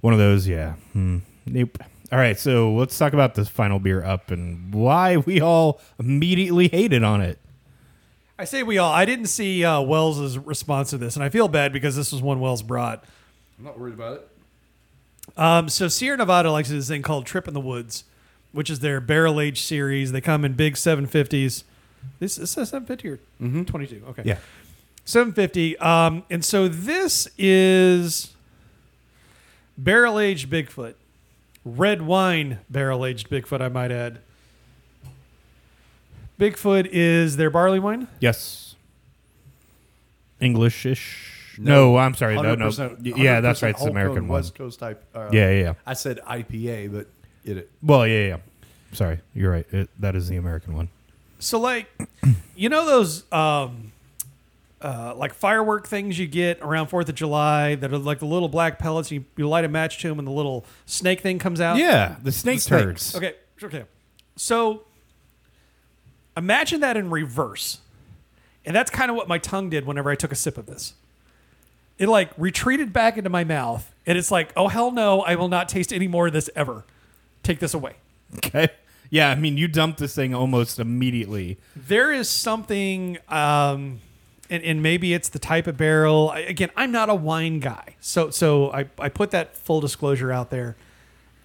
one 0.01 0.13
of 0.13 0.19
those. 0.19 0.47
Yeah, 0.47 0.75
hmm. 0.93 1.19
nope. 1.47 1.79
All 2.13 2.19
right, 2.19 2.39
so 2.39 2.73
let's 2.75 2.97
talk 2.99 3.15
about 3.15 3.35
this 3.37 3.49
final 3.49 3.79
beer 3.79 4.05
up 4.05 4.31
and 4.31 4.73
why 4.75 5.17
we 5.17 5.41
all 5.41 5.81
immediately 5.99 6.69
hated 6.69 7.03
on 7.03 7.21
it. 7.23 7.39
I 8.39 8.45
say 8.45 8.63
we 8.63 8.77
all. 8.77 8.93
I 8.93 9.05
didn't 9.07 9.27
see 9.27 9.65
uh, 9.65 9.81
Wells's 9.81 10.39
response 10.39 10.91
to 10.91 10.99
this, 10.99 11.17
and 11.17 11.25
I 11.25 11.29
feel 11.31 11.49
bad 11.49 11.73
because 11.73 11.97
this 11.97 12.13
was 12.13 12.21
one 12.21 12.39
Wells 12.41 12.63
brought. 12.63 13.03
I'm 13.59 13.65
not 13.65 13.79
worried 13.79 13.95
about 13.95 14.17
it. 14.17 14.29
Um, 15.37 15.69
so 15.69 15.89
Sierra 15.89 16.17
Nevada 16.17 16.51
likes 16.51 16.69
this 16.69 16.89
thing 16.89 17.03
called 17.03 17.27
Trip 17.27 17.47
in 17.49 17.55
the 17.55 17.61
Woods, 17.61 18.05
which 18.53 18.69
is 18.69 18.81
their 18.81 19.01
barrel 19.01 19.41
aged 19.41 19.65
series. 19.65 20.13
They 20.13 20.21
come 20.21 20.45
in 20.45 20.55
big 20.55 20.75
750s. 20.75 21.65
This, 22.19 22.37
this 22.37 22.57
is 22.59 22.69
750 22.69 23.09
or 23.09 23.65
22? 23.65 24.03
Okay. 24.09 24.23
Yeah, 24.25 24.39
750. 25.05 25.79
Um, 25.79 26.25
and 26.31 26.45
so 26.45 26.69
this 26.69 27.29
is 27.39 28.35
barrel 29.79 30.19
aged 30.19 30.51
Bigfoot, 30.51 30.95
red 31.65 32.03
wine 32.03 32.59
barrel 32.69 33.07
aged 33.07 33.31
Bigfoot. 33.31 33.61
I 33.61 33.69
might 33.69 33.93
add. 33.93 34.19
Bigfoot 36.39 36.89
is 36.91 37.37
their 37.37 37.51
barley 37.51 37.79
wine. 37.79 38.09
yes. 38.21 38.75
Englishish? 40.41 41.32
No, 41.59 41.97
I'm 41.97 42.15
sorry. 42.15 42.37
No, 42.37 42.55
no. 42.55 42.69
100% 42.69 43.17
Yeah, 43.17 43.41
that's 43.41 43.63
right. 43.63 43.71
It's 43.71 43.83
the 43.83 43.91
100% 43.91 43.91
American 43.91 44.29
one. 44.29 44.39
West 44.39 44.55
Coast 44.55 44.79
type. 44.79 45.05
Uh, 45.15 45.29
Yeah, 45.33 45.51
yeah, 45.51 45.61
yeah. 45.63 45.75
I 45.87 45.95
said 45.95 46.21
IPA, 46.27 46.93
but 46.93 47.07
it, 47.45 47.57
it 47.59 47.71
Well, 47.83 48.07
yeah, 48.07 48.27
yeah. 48.27 48.37
Sorry, 48.93 49.21
you're 49.35 49.51
right. 49.51 49.67
It, 49.73 49.89
that 50.01 50.15
is 50.15 50.29
the 50.29 50.37
American 50.37 50.75
one. 50.75 50.89
So 51.39 51.59
like, 51.59 51.89
you 52.57 52.69
know 52.69 52.85
those 52.87 53.31
um, 53.33 53.93
uh, 54.81 55.15
like 55.17 55.33
firework 55.35 55.87
things 55.87 56.19
you 56.19 56.27
get 56.27 56.61
around 56.61 56.89
Fourth 56.89 57.09
of 57.09 57.15
July 57.15 57.75
that 57.77 57.93
are 57.93 57.99
like 57.99 58.19
the 58.19 58.27
little 58.27 58.49
black 58.49 58.79
pellets. 58.79 59.11
You, 59.11 59.25
you 59.37 59.49
light 59.49 59.65
a 59.65 59.69
match 59.69 60.01
to 60.03 60.09
them, 60.09 60.19
and 60.19 60.29
the 60.29 60.33
little 60.33 60.65
snake 60.87 61.21
thing 61.21 61.39
comes 61.39 61.61
out. 61.61 61.79
Yeah, 61.79 62.17
the 62.23 62.33
snake 62.33 62.63
turds. 62.63 63.15
Okay. 63.17 63.35
Okay. 63.63 63.85
So 64.37 64.83
imagine 66.37 66.81
that 66.81 66.97
in 66.97 67.11
reverse, 67.11 67.79
and 68.65 68.75
that's 68.75 68.91
kind 68.91 69.11
of 69.11 69.17
what 69.17 69.29
my 69.29 69.39
tongue 69.39 69.71
did 69.71 69.87
whenever 69.87 70.11
I 70.11 70.15
took 70.17 70.33
a 70.33 70.37
sip 70.37 70.59
of 70.59 70.67
this. 70.67 70.95
It 71.99 72.09
like 72.09 72.31
retreated 72.37 72.93
back 72.93 73.17
into 73.17 73.31
my 73.31 73.45
mouth, 73.45 73.93
and 74.07 74.19
it's 74.19 74.31
like, 74.31 74.53
oh 74.57 74.69
hell 74.69 74.91
no, 74.91 75.21
I 75.21 75.35
will 75.37 75.49
not 75.49 75.69
taste 75.69 75.93
any 75.93 76.09
more 76.09 76.27
of 76.27 76.33
this 76.33 76.51
ever. 76.57 76.85
Take 77.43 77.59
this 77.61 77.75
away. 77.75 77.97
Okay. 78.37 78.69
Yeah, 79.11 79.29
I 79.31 79.35
mean, 79.35 79.59
you 79.59 79.69
dumped 79.69 79.99
this 79.99 80.15
thing 80.15 80.35
almost 80.35 80.79
immediately. 80.79 81.59
there 81.77 82.13
is 82.13 82.29
something 82.31 83.19
um 83.29 84.01
and, 84.49 84.63
and 84.65 84.83
maybe 84.83 85.13
it's 85.15 85.29
the 85.31 85.39
type 85.39 85.67
of 85.67 85.77
barrel 85.77 86.31
I, 86.31 86.41
again 86.41 86.71
i'm 86.77 86.93
not 86.93 87.09
a 87.09 87.15
wine 87.15 87.59
guy 87.61 87.97
so 88.01 88.31
so 88.31 88.71
I, 88.73 88.87
I 88.99 89.09
put 89.09 89.31
that 89.31 89.57
full 89.57 89.81
disclosure 89.81 90.31
out 90.33 90.51
there 90.51 90.77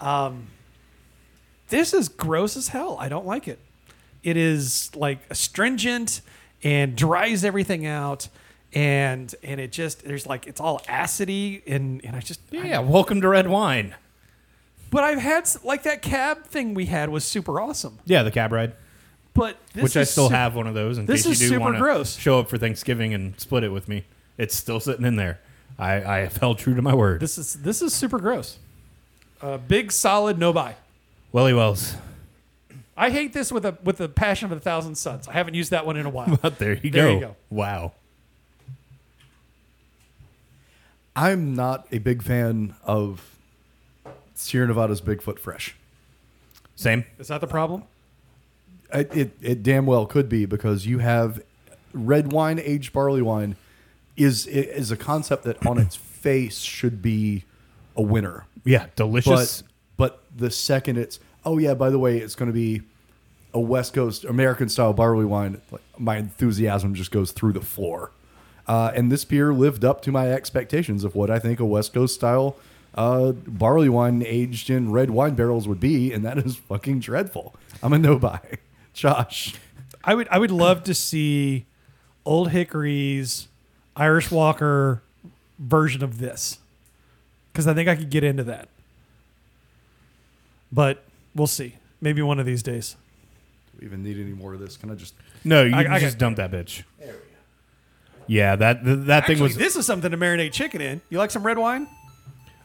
um 0.02 0.48
this 1.70 1.94
is 1.94 2.10
gross 2.10 2.58
as 2.58 2.70
hell 2.70 2.98
i 3.00 3.08
don't 3.10 3.26
like 3.26 3.48
it 3.48 3.60
it 4.24 4.36
is 4.38 4.94
like 4.96 5.20
astringent 5.30 6.22
and 6.64 6.96
dries 6.98 7.46
everything 7.46 7.86
out 7.86 8.28
and 8.74 9.34
and 9.44 9.60
it 9.62 9.72
just 9.72 10.04
there's 10.04 10.26
like 10.28 10.46
it's 10.48 10.60
all 10.60 10.80
acidy 10.82 11.62
and 11.68 12.04
and 12.04 12.16
i 12.16 12.20
just 12.20 12.42
Yeah, 12.52 12.80
welcome 12.80 13.22
to 13.22 13.28
red 13.30 13.48
wine. 13.48 13.96
but 14.92 15.04
i've 15.04 15.20
had 15.20 15.50
like 15.64 15.84
that 15.84 16.02
cab 16.02 16.44
thing 16.46 16.74
we 16.74 16.86
had 16.88 17.10
was 17.10 17.24
super 17.24 17.60
awesome 17.62 18.00
Yeah, 18.06 18.24
the 18.24 18.32
cab 18.32 18.52
ride. 18.52 18.74
but 19.34 19.58
this 19.74 19.84
which 19.84 19.98
I 19.98 20.04
still 20.04 20.28
su- 20.30 20.36
have 20.36 20.56
one 20.56 20.68
of 20.68 20.74
those 20.74 20.98
in 20.98 21.06
this 21.06 21.24
case 21.24 21.34
is 21.34 21.42
you 21.42 21.48
do 21.48 21.54
super 21.56 21.62
want 21.62 21.76
to 21.76 21.80
gross. 21.82 22.18
show 22.18 22.40
up 22.40 22.50
for 22.50 22.58
Thanksgiving 22.58 23.14
and 23.14 23.40
split 23.40 23.64
it 23.64 23.70
with 23.70 23.88
me. 23.88 24.04
It's 24.38 24.56
still 24.56 24.80
sitting 24.80 25.06
in 25.06 25.16
there. 25.16 25.40
I, 25.80 26.04
I 26.04 26.18
have 26.20 26.38
held 26.38 26.58
true 26.60 26.74
to 26.76 26.82
my 26.82 26.94
word. 26.96 27.20
This 27.22 27.38
is 27.38 27.54
this 27.56 27.82
is 27.82 27.94
super 27.94 28.20
gross. 28.20 28.58
Uh, 29.42 29.58
big 29.58 29.92
solid 29.92 30.38
no 30.40 30.52
buy. 30.54 30.76
Welly 31.32 31.54
Wells. 31.54 31.96
I 32.96 33.12
hate 33.12 33.34
this 33.34 33.52
with 33.52 33.66
a 33.66 33.78
with 33.84 33.98
the 33.98 34.10
passion 34.10 34.52
of 34.52 34.58
a 34.58 34.60
thousand 34.60 34.96
suns. 34.96 35.28
I 35.28 35.34
haven't 35.34 35.54
used 35.54 35.70
that 35.72 35.86
one 35.86 35.98
in 35.98 36.06
a 36.06 36.10
while. 36.10 36.38
But 36.42 36.58
there 36.58 36.74
you 36.74 36.90
There 36.90 37.04
go. 37.08 37.14
you 37.14 37.20
go. 37.20 37.36
Wow. 37.52 37.92
I'm 41.18 41.56
not 41.56 41.88
a 41.92 41.98
big 41.98 42.22
fan 42.22 42.76
of 42.84 43.36
Sierra 44.36 44.68
Nevada's 44.68 45.02
Bigfoot 45.02 45.40
Fresh. 45.40 45.76
Same. 46.76 47.06
Is 47.18 47.30
that 47.30 47.42
the 47.42 47.48
problem? 47.48 47.86
It, 48.94 49.18
it, 49.18 49.32
it 49.42 49.64
damn 49.64 49.88
well 49.88 50.06
could 50.06 50.30
be 50.30 50.46
because 50.46 50.86
you 50.86 51.00
have 51.00 51.42
red 51.92 52.32
wine, 52.32 52.60
aged 52.60 52.94
barley 52.94 53.24
wine, 53.24 53.56
is 54.16 54.46
is 54.46 54.92
a 54.92 54.98
concept 54.98 55.44
that 55.46 55.66
on 55.66 55.80
its 55.80 55.96
face 55.96 56.60
should 56.60 57.02
be 57.02 57.44
a 57.96 58.04
winner. 58.04 58.46
Yeah, 58.64 58.86
delicious. 58.96 59.64
But 59.98 60.22
but 60.22 60.24
the 60.38 60.52
second 60.52 61.00
it's 61.00 61.20
oh 61.44 61.58
yeah, 61.58 61.74
by 61.74 61.90
the 61.90 62.00
way, 62.00 62.20
it's 62.20 62.36
going 62.36 62.48
to 62.48 62.54
be 62.54 62.84
a 63.56 63.60
West 63.60 63.96
Coast 63.96 64.24
American 64.24 64.70
style 64.70 64.94
barley 64.94 65.26
wine. 65.26 65.62
Like 65.72 65.82
my 65.98 66.18
enthusiasm 66.18 66.94
just 66.94 67.10
goes 67.10 67.32
through 67.32 67.54
the 67.54 67.62
floor. 67.62 68.12
Uh, 68.68 68.92
and 68.96 69.12
this 69.12 69.24
beer 69.24 69.54
lived 69.54 69.86
up 69.86 70.02
to 70.02 70.12
my 70.12 70.32
expectations 70.32 71.04
of 71.04 71.16
what 71.16 71.30
I 71.30 71.40
think 71.40 71.60
a 71.60 71.66
West 71.66 71.94
Coast 71.94 72.16
style 72.16 72.58
uh, 72.96 73.32
barley 73.32 73.88
wine 73.90 74.24
aged 74.26 74.70
in 74.70 74.92
red 74.92 75.10
wine 75.12 75.36
barrels 75.36 75.68
would 75.68 75.80
be, 75.80 76.12
and 76.12 76.26
that 76.26 76.38
is 76.38 76.56
fucking 76.56 77.00
dreadful. 77.00 77.56
I'm 77.82 77.94
a 77.94 78.00
no 78.00 78.18
buy. 78.20 78.42
Josh, 78.94 79.54
I 80.04 80.16
would 80.16 80.28
I 80.32 80.40
would 80.40 80.52
love 80.52 80.84
to 80.86 80.94
see 80.96 81.66
Olde 82.26 82.50
Hickory's 82.50 83.48
Irish 83.96 84.32
Walker 84.32 85.02
version 85.60 86.04
of 86.04 86.18
this 86.20 86.58
because 87.54 87.68
I 87.68 87.74
think 87.74 87.88
I 87.88 87.96
could 87.96 88.10
get 88.10 88.24
into 88.24 88.44
that. 88.46 88.68
But 90.72 91.04
we'll 91.36 91.48
see. 91.48 91.76
Maybe 92.02 92.22
one 92.22 92.40
of 92.40 92.46
these 92.46 92.62
days. 92.64 92.96
do 93.72 93.80
we 93.82 93.86
even 93.88 94.04
need 94.04 94.18
any 94.20 94.34
more 94.34 94.54
of 94.54 94.60
this? 94.60 94.76
Can 94.78 94.92
I 94.92 94.96
just? 94.96 95.14
no, 95.44 95.64
you 95.64 95.76
I- 95.76 95.84
can 95.84 95.92
I 95.94 96.00
just 96.00 96.18
got- 96.18 96.36
dump 96.36 96.38
that 96.38 96.52
bitch. 96.52 96.84
Yeah, 98.28 98.56
that 98.58 98.84
th- 98.84 99.00
that 99.08 99.26
thing 99.28 99.40
was. 99.40 99.56
this 99.56 99.76
is 99.76 99.86
something 99.86 100.12
to 100.12 100.18
marinate 100.18 100.52
chicken 100.52 100.82
in. 100.82 101.02
You 101.10 101.18
like 101.18 101.32
some 101.32 101.44
red 101.46 101.58
wine? 101.58 101.88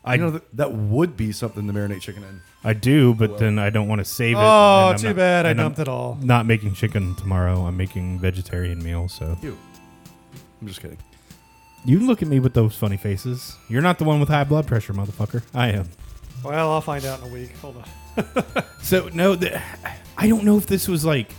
I 0.04 0.14
I 0.14 0.16
know 0.16 0.30
that, 0.32 0.56
that 0.56 0.72
would 0.72 1.16
be 1.16 1.30
something 1.30 1.64
to 1.66 1.72
marinate 1.72 2.00
chicken 2.00 2.24
in. 2.24 2.40
I 2.64 2.72
do, 2.74 3.10
oh, 3.10 3.14
but 3.14 3.38
then 3.38 3.58
I 3.58 3.70
don't 3.70 3.86
want 3.88 4.00
to 4.00 4.04
save 4.04 4.36
it. 4.36 4.40
Oh, 4.40 4.42
and 4.42 4.94
I'm 4.94 4.98
too 4.98 5.06
not- 5.08 5.16
bad. 5.16 5.46
I 5.46 5.50
and 5.50 5.60
I'm 5.60 5.64
dumped 5.66 5.78
it 5.78 5.88
all. 5.88 6.18
Not 6.20 6.46
making 6.46 6.74
chicken 6.74 7.14
tomorrow. 7.16 7.66
I'm 7.66 7.76
making 7.76 8.18
vegetarian 8.18 8.82
meal. 8.82 9.08
So 9.08 9.36
You. 9.42 9.56
I'm 10.60 10.66
just 10.68 10.80
kidding. 10.80 10.98
you 11.84 12.00
look 12.00 12.22
at 12.22 12.28
me 12.28 12.40
with 12.40 12.54
those 12.54 12.74
funny 12.76 12.96
faces. 12.96 13.56
You're 13.68 13.82
not 13.82 13.98
the 13.98 14.04
one 14.04 14.18
with 14.20 14.28
high 14.28 14.44
blood 14.44 14.66
pressure, 14.66 14.92
motherfucker. 14.92 15.42
I 15.54 15.68
am. 15.68 15.88
Well, 16.44 16.70
I'll 16.72 16.80
find 16.80 17.04
out 17.04 17.20
in 17.22 17.28
a 17.28 17.32
week. 17.32 17.56
Hold 17.58 17.76
on. 18.16 18.64
So 18.82 19.08
no, 19.14 19.36
th- 19.36 19.54
I 20.18 20.28
don't 20.28 20.42
know 20.44 20.56
if 20.58 20.66
this 20.66 20.88
was 20.88 21.04
like 21.04 21.30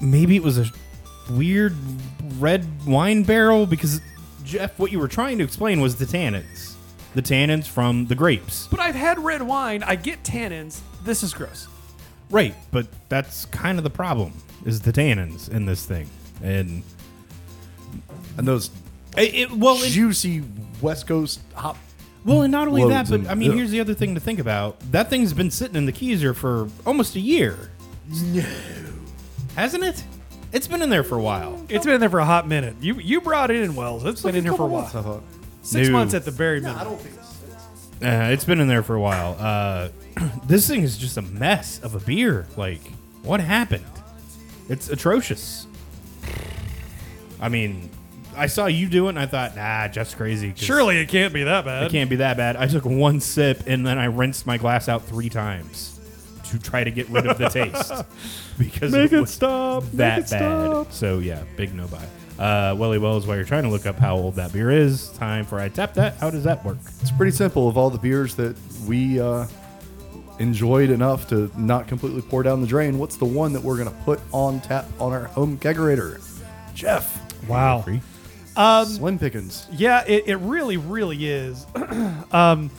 maybe 0.00 0.36
it 0.36 0.42
was 0.42 0.58
a 0.58 0.66
weird 1.30 1.74
red 2.38 2.66
wine 2.86 3.22
barrel 3.22 3.66
because 3.66 4.00
Jeff, 4.44 4.78
what 4.78 4.92
you 4.92 4.98
were 4.98 5.08
trying 5.08 5.38
to 5.38 5.44
explain 5.44 5.80
was 5.80 5.96
the 5.96 6.04
tannins, 6.06 6.74
the 7.14 7.22
tannins 7.22 7.66
from 7.66 8.06
the 8.06 8.14
grapes, 8.14 8.68
But 8.70 8.80
I've 8.80 8.94
had 8.94 9.18
red 9.18 9.42
wine. 9.42 9.82
I 9.82 9.96
get 9.96 10.22
tannins. 10.22 10.80
This 11.04 11.22
is 11.22 11.32
gross. 11.34 11.68
right? 12.30 12.54
But 12.72 12.86
that's 13.08 13.44
kind 13.46 13.78
of 13.78 13.84
the 13.84 13.90
problem 13.90 14.32
is 14.64 14.80
the 14.80 14.92
tannins 14.92 15.48
in 15.48 15.64
this 15.66 15.84
thing, 15.86 16.08
and 16.42 16.82
And 18.38 18.46
those 18.46 18.70
it, 19.16 19.34
it- 19.34 19.52
well, 19.52 19.76
it- 19.82 19.90
juicy 19.90 20.42
West 20.80 21.06
Coast 21.06 21.40
hop. 21.54 21.76
Well, 22.24 22.42
and 22.42 22.50
not 22.50 22.66
only 22.66 22.82
that, 22.82 22.88
Loads 22.88 23.10
but 23.10 23.20
and- 23.20 23.28
I 23.28 23.34
mean, 23.34 23.50
ugh. 23.52 23.56
here's 23.56 23.70
the 23.70 23.78
other 23.80 23.94
thing 23.94 24.14
to 24.16 24.20
think 24.20 24.40
about. 24.40 24.78
That 24.90 25.08
thing's 25.08 25.32
been 25.32 25.50
sitting 25.50 25.76
in 25.76 25.86
the 25.86 25.92
keezer 25.92 26.34
for 26.34 26.68
almost 26.84 27.14
a 27.14 27.20
year. 27.20 27.70
No, 28.10 28.44
hasn't 29.54 29.84
it? 29.84 30.02
It's 30.56 30.66
been 30.66 30.80
in 30.80 30.88
there 30.88 31.04
for 31.04 31.16
a 31.18 31.22
while. 31.22 31.62
It's 31.68 31.84
been 31.84 31.94
in 31.96 32.00
there 32.00 32.08
for 32.08 32.18
a 32.18 32.24
hot 32.24 32.48
minute. 32.48 32.76
You 32.80 32.94
you 32.94 33.20
brought 33.20 33.50
it 33.50 33.60
in, 33.62 33.74
Wells. 33.74 34.06
It's 34.06 34.22
been 34.22 34.34
in 34.34 34.42
here 34.42 34.54
for 34.54 34.62
a 34.62 34.66
while. 34.66 34.86
I 34.86 34.88
thought. 34.88 35.22
Six 35.60 35.88
No. 35.88 35.92
months 35.92 36.14
at 36.14 36.24
the 36.24 36.30
very 36.30 36.60
minimum. 36.62 36.84
don't 36.84 36.98
think 37.00 37.14
it's. 37.14 38.02
Uh, 38.02 38.30
it's 38.32 38.44
been 38.46 38.58
in 38.60 38.66
there 38.66 38.82
for 38.82 38.94
a 38.94 39.00
while. 39.00 39.36
Uh, 39.38 39.88
this 40.46 40.66
thing 40.66 40.82
is 40.82 40.96
just 40.96 41.18
a 41.18 41.22
mess 41.22 41.78
of 41.80 41.94
a 41.94 42.00
beer. 42.00 42.46
Like, 42.56 42.80
what 43.22 43.40
happened? 43.40 43.84
It's 44.70 44.88
atrocious. 44.88 45.66
I 47.38 47.50
mean, 47.50 47.90
I 48.34 48.46
saw 48.46 48.64
you 48.64 48.88
do 48.88 49.06
it, 49.06 49.10
and 49.10 49.18
I 49.18 49.26
thought, 49.26 49.56
nah, 49.56 49.88
Jeff's 49.88 50.14
crazy. 50.14 50.50
'cause 50.52 50.60
Surely 50.60 50.96
it 50.98 51.08
can't 51.10 51.34
be 51.34 51.42
that 51.44 51.66
bad. 51.66 51.82
it 51.84 51.92
can't 51.92 52.08
be 52.08 52.16
that 52.16 52.38
bad. 52.38 52.56
I 52.56 52.66
took 52.66 52.86
one 52.86 53.20
sip, 53.20 53.62
and 53.66 53.86
then 53.86 53.98
I 53.98 54.06
rinsed 54.06 54.46
my 54.46 54.56
glass 54.56 54.88
out 54.88 55.04
three 55.04 55.28
times 55.28 55.95
to 56.50 56.58
try 56.58 56.84
to 56.84 56.90
get 56.90 57.08
rid 57.08 57.26
of 57.26 57.38
the 57.38 57.48
taste 57.48 57.92
because 58.58 58.92
Make 58.92 59.12
it 59.12 59.20
was 59.20 59.30
stop. 59.32 59.84
that 59.94 60.18
Make 60.18 60.26
it 60.26 60.30
bad. 60.30 60.40
stop. 60.40 60.92
So 60.92 61.18
yeah, 61.18 61.42
big 61.56 61.74
no 61.74 61.86
buy. 61.88 62.04
Uh, 62.38 62.74
Welly 62.76 62.98
Wells, 62.98 63.26
while 63.26 63.36
you're 63.36 63.46
trying 63.46 63.62
to 63.62 63.70
look 63.70 63.86
up 63.86 63.96
how 63.98 64.14
old 64.16 64.34
that 64.36 64.52
beer 64.52 64.70
is, 64.70 65.08
time 65.10 65.44
for 65.46 65.58
I 65.58 65.68
tap 65.70 65.94
that. 65.94 66.16
How 66.18 66.28
does 66.28 66.44
that 66.44 66.62
work? 66.64 66.76
It's 67.00 67.10
pretty 67.10 67.32
simple. 67.32 67.66
Of 67.68 67.78
all 67.78 67.88
the 67.88 67.96
beers 67.98 68.34
that 68.34 68.56
we 68.86 69.18
uh, 69.20 69.46
enjoyed 70.38 70.90
enough 70.90 71.26
to 71.28 71.50
not 71.58 71.88
completely 71.88 72.20
pour 72.20 72.42
down 72.42 72.60
the 72.60 72.66
drain, 72.66 72.98
what's 72.98 73.16
the 73.16 73.24
one 73.24 73.54
that 73.54 73.62
we're 73.62 73.76
going 73.78 73.88
to 73.88 74.02
put 74.04 74.20
on 74.32 74.60
tap 74.60 74.84
on 75.00 75.12
our 75.12 75.24
home 75.24 75.56
kegerator? 75.58 76.20
Jeff. 76.74 77.22
Wow. 77.48 77.80
Free. 77.82 78.02
Slim 78.84 79.18
Pickens. 79.18 79.66
Yeah, 79.72 80.04
it, 80.06 80.24
it 80.26 80.36
really, 80.36 80.76
really 80.76 81.26
is. 81.26 81.66
um, 82.32 82.70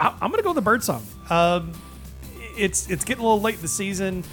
I, 0.00 0.08
I'm 0.20 0.30
gonna 0.30 0.42
go 0.42 0.50
with 0.50 0.56
the 0.56 0.62
Birdsong. 0.62 1.06
Um, 1.28 1.72
it's 2.56 2.88
it's 2.90 3.04
getting 3.04 3.22
a 3.22 3.26
little 3.26 3.40
late 3.40 3.56
in 3.56 3.62
the 3.62 3.68
season. 3.68 4.24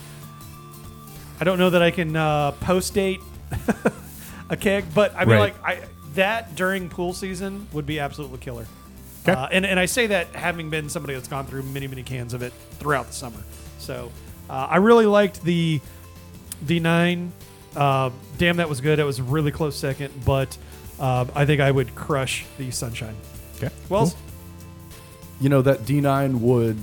I 1.40 1.44
don't 1.44 1.60
know 1.60 1.70
that 1.70 1.82
I 1.84 1.92
can 1.92 2.16
uh, 2.16 2.52
post 2.54 2.94
date 2.96 3.20
a 4.50 4.58
keg, 4.58 4.86
but 4.96 5.14
I 5.16 5.20
mean, 5.26 5.30
Right. 5.38 5.40
like 5.40 5.64
I 5.64 5.82
that 6.16 6.56
during 6.56 6.90
pool 6.90 7.14
season 7.14 7.68
would 7.74 7.86
be 7.86 8.00
absolutely 8.00 8.40
killer. 8.40 8.66
'Kay. 9.26 9.34
Uh, 9.34 9.48
and 9.52 9.66
and 9.66 9.80
I 9.80 9.86
say 9.86 10.08
that 10.08 10.28
having 10.34 10.70
been 10.70 10.90
somebody 10.90 11.14
that's 11.14 11.28
gone 11.28 11.46
through 11.46 11.64
many 11.64 11.88
many 11.88 12.02
cans 12.04 12.34
of 12.34 12.42
it 12.42 12.54
throughout 12.80 13.08
the 13.08 13.14
summer. 13.14 13.44
So 13.78 14.12
uh, 14.50 14.68
I 14.70 14.78
really 14.78 15.06
liked 15.06 15.44
the 15.44 15.80
D9. 16.66 17.30
Uh, 17.76 18.10
damn, 18.40 18.58
that 18.58 18.68
was 18.70 18.82
good. 18.82 18.98
It 19.00 19.04
was 19.04 19.20
a 19.20 19.24
really 19.24 19.52
close 19.52 19.76
second, 19.76 20.12
but 20.26 20.58
uh, 21.00 21.26
I 21.36 21.46
think 21.46 21.62
I 21.62 21.70
would 21.70 21.94
crush 21.94 22.46
the 22.58 22.72
Sunshine. 22.72 23.16
Okay. 23.58 23.70
Wells, 23.90 24.16
You 25.40 25.50
know, 25.50 25.62
that 25.62 25.82
D9 25.82 26.40
would 26.40 26.78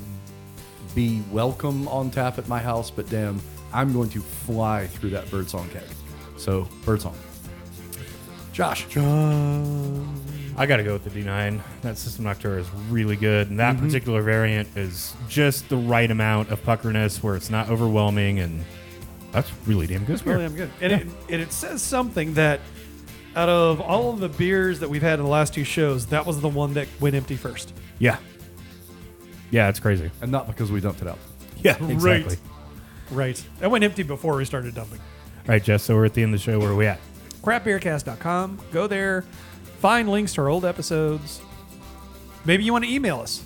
be 0.95 1.23
welcome 1.31 1.89
on 1.89 2.11
tap 2.11 2.39
at 2.39 2.49
my 2.49 2.61
house, 2.61 2.91
but 2.91 3.09
damn, 3.09 3.41
I'm 3.73 3.93
going 3.93 4.11
to 4.11 4.21
fly 4.21 4.87
through 4.87 5.11
that 5.11 5.31
birdsong 5.31 5.69
keg. 5.71 5.83
So, 6.37 6.69
birdsong. 6.85 7.17
Josh. 8.53 8.87
I 10.57 10.67
got 10.67 10.77
to 10.77 10.85
go 10.85 10.93
with 10.93 11.05
the 11.05 11.11
D9. 11.11 11.61
That 11.83 11.99
Systema 11.99 12.35
Naturae 12.35 12.61
is 12.61 12.71
really 12.89 13.17
good, 13.17 13.51
and 13.51 13.59
that 13.59 13.75
mm-hmm. 13.75 13.87
particular 13.87 14.23
variant 14.23 14.77
is 14.77 15.15
just 15.29 15.69
the 15.69 15.77
right 15.77 16.09
amount 16.09 16.51
of 16.51 16.63
puckerness 16.65 17.23
where 17.23 17.35
it's 17.35 17.51
not 17.51 17.69
overwhelming, 17.69 18.39
and 18.39 18.65
that's 19.33 19.51
really 19.67 19.89
damn 19.89 20.05
good. 20.05 20.13
It's 20.13 20.25
really 20.25 20.47
damn 20.47 20.55
good. 20.55 20.71
And, 20.81 20.93
it, 20.93 21.09
and 21.29 21.43
it 21.43 21.53
says 21.53 21.83
something 21.83 22.35
that 22.35 22.61
out 23.35 23.49
of 23.49 23.81
all 23.81 24.11
of 24.11 24.21
the 24.21 24.29
beers 24.29 24.79
that 24.79 24.89
we've 24.89 25.03
had 25.03 25.19
in 25.19 25.25
the 25.25 25.31
last 25.31 25.55
two 25.55 25.65
shows, 25.65 26.07
that 26.07 26.25
was 26.25 26.41
the 26.41 26.49
one 26.49 26.75
that 26.75 26.87
went 27.01 27.17
empty 27.17 27.35
first. 27.35 27.75
Yeah. 27.99 28.19
Yeah, 29.51 29.69
it's 29.69 29.81
crazy. 29.81 30.11
And 30.21 30.31
not 30.33 30.47
because 30.47 30.71
we 30.73 30.81
dumped 30.81 31.03
it 31.03 31.09
out. 31.09 31.19
Yeah, 31.63 31.83
exactly. 31.87 32.37
Right. 33.11 33.43
That 33.61 33.71
went 33.71 33.85
empty 33.85 34.03
before 34.03 34.37
we 34.37 34.45
started 34.45 34.75
dumping. 34.75 34.99
All 34.99 35.45
right, 35.49 35.63
Jess. 35.63 35.83
So 35.83 35.95
we're 35.95 36.07
at 36.07 36.15
the 36.15 36.23
end 36.23 36.35
of 36.35 36.41
the 36.41 36.45
show. 36.45 36.59
Where 36.59 36.71
are 36.71 36.75
we 36.75 36.87
at? 36.87 36.99
craftbeercast.com. 37.43 38.59
Go 38.73 38.87
there, 38.87 39.23
find 39.81 40.09
links 40.11 40.35
to 40.35 40.41
our 40.43 40.49
old 40.49 40.65
episodes. 40.65 41.41
Maybe 42.45 42.65
you 42.65 42.73
want 42.73 42.85
to 42.85 42.91
email 42.91 43.21
us. 43.21 43.43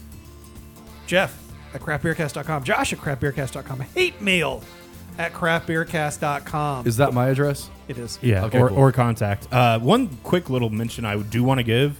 Jeff 1.06 1.36
at 1.74 1.80
craftbeercast.com. 1.80 2.64
Josh 2.64 2.92
at 2.92 2.98
craftbeercast.com. 3.00 3.80
Hate 3.80 4.20
mail 4.20 4.62
at 5.18 5.32
craftbeercast.com. 5.32 6.86
Is 6.86 6.96
that 6.98 7.12
my 7.12 7.28
address? 7.28 7.70
it 7.88 7.98
is. 7.98 8.18
Yeah, 8.22 8.44
Okay, 8.44 8.58
or, 8.60 8.68
cool. 8.68 8.78
or 8.78 8.92
contact. 8.92 9.52
Uh, 9.52 9.78
one 9.78 10.08
quick 10.22 10.50
little 10.50 10.68
mention 10.70 11.04
I 11.04 11.16
do 11.20 11.42
want 11.42 11.58
to 11.58 11.64
give, 11.64 11.98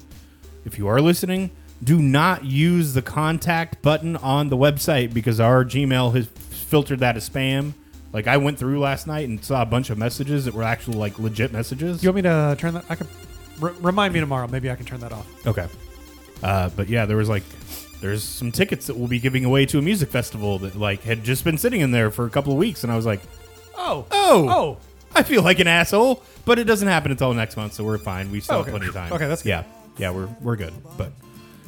if 0.65 0.77
you 0.79 0.87
are 0.89 1.01
listening, 1.01 1.51
do 1.83 2.01
not 2.01 2.45
use 2.45 2.95
the 2.95 3.03
contact 3.03 3.81
button 3.83 4.17
on 4.17 4.49
the 4.49 4.57
website 4.57 5.13
because 5.15 5.39
our 5.41 5.65
Gmail 5.65 6.15
has 6.15 6.27
filtered 6.27 7.01
that 7.01 7.17
as 7.17 7.29
spam. 7.29 7.73
Like 8.13 8.27
I 8.27 8.37
went 8.39 8.59
through 8.59 8.81
last 8.81 9.07
night 9.07 9.29
and 9.29 9.43
saw 9.45 9.63
a 9.63 9.67
bunch 9.67 9.91
of 9.91 9.99
messages 9.99 10.45
that 10.47 10.55
were 10.55 10.63
actually 10.65 10.97
like 10.99 11.19
legit 11.19 11.53
messages. 11.53 12.03
You 12.03 12.09
want 12.09 12.17
me 12.17 12.23
to 12.23 12.57
turn 12.59 12.75
that? 12.75 12.85
I 12.89 12.95
can 12.95 13.07
r- 13.63 13.75
remind 13.81 14.15
me 14.15 14.21
tomorrow. 14.21 14.49
Maybe 14.49 14.71
I 14.71 14.75
can 14.77 14.87
turn 14.87 15.01
that 15.01 15.13
off. 15.13 15.47
Okay. 15.47 15.69
Uh, 16.43 16.71
but 16.71 16.89
yeah, 16.89 17.05
there 17.07 17.17
was 17.17 17.29
like 17.29 17.43
there's 18.01 18.23
some 18.23 18.51
tickets 18.53 18.87
that 18.87 18.97
we'll 18.97 19.09
be 19.09 19.19
giving 19.21 19.45
away 19.45 19.67
to 19.67 19.79
a 19.79 19.83
music 19.83 20.09
festival 20.09 20.59
that 20.61 20.77
like 20.77 21.03
had 21.03 21.23
just 21.25 21.45
been 21.45 21.59
sitting 21.59 21.81
in 21.81 21.91
there 21.91 22.11
for 22.11 22.27
a 22.27 22.31
couple 22.31 22.53
of 22.53 22.59
weeks, 22.59 22.83
and 22.83 22.93
I 22.93 22.97
was 22.97 23.07
like, 23.07 23.21
Oh. 23.77 24.07
oh, 24.11 24.49
Oh. 24.49 24.77
I 25.15 25.23
feel 25.23 25.43
like 25.43 25.59
an 25.59 25.69
asshole. 25.69 26.23
But 26.45 26.59
it 26.59 26.65
doesn't 26.65 26.89
happen 26.89 27.11
until 27.11 27.33
next 27.35 27.57
month, 27.57 27.75
so 27.75 27.85
we're 27.85 27.99
fine. 27.99 28.31
We 28.31 28.41
still 28.41 28.57
Oh, 28.57 28.61
okay. 28.61 28.71
have 28.71 28.81
plenty 28.81 28.89
of 28.89 28.95
time. 28.95 29.13
Okay, 29.13 29.27
that's 29.29 29.43
good. 29.43 29.49
yeah, 29.51 29.65
yeah, 29.99 30.11
we're 30.11 30.29
we're 30.41 30.57
good. 30.57 30.73
But 30.97 31.13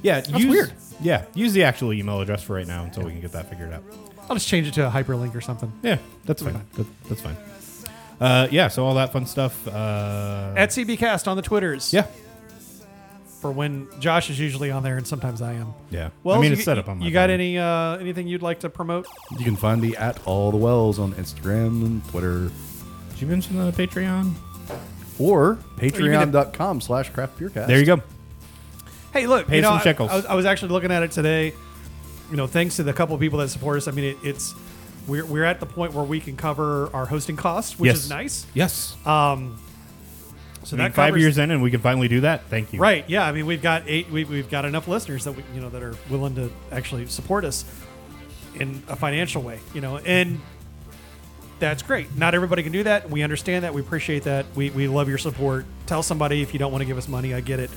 yeah, 0.03 0.23
use, 0.37 0.47
weird. 0.47 0.73
Yeah, 1.03 1.25
use 1.35 1.53
the 1.53 1.65
actual 1.65 1.93
email 1.93 2.21
address 2.21 2.43
for 2.43 2.55
right 2.57 2.67
now 2.67 2.85
until 2.85 3.05
we 3.05 3.13
can 3.13 3.21
get 3.21 3.33
that 3.33 3.49
figured 3.51 3.73
out. 3.73 3.83
I'll 4.29 4.37
just 4.37 4.49
change 4.49 4.69
it 4.69 4.75
to 4.75 4.87
a 4.87 4.91
hyperlink 4.91 5.35
or 5.35 5.41
something. 5.41 5.73
Yeah, 5.83 5.99
that's 6.25 6.43
fine. 6.43 6.65
That, 6.75 6.87
that's 7.09 7.21
fine. 7.21 7.37
Uh, 8.21 8.47
yeah, 8.51 8.69
so 8.69 8.85
all 8.85 8.95
that 8.95 9.13
fun 9.13 9.27
stuff. 9.27 9.67
Uh, 9.67 10.53
At 10.57 10.69
CBcast 10.71 11.27
on 11.27 11.37
the 11.37 11.43
Twitters. 11.43 11.93
yeah, 11.93 12.07
For 13.41 13.51
when 13.51 13.89
Josh 13.99 14.29
is 14.29 14.39
usually 14.39 14.71
on 14.71 14.83
there 14.83 14.99
and 14.99 15.07
sometimes 15.07 15.41
I 15.41 15.55
am. 15.55 15.73
yeah. 15.91 16.11
Well, 16.23 16.37
I 16.37 16.41
mean, 16.41 16.51
you, 16.51 16.57
it's 16.57 16.65
set 16.65 16.77
up 16.79 16.89
on 16.89 16.99
my 16.99 17.07
You 17.07 17.11
got 17.13 17.25
phone. 17.31 17.35
any 17.41 17.57
uh, 17.59 17.97
anything 17.97 18.29
you'd 18.29 18.43
like 18.43 18.61
to 18.61 18.69
promote? 18.69 19.07
You 19.39 19.45
can 19.45 19.57
find 19.57 19.81
me 19.81 19.97
at 19.97 20.19
All 20.27 20.51
the 20.51 20.59
Wells 20.59 20.99
on 20.99 21.15
Instagram 21.15 21.85
and 21.87 22.07
Twitter 22.09 22.51
Did 23.13 23.21
you 23.23 23.27
mention 23.27 23.57
the 23.57 23.73
Patreon? 23.73 24.35
or 25.19 25.59
even 25.83 25.91
patreon.com 26.33 26.81
slash 26.83 27.09
craft 27.11 27.39
beer 27.39 27.49
cast. 27.51 27.69
There 27.69 27.79
you 27.79 27.87
go. 27.87 28.03
Hey, 29.13 29.27
look, 29.27 29.49
Pay 29.49 29.57
you 29.57 29.63
know, 29.63 29.71
some 29.71 29.79
I- 29.79 29.83
shekels. 29.83 30.11
I, 30.11 30.17
was, 30.17 30.27
I 30.27 30.35
was 30.35 30.47
actually 30.47 30.73
looking 30.73 30.91
at 30.93 31.03
it 31.03 31.11
today. 31.11 31.53
You 32.31 32.37
know, 32.37 32.47
thanks 32.47 32.77
to 32.77 32.83
the 32.85 32.93
couple 32.93 33.15
of 33.15 33.21
people 33.21 33.39
that 33.41 33.49
support 33.49 33.77
us. 33.77 33.89
I 33.89 33.91
mean, 33.91 34.05
it, 34.05 34.17
it's 34.23 34.55
we're, 35.09 35.25
we're 35.25 35.45
at 35.45 35.59
the 35.59 35.67
point 35.67 35.93
where 35.95 36.05
we 36.05 36.21
can 36.21 36.37
cover 36.37 36.89
our 36.95 37.07
hosting 37.07 37.37
costs, 37.37 37.79
which 37.79 37.89
Yes. 37.89 37.97
is 38.05 38.11
nice. 38.11 38.47
Yes. 38.55 38.97
Um, 39.05 39.59
so 40.63 40.77
I 40.77 40.79
mean, 40.79 40.85
that 40.89 40.95
five 40.95 41.09
covers- 41.09 41.23
years 41.23 41.39
in, 41.39 41.51
and 41.51 41.61
we 41.63 41.71
can 41.73 41.81
finally 41.81 42.07
do 42.07 42.21
that. 42.21 42.45
Thank 42.45 42.73
you. 42.73 42.79
right? 42.81 43.05
Yeah, 43.09 43.25
I 43.27 43.33
mean, 43.33 43.47
we've 43.47 43.63
got 43.63 43.83
eight. 43.87 44.11
We, 44.11 44.25
we've 44.25 44.49
got 44.51 44.65
enough 44.65 44.87
listeners 44.87 45.25
that 45.25 45.33
we, 45.33 45.43
you 45.55 45.61
know, 45.61 45.71
that 45.71 45.83
are 45.83 45.97
willing 46.09 46.37
to 46.37 46.53
actually 46.71 47.07
support 47.07 47.45
us 47.45 47.65
in 48.55 48.83
a 48.89 48.95
financial 48.95 49.43
way. 49.43 49.59
You 49.75 49.81
know, 49.81 49.99
and 49.99 50.41
that's 51.59 51.83
great. 51.83 52.15
Not 52.17 52.35
everybody 52.35 52.63
can 52.63 52.73
do 52.73 52.85
that. 52.85 53.11
We 53.11 53.23
understand 53.23 53.65
that. 53.65 53.75
We 53.75 53.81
appreciate 53.81 54.23
that. 54.25 54.47
We, 54.55 54.71
we 54.71 54.87
love 54.87 55.09
your 55.09 55.19
support. 55.19 55.67
Tell 55.87 56.03
somebody 56.05 56.43
if 56.43 56.53
you 56.53 56.59
don't 56.59 56.71
want 56.71 56.83
to 56.83 56.87
give 56.87 56.97
us 56.99 57.09
money. 57.09 57.35
I 57.35 57.41
get 57.41 57.59
it. 57.59 57.71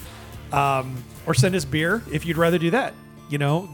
Um, 0.54 1.04
or 1.26 1.34
send 1.34 1.56
us 1.56 1.66
beer 1.66 2.04
if 2.12 2.26
you'd 2.26 2.38
rather 2.38 2.58
do 2.58 2.70
that. 2.72 2.94
You 3.30 3.38
know, 3.38 3.70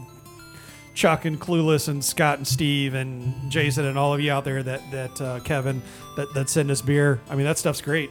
Chuck 0.94 1.24
and 1.24 1.40
Clueless 1.40 1.88
and 1.88 2.04
Scott 2.04 2.38
and 2.38 2.46
Steve 2.46 2.94
and 2.94 3.50
Jason 3.50 3.84
and 3.84 3.98
all 3.98 4.14
of 4.14 4.20
you 4.20 4.32
out 4.32 4.44
there 4.44 4.62
that 4.62 4.80
that 4.90 5.20
uh, 5.20 5.40
Kevin 5.40 5.82
that 6.16 6.32
that 6.34 6.48
send 6.48 6.70
us 6.70 6.80
beer. 6.82 7.20
I 7.28 7.34
mean, 7.36 7.44
that 7.44 7.58
stuff's 7.58 7.80
great. 7.80 8.10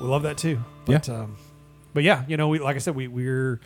We 0.00 0.06
love 0.06 0.22
that 0.22 0.36
too. 0.38 0.60
But, 0.84 1.08
Um, 1.08 1.36
but 1.94 2.04
yeah, 2.04 2.24
you 2.28 2.36
know, 2.36 2.48
we 2.48 2.58
like 2.58 2.76
I 2.76 2.78
said, 2.78 2.94
we 2.94 3.08
we're 3.08 3.60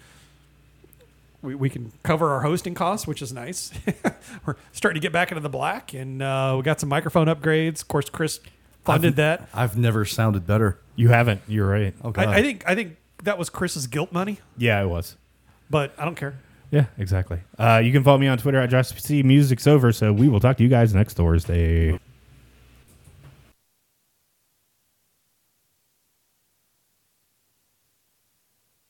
we, 1.43 1.55
we 1.55 1.71
can 1.71 1.93
cover 2.03 2.31
our 2.31 2.41
hosting 2.41 2.75
costs, 2.75 3.07
which 3.07 3.23
is 3.23 3.33
nice. 3.33 3.73
We're 4.47 4.57
starting 4.73 5.01
to 5.01 5.05
get 5.05 5.13
back 5.13 5.31
into 5.31 5.41
the 5.41 5.49
black, 5.49 5.95
and 5.95 6.21
uh, 6.23 6.55
we 6.57 6.63
got 6.63 6.81
some 6.81 6.89
microphone 6.89 7.29
upgrades. 7.29 7.81
Of 7.83 7.89
course, 7.89 8.11
Chris 8.11 8.41
funded 8.85 9.17
that. 9.17 9.49
I've 9.55 9.77
never 9.77 10.05
sounded 10.05 10.47
better. 10.47 10.79
You 10.97 11.09
haven't. 11.09 11.41
You're 11.49 11.67
right. 11.69 11.95
Oh, 12.05 12.13
I, 12.15 12.27
I 12.27 12.43
think 12.43 12.65
I 12.67 12.75
think 12.75 12.97
that 13.25 13.39
was 13.39 13.51
Chris's 13.51 13.87
guilt 13.87 14.13
money, 14.13 14.39
Yeah, 14.57 14.83
it 14.83 14.87
was. 14.89 15.17
but 15.69 15.93
I 15.99 16.05
don't 16.05 16.15
care. 16.17 16.35
Yeah, 16.71 16.87
exactly. 16.99 17.41
Uh, 17.59 17.81
you 17.85 17.91
can 17.91 18.05
follow 18.05 18.19
me 18.19 18.29
on 18.29 18.39
Twitter 18.39 18.61
at 18.61 18.71
Josh 18.71 18.89
C. 19.03 19.23
Music's 19.25 19.67
over. 19.67 19.91
So 19.93 20.13
we 20.13 20.29
will 20.29 20.39
talk 20.39 20.57
to 20.59 20.63
you 20.63 20.69
guys 20.69 20.95
next 20.95 21.15
Thursday. 21.15 21.99